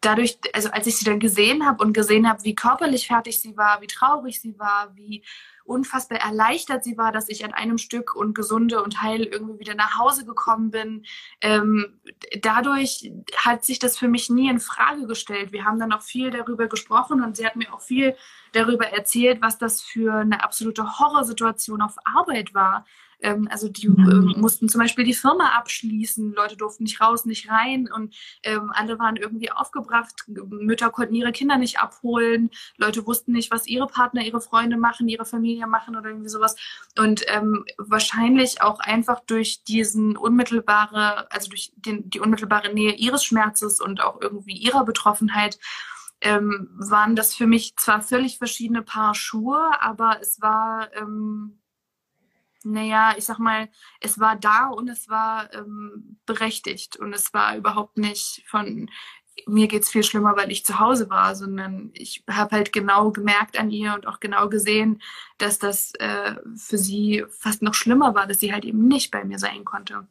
dadurch, 0.00 0.38
also 0.52 0.70
als 0.70 0.88
ich 0.88 0.96
sie 0.96 1.04
dann 1.04 1.20
gesehen 1.20 1.64
habe 1.64 1.84
und 1.84 1.92
gesehen 1.92 2.28
habe, 2.28 2.42
wie 2.42 2.56
körperlich 2.56 3.06
fertig 3.06 3.40
sie 3.40 3.56
war, 3.56 3.80
wie 3.80 3.86
traurig 3.86 4.40
sie 4.40 4.58
war, 4.58 4.90
wie 4.96 5.22
unfassbar 5.70 6.18
erleichtert 6.18 6.82
sie 6.82 6.98
war, 6.98 7.12
dass 7.12 7.28
ich 7.28 7.44
an 7.44 7.54
einem 7.54 7.78
Stück 7.78 8.14
und 8.14 8.34
gesunde 8.34 8.82
und 8.82 9.02
heil 9.02 9.22
irgendwie 9.22 9.60
wieder 9.60 9.74
nach 9.74 9.98
Hause 9.98 10.26
gekommen 10.26 10.70
bin. 10.70 11.06
Ähm, 11.40 12.00
dadurch 12.42 13.12
hat 13.36 13.64
sich 13.64 13.78
das 13.78 13.96
für 13.96 14.08
mich 14.08 14.28
nie 14.28 14.50
in 14.50 14.58
Frage 14.58 15.06
gestellt. 15.06 15.52
Wir 15.52 15.64
haben 15.64 15.78
dann 15.78 15.92
auch 15.92 16.02
viel 16.02 16.30
darüber 16.30 16.66
gesprochen 16.66 17.22
und 17.22 17.36
sie 17.36 17.46
hat 17.46 17.54
mir 17.56 17.72
auch 17.72 17.80
viel 17.80 18.16
darüber 18.52 18.86
erzählt, 18.86 19.40
was 19.40 19.58
das 19.58 19.80
für 19.80 20.12
eine 20.14 20.42
absolute 20.42 20.98
Horrorsituation 20.98 21.82
auf 21.82 21.94
Arbeit 22.04 22.52
war. 22.52 22.84
Ähm, 23.22 23.48
also 23.50 23.68
die 23.68 23.88
mhm. 23.88 24.34
äh, 24.34 24.38
mussten 24.38 24.68
zum 24.68 24.80
Beispiel 24.80 25.04
die 25.04 25.14
Firma 25.14 25.50
abschließen, 25.56 26.32
Leute 26.32 26.56
durften 26.56 26.84
nicht 26.84 27.00
raus, 27.00 27.24
nicht 27.24 27.50
rein 27.50 27.88
und 27.92 28.14
ähm, 28.42 28.72
alle 28.74 28.98
waren 28.98 29.16
irgendwie 29.16 29.50
aufgebracht. 29.50 30.24
Mütter 30.28 30.90
konnten 30.90 31.14
ihre 31.14 31.32
Kinder 31.32 31.56
nicht 31.56 31.78
abholen, 31.78 32.50
Leute 32.76 33.06
wussten 33.06 33.32
nicht, 33.32 33.50
was 33.50 33.66
ihre 33.66 33.86
Partner, 33.86 34.22
ihre 34.22 34.40
Freunde 34.40 34.76
machen, 34.76 35.08
ihre 35.08 35.24
Familie 35.24 35.66
machen 35.66 35.96
oder 35.96 36.10
irgendwie 36.10 36.28
sowas. 36.28 36.56
Und 36.98 37.24
ähm, 37.28 37.64
wahrscheinlich 37.78 38.62
auch 38.62 38.80
einfach 38.80 39.20
durch 39.20 39.64
diesen 39.64 40.16
unmittelbare, 40.16 41.30
also 41.30 41.50
durch 41.50 41.72
den, 41.76 42.08
die 42.10 42.20
unmittelbare 42.20 42.72
Nähe 42.72 42.94
ihres 42.94 43.24
Schmerzes 43.24 43.80
und 43.80 44.02
auch 44.02 44.20
irgendwie 44.20 44.56
ihrer 44.56 44.84
Betroffenheit 44.84 45.58
ähm, 46.22 46.68
waren 46.74 47.16
das 47.16 47.34
für 47.34 47.46
mich 47.46 47.76
zwar 47.76 48.02
völlig 48.02 48.38
verschiedene 48.38 48.82
Paar 48.82 49.14
Schuhe, 49.14 49.70
aber 49.80 50.18
es 50.20 50.40
war 50.40 50.94
ähm, 50.94 51.59
naja, 52.64 53.14
ich 53.16 53.24
sag 53.24 53.38
mal, 53.38 53.68
es 54.00 54.18
war 54.18 54.36
da 54.36 54.68
und 54.68 54.88
es 54.88 55.08
war 55.08 55.52
ähm, 55.54 56.18
berechtigt 56.26 56.96
und 56.96 57.12
es 57.12 57.32
war 57.32 57.56
überhaupt 57.56 57.96
nicht 57.96 58.44
von 58.46 58.90
mir 59.46 59.68
geht's 59.68 59.90
viel 59.90 60.02
schlimmer, 60.02 60.36
weil 60.36 60.50
ich 60.50 60.64
zu 60.64 60.78
Hause 60.78 61.08
war, 61.10 61.34
sondern 61.34 61.90
ich 61.94 62.24
habe 62.28 62.56
halt 62.56 62.72
genau 62.72 63.10
gemerkt 63.10 63.58
an 63.58 63.70
ihr 63.70 63.94
und 63.94 64.06
auch 64.06 64.20
genau 64.20 64.48
gesehen, 64.48 65.00
dass 65.38 65.58
das 65.58 65.94
äh, 65.94 66.34
für 66.56 66.78
sie 66.78 67.24
fast 67.30 67.62
noch 67.62 67.74
schlimmer 67.74 68.14
war, 68.14 68.26
dass 68.26 68.40
sie 68.40 68.52
halt 68.52 68.64
eben 68.64 68.86
nicht 68.86 69.10
bei 69.10 69.24
mir 69.24 69.38
sein 69.38 69.64
konnte 69.64 70.06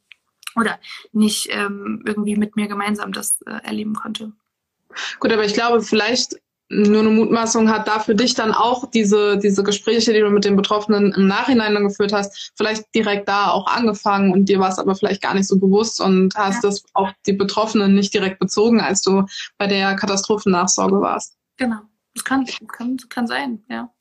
oder 0.55 0.79
nicht 1.11 1.49
ähm, 1.51 2.01
irgendwie 2.05 2.35
mit 2.35 2.55
mir 2.55 2.67
gemeinsam 2.67 3.11
das 3.11 3.41
äh, 3.43 3.51
erleben 3.63 3.93
konnte. 3.93 4.33
Gut, 5.19 5.31
aber 5.31 5.45
ich 5.45 5.53
glaube, 5.53 5.81
vielleicht 5.81 6.35
nur 6.69 6.99
eine 6.99 7.09
Mutmaßung 7.09 7.69
hat 7.69 7.87
da 7.87 7.99
für 7.99 8.13
dich 8.13 8.35
dann 8.35 8.51
auch 8.51 8.89
diese, 8.89 9.37
diese 9.37 9.63
Gespräche, 9.63 10.13
die 10.13 10.19
du 10.19 10.29
mit 10.29 10.45
den 10.45 10.55
Betroffenen 10.55 11.11
im 11.13 11.27
Nachhinein 11.27 11.73
dann 11.73 11.87
geführt 11.87 12.13
hast, 12.13 12.51
vielleicht 12.55 12.93
direkt 12.93 13.27
da 13.27 13.49
auch 13.49 13.67
angefangen 13.67 14.31
und 14.31 14.45
dir 14.45 14.59
war 14.59 14.69
es 14.69 14.77
aber 14.77 14.95
vielleicht 14.95 15.21
gar 15.21 15.33
nicht 15.33 15.47
so 15.47 15.57
bewusst 15.57 15.99
und 15.99 16.35
hast 16.35 16.63
ja. 16.63 16.69
das 16.69 16.83
auf 16.93 17.09
die 17.25 17.33
Betroffenen 17.33 17.95
nicht 17.95 18.13
direkt 18.13 18.39
bezogen, 18.39 18.81
als 18.81 19.01
du 19.01 19.25
bei 19.57 19.65
der 19.65 19.95
Katastrophennachsorge 19.95 21.01
warst. 21.01 21.35
Genau. 21.57 21.79
Das 22.13 22.23
kann, 22.23 22.45
kann, 22.67 22.97
kann 23.09 23.27
sein, 23.27 23.63
ja. 23.69 23.91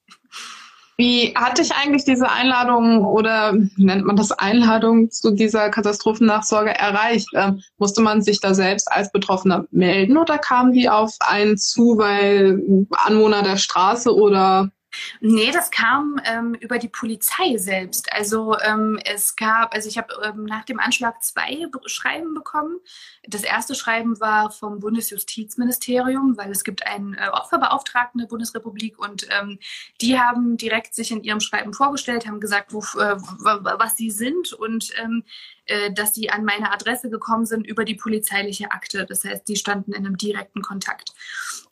Wie 1.01 1.33
hat 1.37 1.59
dich 1.59 1.73
eigentlich 1.77 2.05
diese 2.05 2.29
Einladung 2.29 3.05
oder 3.05 3.53
nennt 3.77 4.05
man 4.05 4.17
das 4.17 4.33
Einladung 4.33 5.13
zu 5.13 5.31
dieser 5.31 5.71
Katastrophennachsorge 5.71 6.71
erreicht? 6.71 7.29
Ähm, 7.35 7.63
musste 7.77 8.03
man 8.03 8.21
sich 8.21 8.41
da 8.41 8.53
selbst 8.53 8.91
als 8.91 9.13
Betroffener 9.13 9.67
melden 9.71 10.17
oder 10.17 10.39
kamen 10.39 10.73
die 10.73 10.89
auf 10.89 11.15
einen 11.21 11.57
zu, 11.57 11.99
weil 11.99 12.61
Anwohner 12.91 13.45
der 13.45 13.59
Straße 13.59 14.13
oder 14.13 14.73
Nee, 15.21 15.51
das 15.53 15.71
kam 15.71 16.21
ähm, 16.25 16.55
über 16.55 16.79
die 16.79 16.89
Polizei 16.89 17.57
selbst. 17.57 18.13
Also 18.13 18.59
ähm, 18.61 18.99
es 19.05 19.37
gab, 19.37 19.75
also 19.75 19.89
ich 19.89 19.99
habe 19.99 20.15
ähm, 20.25 20.45
nach 20.45 20.65
dem 20.65 20.81
Anschlag 20.81 21.23
zwei 21.23 21.67
Schreiben 21.87 22.35
bekommen. 22.35 22.81
Das 23.25 23.43
erste 23.43 23.75
Schreiben 23.75 24.19
war 24.21 24.51
vom 24.51 24.81
Bundesjustizministerium, 24.81 26.37
weil 26.39 26.51
es 26.51 26.65
gibt 26.65 26.87
einen 26.87 27.15
äh, 27.15 27.29
Opferbeauftragten 27.33 28.21
der 28.21 28.29
Bundesrepublik 28.29 28.99
und 28.99 29.27
ähm, 29.39 29.59
die 30.01 30.19
haben 30.19 30.57
direkt 30.57 30.95
sich 30.95 31.11
in 31.11 31.23
ihrem 31.23 31.41
Schreiben 31.41 31.75
vorgestellt, 31.75 32.27
haben 32.27 32.41
gesagt, 32.41 32.73
wo, 32.73 32.81
äh, 32.99 33.17
was 33.19 33.97
sie 33.97 34.11
sind 34.11 34.53
und 34.53 34.91
ähm, 35.03 35.25
äh, 35.69 35.93
dass 35.93 36.15
sie 36.15 36.31
an 36.31 36.45
meine 36.45 36.73
Adresse 36.73 37.11
gekommen 37.11 37.47
sind 37.47 37.67
über 37.67 37.85
die 37.85 37.95
polizeiliche 37.95 38.71
Akte. 38.71 39.07
Das 39.07 39.25
heißt, 39.25 39.47
die 39.47 39.57
standen 39.57 39.93
in 39.93 40.07
einem 40.07 40.17
direkten 40.17 40.63
Kontakt. 40.63 41.13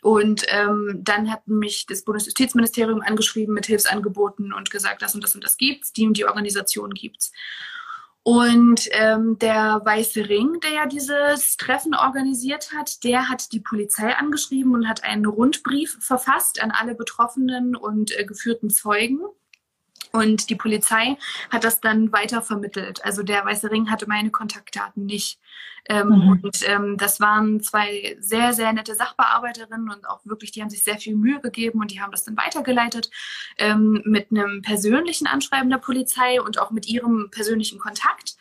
Und 0.03 0.45
ähm, 0.49 1.01
dann 1.03 1.31
hat 1.31 1.49
mich 1.49 1.87
das 1.87 2.03
Bundesjustizministerium 2.03 3.03
angeschrieben 3.03 3.55
mit 3.55 3.67
Hilfsangeboten 3.67 4.53
und 4.53 4.71
gesagt, 4.71 5.03
das 5.03 5.15
und 5.15 5.25
das 5.25 5.35
und 5.35 5.43
das 5.43 5.57
gibt's, 5.57 5.93
die 5.93 6.07
und 6.07 6.17
die 6.17 6.27
Organisation 6.27 6.91
gibt's. 6.91 7.33
Und 8.23 8.89
ähm, 8.91 9.39
der 9.39 9.81
Weiße 9.85 10.29
Ring, 10.29 10.59
der 10.61 10.73
ja 10.73 10.87
dieses 10.87 11.57
Treffen 11.57 11.95
organisiert 11.95 12.73
hat, 12.77 13.05
der 13.05 13.29
hat 13.29 13.53
die 13.53 13.61
Polizei 13.61 14.17
angeschrieben 14.17 14.75
und 14.75 14.89
hat 14.89 15.05
einen 15.05 15.27
Rundbrief 15.27 15.97
verfasst 16.01 16.61
an 16.61 16.73
alle 16.73 16.97
Betroffenen 16.97 17.77
und 17.77 18.11
äh, 18.19 18.25
geführten 18.25 18.69
Zeugen 18.69 19.21
und 20.17 20.51
die 20.51 20.57
Polizei 20.57 21.17
hat 21.51 21.65
das 21.65 21.81
dann 21.81 22.13
weiter 22.13 22.43
vermittelt. 22.43 23.05
Also 23.05 23.23
der 23.23 23.45
Weiße 23.45 23.71
Ring 23.71 23.91
hatte 23.91 24.09
meine 24.09 24.31
Kontaktdaten 24.31 25.07
nicht. 25.07 25.39
Ähm, 25.89 26.09
mhm. 26.09 26.41
Und 26.43 26.69
ähm, 26.69 26.97
das 26.97 27.21
waren 27.21 27.61
zwei 27.61 28.17
sehr, 28.19 28.53
sehr 28.53 28.73
nette 28.73 28.95
Sachbearbeiterinnen 28.95 29.91
und 29.91 30.09
auch 30.09 30.21
wirklich, 30.25 30.51
die 30.51 30.63
haben 30.63 30.71
sich 30.71 30.83
sehr 30.83 30.99
viel 30.99 31.15
Mühe 31.15 31.41
gegeben 31.41 31.81
und 31.81 31.93
die 31.93 32.01
haben 32.01 32.11
das 32.11 32.25
dann 32.25 32.37
weitergeleitet 32.37 33.11
ähm, 33.59 34.03
mit 34.05 34.31
einem 34.31 34.63
persönlichen 34.63 35.27
Anschreiben 35.27 35.71
der 35.71 35.79
Polizei 35.79 36.41
und 36.41 36.59
auch 36.59 36.71
mit 36.71 36.89
ihrem 36.89 37.31
persönlichen 37.31 37.79
Kontakt. 37.79 38.37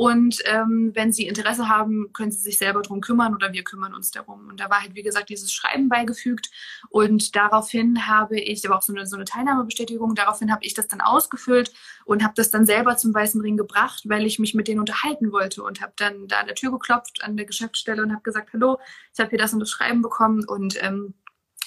Und 0.00 0.38
ähm, 0.46 0.92
wenn 0.94 1.12
Sie 1.12 1.26
Interesse 1.26 1.68
haben, 1.68 2.10
können 2.14 2.32
Sie 2.32 2.40
sich 2.40 2.56
selber 2.56 2.80
darum 2.80 3.02
kümmern 3.02 3.34
oder 3.34 3.52
wir 3.52 3.62
kümmern 3.62 3.92
uns 3.92 4.10
darum. 4.10 4.48
Und 4.48 4.58
da 4.58 4.70
war 4.70 4.80
halt, 4.80 4.94
wie 4.94 5.02
gesagt, 5.02 5.28
dieses 5.28 5.52
Schreiben 5.52 5.90
beigefügt. 5.90 6.50
Und 6.88 7.36
daraufhin 7.36 8.06
habe 8.06 8.40
ich, 8.40 8.66
aber 8.66 8.78
auch 8.78 8.82
so 8.82 8.94
eine, 8.94 9.04
so 9.04 9.16
eine 9.16 9.26
Teilnahmebestätigung, 9.26 10.14
daraufhin 10.14 10.50
habe 10.50 10.64
ich 10.64 10.72
das 10.72 10.88
dann 10.88 11.02
ausgefüllt 11.02 11.74
und 12.06 12.24
habe 12.24 12.32
das 12.34 12.50
dann 12.50 12.64
selber 12.64 12.96
zum 12.96 13.12
Weißen 13.12 13.42
Ring 13.42 13.58
gebracht, 13.58 14.04
weil 14.06 14.24
ich 14.24 14.38
mich 14.38 14.54
mit 14.54 14.68
denen 14.68 14.80
unterhalten 14.80 15.32
wollte 15.32 15.62
und 15.62 15.82
habe 15.82 15.92
dann 15.96 16.28
da 16.28 16.40
an 16.40 16.46
der 16.46 16.54
Tür 16.54 16.70
geklopft 16.70 17.22
an 17.22 17.36
der 17.36 17.44
Geschäftsstelle 17.44 18.02
und 18.02 18.10
habe 18.10 18.22
gesagt, 18.22 18.54
hallo, 18.54 18.78
ich 19.12 19.20
habe 19.20 19.28
hier 19.28 19.38
das 19.38 19.52
und 19.52 19.60
das 19.60 19.68
Schreiben 19.68 20.00
bekommen 20.00 20.46
und 20.48 20.82
ähm, 20.82 21.12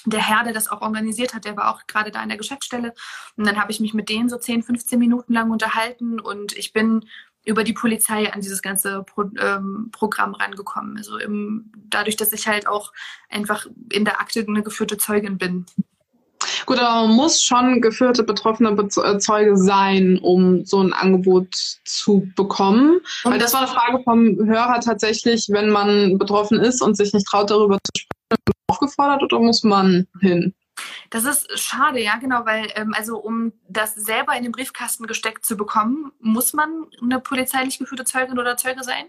der 0.06 0.20
Herr, 0.20 0.44
der 0.44 0.52
das 0.52 0.68
auch 0.68 0.82
organisiert 0.82 1.34
hat, 1.34 1.44
der 1.44 1.56
war 1.56 1.74
auch 1.74 1.86
gerade 1.86 2.10
da 2.10 2.22
in 2.22 2.28
der 2.28 2.38
Geschäftsstelle. 2.38 2.92
Und 3.36 3.46
dann 3.46 3.60
habe 3.60 3.72
ich 3.72 3.80
mich 3.80 3.94
mit 3.94 4.08
denen 4.08 4.28
so 4.28 4.36
10, 4.36 4.62
15 4.62 4.98
Minuten 4.98 5.32
lang 5.32 5.50
unterhalten 5.50 6.20
und 6.20 6.52
ich 6.56 6.72
bin 6.72 7.08
über 7.44 7.64
die 7.64 7.72
Polizei 7.72 8.32
an 8.32 8.40
dieses 8.40 8.62
ganze 8.62 9.02
Pro, 9.02 9.24
ähm, 9.38 9.90
Programm 9.92 10.34
rangekommen. 10.34 10.96
Also 10.96 11.18
im, 11.18 11.70
dadurch, 11.90 12.16
dass 12.16 12.32
ich 12.32 12.48
halt 12.48 12.66
auch 12.66 12.92
einfach 13.28 13.66
in 13.92 14.04
der 14.04 14.20
Akte 14.20 14.44
eine 14.46 14.62
geführte 14.62 14.96
Zeugin 14.96 15.38
bin. 15.38 15.66
Gut, 16.66 16.78
aber 16.78 17.06
man 17.06 17.16
muss 17.16 17.42
schon 17.42 17.80
geführte 17.80 18.22
betroffene 18.22 18.72
Be 18.72 18.88
äh, 19.02 19.18
Zeuge 19.18 19.56
sein, 19.56 20.18
um 20.18 20.64
so 20.64 20.80
ein 20.80 20.92
Angebot 20.92 21.54
zu 21.84 22.28
bekommen. 22.36 23.00
Und 23.24 23.32
Weil 23.32 23.38
das 23.38 23.52
war 23.52 23.62
eine 23.62 23.70
Frage 23.70 24.02
vom 24.02 24.36
Hörer 24.46 24.80
tatsächlich, 24.80 25.48
wenn 25.50 25.70
man 25.70 26.18
betroffen 26.18 26.58
ist 26.60 26.82
und 26.82 26.96
sich 26.96 27.12
nicht 27.12 27.26
traut, 27.26 27.50
darüber 27.50 27.78
zu 27.78 27.90
sprechen, 27.96 28.54
aufgefordert 28.68 29.22
oder 29.22 29.38
muss 29.40 29.62
man 29.62 30.06
hin? 30.20 30.54
Das 31.10 31.24
ist 31.24 31.58
schade, 31.58 32.00
ja, 32.00 32.16
genau, 32.16 32.44
weil 32.44 32.70
ähm, 32.74 32.92
also 32.94 33.18
um 33.18 33.52
das 33.68 33.94
selber 33.94 34.36
in 34.36 34.42
den 34.42 34.52
Briefkasten 34.52 35.06
gesteckt 35.06 35.44
zu 35.44 35.56
bekommen, 35.56 36.12
muss 36.20 36.52
man 36.52 36.86
eine 37.00 37.20
polizeilich 37.20 37.78
geführte 37.78 38.04
Zeugin 38.04 38.38
oder 38.38 38.56
Zeuge 38.56 38.82
sein. 38.82 39.06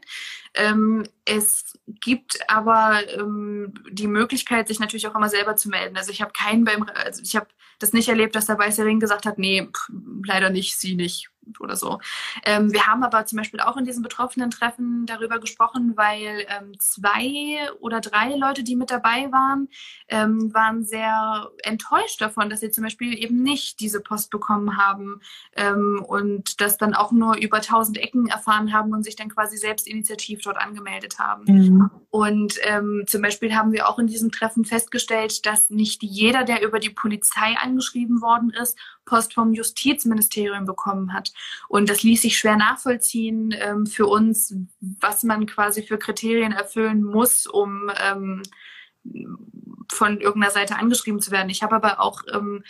Ähm, 0.53 1.03
es 1.26 1.74
gibt 1.86 2.38
aber 2.47 3.01
ähm, 3.18 3.74
die 3.89 4.07
Möglichkeit, 4.07 4.68
sich 4.68 4.80
natürlich 4.80 5.07
auch 5.07 5.16
immer 5.16 5.30
selber 5.30 5.55
zu 5.55 5.70
melden. 5.70 5.97
Also 5.97 6.11
ich 6.11 6.22
habe 6.22 6.32
keinen 6.34 6.66
beim, 6.66 6.84
also 6.93 7.22
ich 7.24 7.36
habe 7.36 7.47
das 7.80 7.93
nicht 7.93 8.07
erlebt, 8.07 8.36
dass 8.36 8.45
der 8.45 8.57
Weiße 8.57 8.86
Ring 8.86 8.99
gesagt 8.99 9.26
hat, 9.26 9.38
nee, 9.38 9.68
pff, 9.68 9.89
leider 10.26 10.49
nicht, 10.49 10.78
sie 10.78 10.95
nicht 10.95 11.30
oder 11.59 11.75
so. 11.75 11.99
Ähm, 12.45 12.71
wir 12.71 12.87
haben 12.87 13.03
aber 13.03 13.25
zum 13.25 13.37
Beispiel 13.37 13.59
auch 13.59 13.77
in 13.77 13.85
diesem 13.85 14.03
betroffenen 14.03 14.49
Treffen 14.49 15.05
darüber 15.05 15.39
gesprochen, 15.39 15.93
weil 15.95 16.45
ähm, 16.49 16.79
zwei 16.79 17.69
oder 17.79 18.01
drei 18.01 18.35
Leute, 18.35 18.63
die 18.63 18.75
mit 18.75 18.91
dabei 18.91 19.31
waren, 19.31 19.69
ähm, 20.07 20.53
waren 20.53 20.83
sehr 20.83 21.49
enttäuscht 21.63 22.21
davon, 22.21 22.49
dass 22.49 22.59
sie 22.59 22.71
zum 22.71 22.83
Beispiel 22.83 23.17
eben 23.17 23.41
nicht 23.41 23.79
diese 23.79 24.01
Post 24.01 24.31
bekommen 24.31 24.77
haben 24.77 25.21
ähm, 25.55 26.03
und 26.07 26.61
das 26.61 26.77
dann 26.77 26.93
auch 26.93 27.11
nur 27.11 27.37
über 27.37 27.61
tausend 27.61 27.97
Ecken 27.97 28.27
erfahren 28.27 28.73
haben 28.73 28.93
und 28.93 29.03
sich 29.03 29.15
dann 29.15 29.29
quasi 29.29 29.57
selbst 29.57 29.87
initiativ 29.87 30.41
dort 30.41 30.57
angemeldet 30.57 31.19
haben. 31.19 31.45
Mhm. 31.45 31.89
Und 32.09 32.55
ähm, 32.63 33.03
zum 33.07 33.21
Beispiel 33.21 33.55
haben 33.55 33.71
wir 33.71 33.89
auch 33.89 33.99
in 33.99 34.07
diesem 34.07 34.31
Treffen 34.31 34.65
festgestellt, 34.65 35.45
dass 35.45 35.69
nicht 35.69 36.01
jeder, 36.03 36.43
der 36.43 36.63
über 36.63 36.79
die 36.79 36.89
Polizei 36.89 37.55
angeschrieben 37.61 38.21
worden 38.21 38.51
ist, 38.51 38.77
Post 39.05 39.33
vom 39.33 39.53
Justizministerium 39.53 40.65
bekommen 40.65 41.13
hat. 41.13 41.31
Und 41.67 41.89
das 41.89 42.03
ließ 42.03 42.21
sich 42.21 42.38
schwer 42.38 42.57
nachvollziehen 42.57 43.53
ähm, 43.57 43.86
für 43.86 44.07
uns, 44.07 44.55
was 44.79 45.23
man 45.23 45.45
quasi 45.45 45.83
für 45.83 45.97
Kriterien 45.97 46.51
erfüllen 46.51 47.03
muss, 47.03 47.47
um 47.47 47.89
ähm, 47.99 48.43
von 49.91 50.19
irgendeiner 50.19 50.51
Seite 50.51 50.77
angeschrieben 50.77 51.21
zu 51.21 51.31
werden. 51.31 51.49
Ich 51.49 51.63
habe 51.63 51.75
aber 51.75 51.99
auch 51.99 52.21
ähm, 52.33 52.63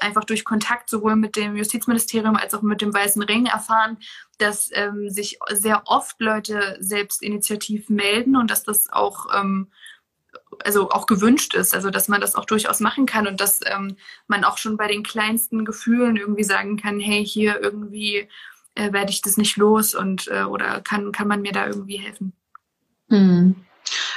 einfach 0.00 0.24
durch 0.24 0.44
Kontakt 0.44 0.88
sowohl 0.88 1.16
mit 1.16 1.36
dem 1.36 1.56
Justizministerium 1.56 2.36
als 2.36 2.54
auch 2.54 2.62
mit 2.62 2.80
dem 2.80 2.94
Weißen 2.94 3.22
Ring 3.22 3.46
erfahren, 3.46 3.98
dass 4.38 4.70
ähm, 4.72 5.10
sich 5.10 5.38
sehr 5.50 5.82
oft 5.86 6.20
Leute 6.20 6.76
selbst 6.80 7.22
initiativ 7.22 7.88
melden 7.88 8.36
und 8.36 8.50
dass 8.50 8.62
das 8.62 8.90
auch 8.92 9.26
ähm, 9.34 9.68
also 10.64 10.90
auch 10.90 11.06
gewünscht 11.06 11.54
ist, 11.54 11.74
also 11.74 11.90
dass 11.90 12.08
man 12.08 12.20
das 12.20 12.34
auch 12.34 12.44
durchaus 12.44 12.80
machen 12.80 13.06
kann 13.06 13.26
und 13.26 13.40
dass 13.40 13.60
ähm, 13.64 13.96
man 14.26 14.44
auch 14.44 14.58
schon 14.58 14.76
bei 14.76 14.88
den 14.88 15.02
kleinsten 15.02 15.64
Gefühlen 15.64 16.16
irgendwie 16.16 16.44
sagen 16.44 16.76
kann, 16.76 17.00
hey, 17.00 17.24
hier 17.24 17.60
irgendwie 17.60 18.28
äh, 18.74 18.92
werde 18.92 19.10
ich 19.10 19.22
das 19.22 19.36
nicht 19.36 19.56
los 19.56 19.94
und 19.94 20.28
äh, 20.28 20.44
oder 20.44 20.80
kann, 20.80 21.12
kann 21.12 21.28
man 21.28 21.42
mir 21.42 21.52
da 21.52 21.66
irgendwie 21.66 21.98
helfen. 21.98 22.32
Hm. 23.08 23.56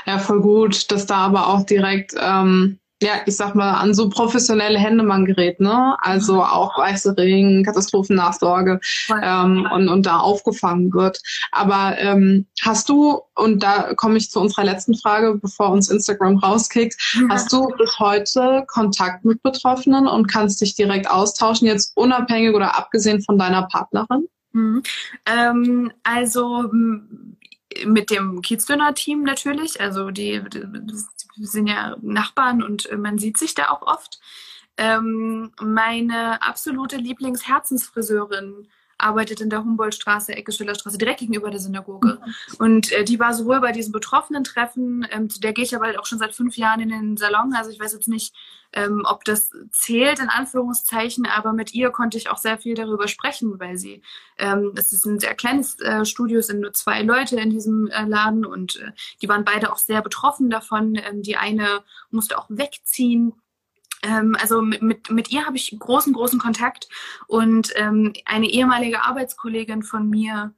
Ja, 0.05 0.19
voll 0.19 0.41
gut, 0.41 0.91
dass 0.91 1.05
da 1.05 1.17
aber 1.17 1.47
auch 1.47 1.65
direkt 1.65 2.13
ähm, 2.17 2.79
ja, 3.01 3.15
ich 3.25 3.35
sag 3.35 3.55
mal, 3.55 3.73
an 3.73 3.93
so 3.93 4.09
professionelle 4.09 4.79
Hände 4.79 5.03
man 5.03 5.25
gerät, 5.25 5.59
ne? 5.59 5.97
Also 5.99 6.41
auch 6.41 6.77
Weiße 6.77 7.15
Ring, 7.17 7.63
Katastrophennachsorge 7.63 8.79
ähm, 9.21 9.67
und, 9.73 9.89
und 9.89 10.05
da 10.05 10.19
aufgefangen 10.19 10.93
wird. 10.93 11.19
Aber 11.51 11.97
ähm, 11.97 12.47
hast 12.61 12.87
du, 12.87 13.21
und 13.35 13.63
da 13.63 13.93
komme 13.95 14.17
ich 14.17 14.31
zu 14.31 14.39
unserer 14.39 14.63
letzten 14.63 14.95
Frage, 14.95 15.37
bevor 15.41 15.71
uns 15.71 15.89
Instagram 15.89 16.37
rauskickt, 16.37 16.95
mhm. 17.15 17.31
hast 17.31 17.51
du 17.51 17.67
bis 17.77 17.99
heute 17.99 18.63
Kontakt 18.67 19.25
mit 19.25 19.43
Betroffenen 19.43 20.07
und 20.07 20.27
kannst 20.27 20.61
dich 20.61 20.75
direkt 20.75 21.09
austauschen, 21.09 21.67
jetzt 21.67 21.91
unabhängig 21.97 22.55
oder 22.55 22.77
abgesehen 22.77 23.21
von 23.21 23.37
deiner 23.37 23.63
Partnerin? 23.63 24.27
Mhm. 24.53 24.83
Ähm, 25.25 25.91
also 26.03 26.69
mit 27.85 28.09
dem 28.09 28.41
Kiezdöner-Team 28.41 29.23
natürlich. 29.23 29.81
Also 29.81 30.11
die, 30.11 30.41
die, 31.35 31.45
sind 31.45 31.67
ja 31.67 31.95
Nachbarn 32.01 32.63
und 32.63 32.89
äh, 32.89 32.97
man 32.97 33.17
sieht 33.17 33.37
sich 33.37 33.53
da 33.53 33.69
auch 33.69 33.81
oft. 33.81 34.19
Ähm, 34.77 35.51
meine 35.61 36.41
absolute 36.41 36.97
Lieblingsherzensfriseurin 36.97 38.67
arbeitet 38.97 39.41
in 39.41 39.49
der 39.49 39.63
Humboldtstraße, 39.63 40.33
Ecke 40.33 40.51
Schillerstraße, 40.51 40.97
direkt 40.97 41.19
gegenüber 41.19 41.49
der 41.49 41.59
Synagoge. 41.59 42.19
Und 42.59 42.91
äh, 42.91 43.03
die 43.03 43.19
war 43.19 43.33
sowohl 43.33 43.59
bei 43.59 43.71
diesen 43.71 43.91
betroffenen 43.91 44.43
Treffen, 44.43 45.05
ähm, 45.11 45.29
zu 45.29 45.39
der 45.39 45.53
gehe 45.53 45.65
ich 45.65 45.75
aber 45.75 45.99
auch 45.99 46.05
schon 46.05 46.19
seit 46.19 46.33
fünf 46.33 46.57
Jahren 46.57 46.79
in 46.79 46.89
den 46.89 47.17
Salon. 47.17 47.53
Also 47.53 47.71
ich 47.71 47.79
weiß 47.79 47.93
jetzt 47.93 48.07
nicht, 48.07 48.33
ähm, 48.73 49.03
ob 49.05 49.23
das 49.23 49.51
zählt, 49.71 50.19
in 50.19 50.29
Anführungszeichen, 50.29 51.25
aber 51.25 51.53
mit 51.53 51.73
ihr 51.73 51.91
konnte 51.91 52.17
ich 52.17 52.29
auch 52.29 52.37
sehr 52.37 52.57
viel 52.57 52.75
darüber 52.75 53.07
sprechen, 53.07 53.59
weil 53.59 53.77
sie, 53.77 54.01
ähm, 54.37 54.71
das 54.75 54.91
ist 54.91 55.05
ein 55.05 55.19
sehr 55.19 55.35
kleines 55.35 55.79
äh, 55.79 56.05
Studio, 56.05 56.39
es 56.39 56.47
sind 56.47 56.59
nur 56.61 56.73
zwei 56.73 57.01
Leute 57.01 57.37
in 57.37 57.49
diesem 57.49 57.87
äh, 57.87 58.03
Laden 58.03 58.45
und 58.45 58.77
äh, 58.77 58.91
die 59.21 59.29
waren 59.29 59.45
beide 59.45 59.71
auch 59.71 59.77
sehr 59.77 60.01
betroffen 60.01 60.49
davon. 60.49 60.95
Ähm, 60.95 61.21
die 61.21 61.37
eine 61.37 61.83
musste 62.11 62.37
auch 62.37 62.47
wegziehen 62.49 63.33
ähm, 64.05 64.35
also 64.39 64.61
mit, 64.61 64.81
mit, 64.81 65.09
mit 65.09 65.31
ihr 65.31 65.45
habe 65.45 65.57
ich 65.57 65.75
großen, 65.77 66.13
großen 66.13 66.39
Kontakt 66.39 66.87
und 67.27 67.71
ähm, 67.75 68.13
eine 68.25 68.49
ehemalige 68.49 69.03
Arbeitskollegin 69.03 69.83
von 69.83 70.09
mir 70.09 70.53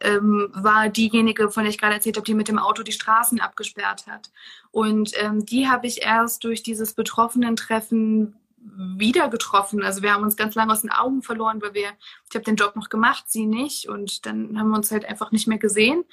ähm, 0.00 0.48
war 0.54 0.88
diejenige, 0.88 1.50
von 1.50 1.64
der 1.64 1.70
ich 1.70 1.78
gerade 1.78 1.94
erzählt 1.94 2.16
habe, 2.16 2.24
die 2.24 2.34
mit 2.34 2.48
dem 2.48 2.58
Auto 2.58 2.82
die 2.82 2.92
Straßen 2.92 3.40
abgesperrt 3.40 4.06
hat. 4.06 4.30
Und 4.70 5.12
ähm, 5.16 5.44
die 5.44 5.68
habe 5.68 5.86
ich 5.86 6.02
erst 6.02 6.44
durch 6.44 6.62
dieses 6.62 6.94
betroffenen 6.94 7.56
Treffen 7.56 8.36
wieder 8.62 9.28
getroffen. 9.28 9.82
Also 9.82 10.02
wir 10.02 10.12
haben 10.12 10.22
uns 10.22 10.36
ganz 10.36 10.54
lange 10.54 10.72
aus 10.72 10.82
den 10.82 10.90
Augen 10.90 11.22
verloren, 11.22 11.62
weil 11.62 11.74
wir, 11.74 11.90
ich 12.28 12.34
habe 12.34 12.44
den 12.44 12.56
Job 12.56 12.76
noch 12.76 12.88
gemacht, 12.88 13.24
sie 13.26 13.46
nicht. 13.46 13.88
Und 13.88 14.26
dann 14.26 14.58
haben 14.58 14.70
wir 14.70 14.76
uns 14.76 14.90
halt 14.90 15.04
einfach 15.06 15.32
nicht 15.32 15.46
mehr 15.46 15.58
gesehen. 15.58 16.04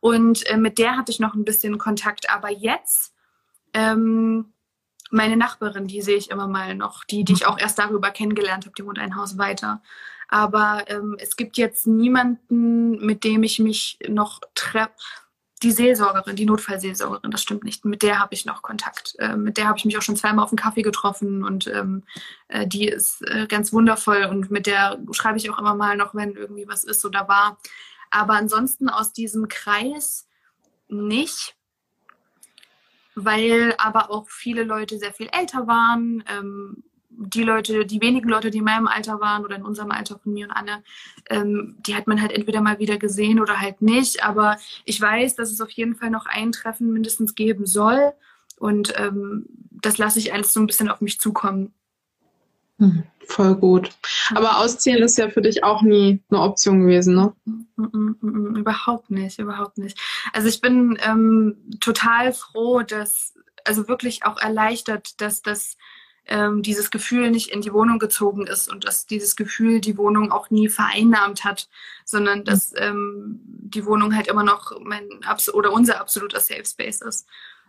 Und 0.00 0.46
äh, 0.46 0.56
mit 0.56 0.78
der 0.78 0.96
hatte 0.96 1.12
ich 1.12 1.20
noch 1.20 1.34
ein 1.34 1.44
bisschen 1.44 1.78
Kontakt. 1.78 2.30
Aber 2.30 2.50
jetzt 2.50 3.14
ähm, 3.72 4.52
meine 5.14 5.36
Nachbarin, 5.36 5.86
die 5.86 6.02
sehe 6.02 6.16
ich 6.16 6.30
immer 6.30 6.48
mal 6.48 6.74
noch, 6.74 7.04
die, 7.04 7.24
die 7.24 7.32
ich 7.32 7.46
auch 7.46 7.58
erst 7.58 7.78
darüber 7.78 8.10
kennengelernt 8.10 8.66
habe, 8.66 8.74
die 8.76 8.84
wohnt 8.84 8.98
ein 8.98 9.16
Haus 9.16 9.38
weiter. 9.38 9.80
Aber 10.28 10.84
ähm, 10.88 11.16
es 11.18 11.36
gibt 11.36 11.56
jetzt 11.56 11.86
niemanden, 11.86 13.04
mit 13.04 13.24
dem 13.24 13.42
ich 13.42 13.58
mich 13.58 13.98
noch 14.08 14.40
treffe. 14.54 14.92
Die 15.62 15.70
Seelsorgerin, 15.70 16.36
die 16.36 16.44
Notfallseelsorgerin, 16.44 17.30
das 17.30 17.42
stimmt 17.42 17.64
nicht. 17.64 17.84
Mit 17.84 18.02
der 18.02 18.18
habe 18.18 18.34
ich 18.34 18.44
noch 18.44 18.60
Kontakt. 18.60 19.14
Äh, 19.18 19.36
mit 19.36 19.56
der 19.56 19.68
habe 19.68 19.78
ich 19.78 19.84
mich 19.84 19.96
auch 19.96 20.02
schon 20.02 20.16
zweimal 20.16 20.44
auf 20.44 20.50
einen 20.50 20.58
Kaffee 20.58 20.82
getroffen 20.82 21.44
und 21.44 21.68
ähm, 21.68 22.02
äh, 22.48 22.66
die 22.66 22.88
ist 22.88 23.22
äh, 23.22 23.46
ganz 23.46 23.72
wundervoll 23.72 24.24
und 24.24 24.50
mit 24.50 24.66
der 24.66 24.98
schreibe 25.12 25.38
ich 25.38 25.48
auch 25.48 25.58
immer 25.58 25.74
mal 25.74 25.96
noch, 25.96 26.14
wenn 26.14 26.34
irgendwie 26.34 26.68
was 26.68 26.84
ist 26.84 27.04
oder 27.04 27.28
war. 27.28 27.56
Aber 28.10 28.34
ansonsten 28.34 28.88
aus 28.88 29.12
diesem 29.12 29.48
Kreis 29.48 30.26
nicht 30.88 31.56
weil 33.14 33.74
aber 33.78 34.10
auch 34.10 34.28
viele 34.28 34.64
Leute 34.64 34.98
sehr 34.98 35.12
viel 35.12 35.28
älter 35.32 35.66
waren. 35.66 36.24
Ähm, 36.28 36.84
die 37.16 37.42
Leute, 37.42 37.86
die 37.86 38.00
wenigen 38.00 38.28
Leute, 38.28 38.50
die 38.50 38.58
in 38.58 38.64
meinem 38.64 38.88
Alter 38.88 39.20
waren 39.20 39.44
oder 39.44 39.56
in 39.56 39.64
unserem 39.64 39.90
Alter 39.90 40.18
von 40.18 40.32
mir 40.32 40.46
und 40.46 40.52
Anne, 40.52 40.82
ähm, 41.30 41.76
die 41.78 41.94
hat 41.94 42.06
man 42.06 42.20
halt 42.20 42.32
entweder 42.32 42.60
mal 42.60 42.78
wieder 42.78 42.98
gesehen 42.98 43.40
oder 43.40 43.60
halt 43.60 43.82
nicht. 43.82 44.24
Aber 44.24 44.56
ich 44.84 45.00
weiß, 45.00 45.36
dass 45.36 45.52
es 45.52 45.60
auf 45.60 45.70
jeden 45.70 45.94
Fall 45.94 46.10
noch 46.10 46.26
ein 46.26 46.52
Treffen 46.52 46.92
mindestens 46.92 47.34
geben 47.34 47.66
soll. 47.66 48.12
Und 48.58 48.94
ähm, 48.98 49.46
das 49.70 49.98
lasse 49.98 50.18
ich 50.18 50.32
alles 50.32 50.52
so 50.52 50.60
ein 50.60 50.66
bisschen 50.66 50.88
auf 50.88 51.00
mich 51.00 51.20
zukommen. 51.20 51.72
Hm, 52.78 53.04
voll 53.26 53.54
gut. 53.54 53.90
Aber 54.34 54.58
ausziehen 54.58 55.02
ist 55.02 55.16
ja 55.18 55.30
für 55.30 55.42
dich 55.42 55.62
auch 55.62 55.82
nie 55.82 56.22
eine 56.30 56.40
Option 56.40 56.80
gewesen, 56.80 57.14
ne? 57.14 57.32
Mm, 57.76 58.56
überhaupt 58.56 59.10
nicht, 59.10 59.38
überhaupt 59.38 59.78
nicht. 59.78 59.98
Also 60.32 60.48
ich 60.48 60.60
bin 60.60 60.98
ähm, 61.02 61.56
total 61.80 62.32
froh, 62.32 62.82
dass, 62.82 63.34
also 63.64 63.86
wirklich 63.88 64.24
auch 64.24 64.38
erleichtert, 64.40 65.20
dass 65.20 65.42
das 65.42 65.76
ähm, 66.26 66.62
dieses 66.62 66.90
Gefühl 66.90 67.30
nicht 67.30 67.50
in 67.50 67.60
die 67.60 67.72
Wohnung 67.72 67.98
gezogen 67.98 68.46
ist 68.46 68.70
und 68.70 68.84
dass 68.84 69.06
dieses 69.06 69.36
Gefühl 69.36 69.80
die 69.80 69.98
Wohnung 69.98 70.32
auch 70.32 70.50
nie 70.50 70.68
vereinnahmt 70.68 71.44
hat, 71.44 71.68
sondern 72.04 72.44
dass 72.44 72.72
ähm, 72.76 73.40
die 73.44 73.84
Wohnung 73.84 74.16
halt 74.16 74.26
immer 74.26 74.42
noch 74.42 74.72
mein 74.80 75.08
oder 75.52 75.72
unser 75.72 76.00
absoluter 76.00 76.40
Safe 76.40 76.64
Space 76.64 77.02
ist. 77.02 77.28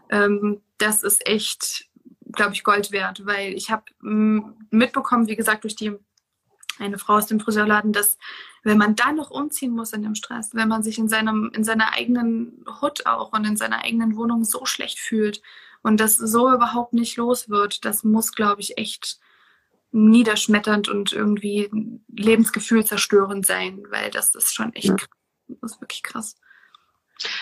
Ähm, 0.09 0.61
das 0.77 1.03
ist 1.03 1.27
echt 1.27 1.89
glaube 2.32 2.53
ich, 2.53 2.63
Gold 2.63 2.91
wert, 2.91 3.26
weil 3.26 3.53
ich 3.53 3.71
habe 3.71 3.84
mitbekommen, 4.01 5.28
wie 5.28 5.36
gesagt, 5.36 5.63
durch 5.63 5.76
die 5.76 5.93
eine 6.78 6.97
Frau 6.97 7.15
aus 7.15 7.28
dem 7.28 7.39
Friseurladen, 7.39 7.93
dass 7.93 8.17
wenn 8.63 8.78
man 8.78 8.95
dann 8.95 9.15
noch 9.15 9.32
umziehen 9.32 9.71
muss 9.71 9.93
in 9.93 10.01
dem 10.01 10.15
Stress, 10.15 10.53
wenn 10.53 10.67
man 10.67 10.84
sich 10.84 10.97
in 10.97 11.07
seinem 11.07 11.51
in 11.53 11.63
seiner 11.63 11.93
eigenen 11.93 12.65
Hut 12.82 13.05
auch 13.05 13.32
und 13.32 13.45
in 13.45 13.57
seiner 13.57 13.84
eigenen 13.84 14.17
Wohnung 14.17 14.43
so 14.43 14.65
schlecht 14.65 14.99
fühlt 14.99 15.41
und 15.84 15.99
das 15.99 16.17
so 16.17 16.51
überhaupt 16.51 16.93
nicht 16.93 17.15
los 17.15 17.49
wird, 17.49 17.86
das 17.86 18.03
muss, 18.03 18.34
glaube 18.34 18.61
ich, 18.61 18.78
echt 18.78 19.19
niederschmetternd 19.91 20.89
und 20.89 21.13
irgendwie 21.13 21.69
Lebensgefühl 22.09 22.86
zerstörend 22.86 23.45
sein, 23.45 23.84
weil 23.89 24.11
das 24.11 24.36
ist 24.36 24.53
schon 24.53 24.73
echt, 24.73 24.88
ja. 24.88 24.95
das 25.47 25.73
ist 25.73 25.82
wirklich 25.82 26.03
krass. 26.03 26.36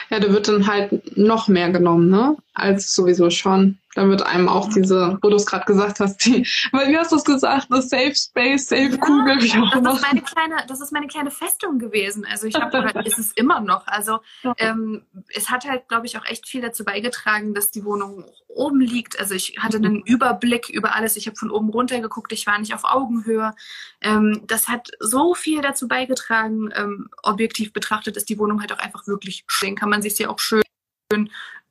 Ja, 0.09 0.19
da 0.19 0.31
wird 0.31 0.47
dann 0.47 0.67
halt 0.67 1.17
noch 1.17 1.47
mehr 1.47 1.71
genommen, 1.71 2.09
ne? 2.09 2.37
Als 2.55 2.93
sowieso 2.93 3.31
schon. 3.31 3.79
da 3.95 4.07
wird 4.07 4.23
einem 4.23 4.47
auch 4.47 4.69
diese, 4.69 5.17
wo 5.21 5.29
du 5.29 5.35
es 5.37 5.45
gerade 5.45 5.65
gesagt 5.65 5.99
hast, 5.99 6.17
die, 6.25 6.47
weil 6.71 6.89
wie 6.89 6.97
hast 6.97 7.11
du 7.11 7.15
es 7.15 7.23
gesagt, 7.23 7.71
eine 7.71 7.81
Safe 7.81 8.13
Space, 8.15 8.67
Safe 8.67 8.89
ja, 8.89 8.97
Kugel, 8.97 9.41
wie 9.41 9.51
auch 9.53 9.75
immer. 9.75 9.89
Das 9.89 9.95
ist 9.95 10.01
meine 10.01 10.21
kleine, 10.21 10.55
das 10.67 10.81
ist 10.81 10.91
meine 10.91 11.07
kleine 11.07 11.31
Festung 11.31 11.79
gewesen. 11.79 12.25
Also 12.29 12.45
ich 12.45 12.55
habe, 12.55 12.77
oder 12.77 13.05
ist 13.05 13.17
es 13.17 13.31
immer 13.33 13.59
noch. 13.59 13.87
Also 13.87 14.19
ähm, 14.57 15.05
es 15.29 15.49
hat 15.49 15.65
halt, 15.65 15.87
glaube 15.87 16.05
ich, 16.05 16.17
auch 16.17 16.25
echt 16.25 16.47
viel 16.47 16.61
dazu 16.61 16.83
beigetragen, 16.83 17.55
dass 17.55 17.71
die 17.71 17.85
Wohnung 17.85 18.25
oben 18.47 18.81
liegt. 18.81 19.19
Also 19.19 19.33
ich 19.33 19.57
hatte 19.59 19.77
einen 19.77 20.01
Überblick 20.01 20.69
über 20.69 20.95
alles. 20.95 21.15
Ich 21.15 21.25
habe 21.25 21.35
von 21.35 21.49
oben 21.49 21.69
runter 21.69 21.99
geguckt. 22.01 22.31
Ich 22.33 22.45
war 22.45 22.59
nicht 22.59 22.73
auf 22.73 22.83
Augenhöhe. 22.83 23.53
Ähm, 24.01 24.43
das 24.45 24.67
hat 24.67 24.89
so 24.99 25.33
viel 25.33 25.61
dazu 25.61 25.87
beigetragen. 25.87 26.69
Ähm, 26.75 27.09
objektiv 27.23 27.73
betrachtet 27.73 28.17
ist 28.17 28.29
die 28.29 28.37
Wohnung 28.37 28.61
halt 28.61 28.71
auch 28.73 28.79
einfach 28.79 29.07
wirklich 29.07 29.43
schön. 29.47 29.75
Kann 29.75 29.89
man 29.89 30.01
sich 30.01 30.15
sie 30.15 30.27
auch 30.27 30.39
schön 30.39 30.63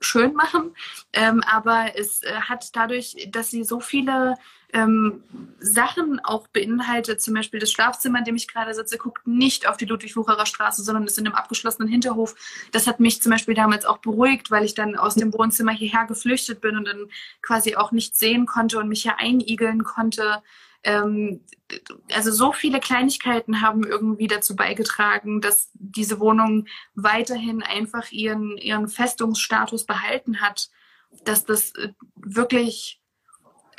schön 0.02 0.34
machen. 0.34 0.74
Ähm, 1.12 1.42
aber 1.50 1.96
es 1.96 2.22
äh, 2.22 2.32
hat 2.32 2.74
dadurch, 2.74 3.28
dass 3.30 3.50
sie 3.50 3.64
so 3.64 3.80
viele 3.80 4.36
ähm, 4.72 5.22
Sachen 5.60 6.20
auch 6.20 6.48
beinhaltet, 6.48 7.20
zum 7.20 7.34
Beispiel 7.34 7.60
das 7.60 7.70
Schlafzimmer, 7.70 8.20
in 8.20 8.24
dem 8.24 8.36
ich 8.36 8.48
gerade 8.48 8.72
sitze, 8.74 8.96
guckt 8.96 9.26
nicht 9.26 9.68
auf 9.68 9.76
die 9.76 9.84
Ludwig-Wucherer 9.84 10.46
Straße, 10.46 10.82
sondern 10.82 11.06
ist 11.06 11.18
in 11.18 11.26
einem 11.26 11.34
abgeschlossenen 11.34 11.88
Hinterhof. 11.88 12.34
Das 12.72 12.86
hat 12.86 12.98
mich 12.98 13.20
zum 13.20 13.30
Beispiel 13.30 13.54
damals 13.54 13.84
auch 13.84 13.98
beruhigt, 13.98 14.50
weil 14.50 14.64
ich 14.64 14.74
dann 14.74 14.96
aus 14.96 15.14
dem 15.14 15.32
Wohnzimmer 15.32 15.72
hierher 15.72 16.06
geflüchtet 16.06 16.60
bin 16.60 16.76
und 16.76 16.86
dann 16.86 17.10
quasi 17.42 17.76
auch 17.76 17.92
nicht 17.92 18.16
sehen 18.16 18.46
konnte 18.46 18.78
und 18.78 18.88
mich 18.88 19.02
hier 19.02 19.18
einigeln 19.18 19.84
konnte. 19.84 20.42
Ähm, 20.84 21.40
also 22.12 22.32
so 22.32 22.52
viele 22.52 22.80
Kleinigkeiten 22.80 23.62
haben 23.62 23.84
irgendwie 23.84 24.26
dazu 24.26 24.56
beigetragen, 24.56 25.40
dass 25.40 25.70
diese 25.74 26.20
Wohnung 26.20 26.66
weiterhin 26.94 27.62
einfach 27.62 28.10
ihren, 28.10 28.56
ihren 28.56 28.88
Festungsstatus 28.88 29.84
behalten 29.84 30.40
hat, 30.40 30.68
dass 31.24 31.44
das 31.44 31.74
äh, 31.76 31.92
wirklich, 32.16 33.00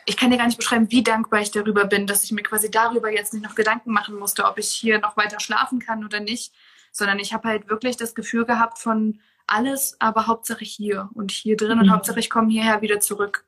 ich 0.05 0.17
kann 0.17 0.31
dir 0.31 0.37
gar 0.37 0.47
nicht 0.47 0.57
beschreiben, 0.57 0.91
wie 0.91 1.03
dankbar 1.03 1.41
ich 1.41 1.51
darüber 1.51 1.85
bin, 1.85 2.07
dass 2.07 2.23
ich 2.23 2.31
mir 2.31 2.43
quasi 2.43 2.71
darüber 2.71 3.11
jetzt 3.11 3.33
nicht 3.33 3.43
noch 3.43 3.55
Gedanken 3.55 3.91
machen 3.91 4.15
musste, 4.15 4.45
ob 4.45 4.57
ich 4.57 4.69
hier 4.69 4.99
noch 4.99 5.17
weiter 5.17 5.39
schlafen 5.39 5.79
kann 5.79 6.05
oder 6.05 6.19
nicht, 6.19 6.53
sondern 6.91 7.19
ich 7.19 7.33
habe 7.33 7.47
halt 7.47 7.69
wirklich 7.69 7.97
das 7.97 8.15
Gefühl 8.15 8.45
gehabt 8.45 8.79
von 8.79 9.19
alles, 9.47 9.97
aber 9.99 10.27
Hauptsache 10.27 10.63
hier 10.63 11.09
und 11.13 11.31
hier 11.31 11.57
drin 11.57 11.77
mhm. 11.77 11.83
und 11.83 11.91
Hauptsache 11.91 12.19
ich 12.19 12.29
komme 12.29 12.51
hierher 12.51 12.81
wieder 12.81 12.99
zurück. 12.99 13.41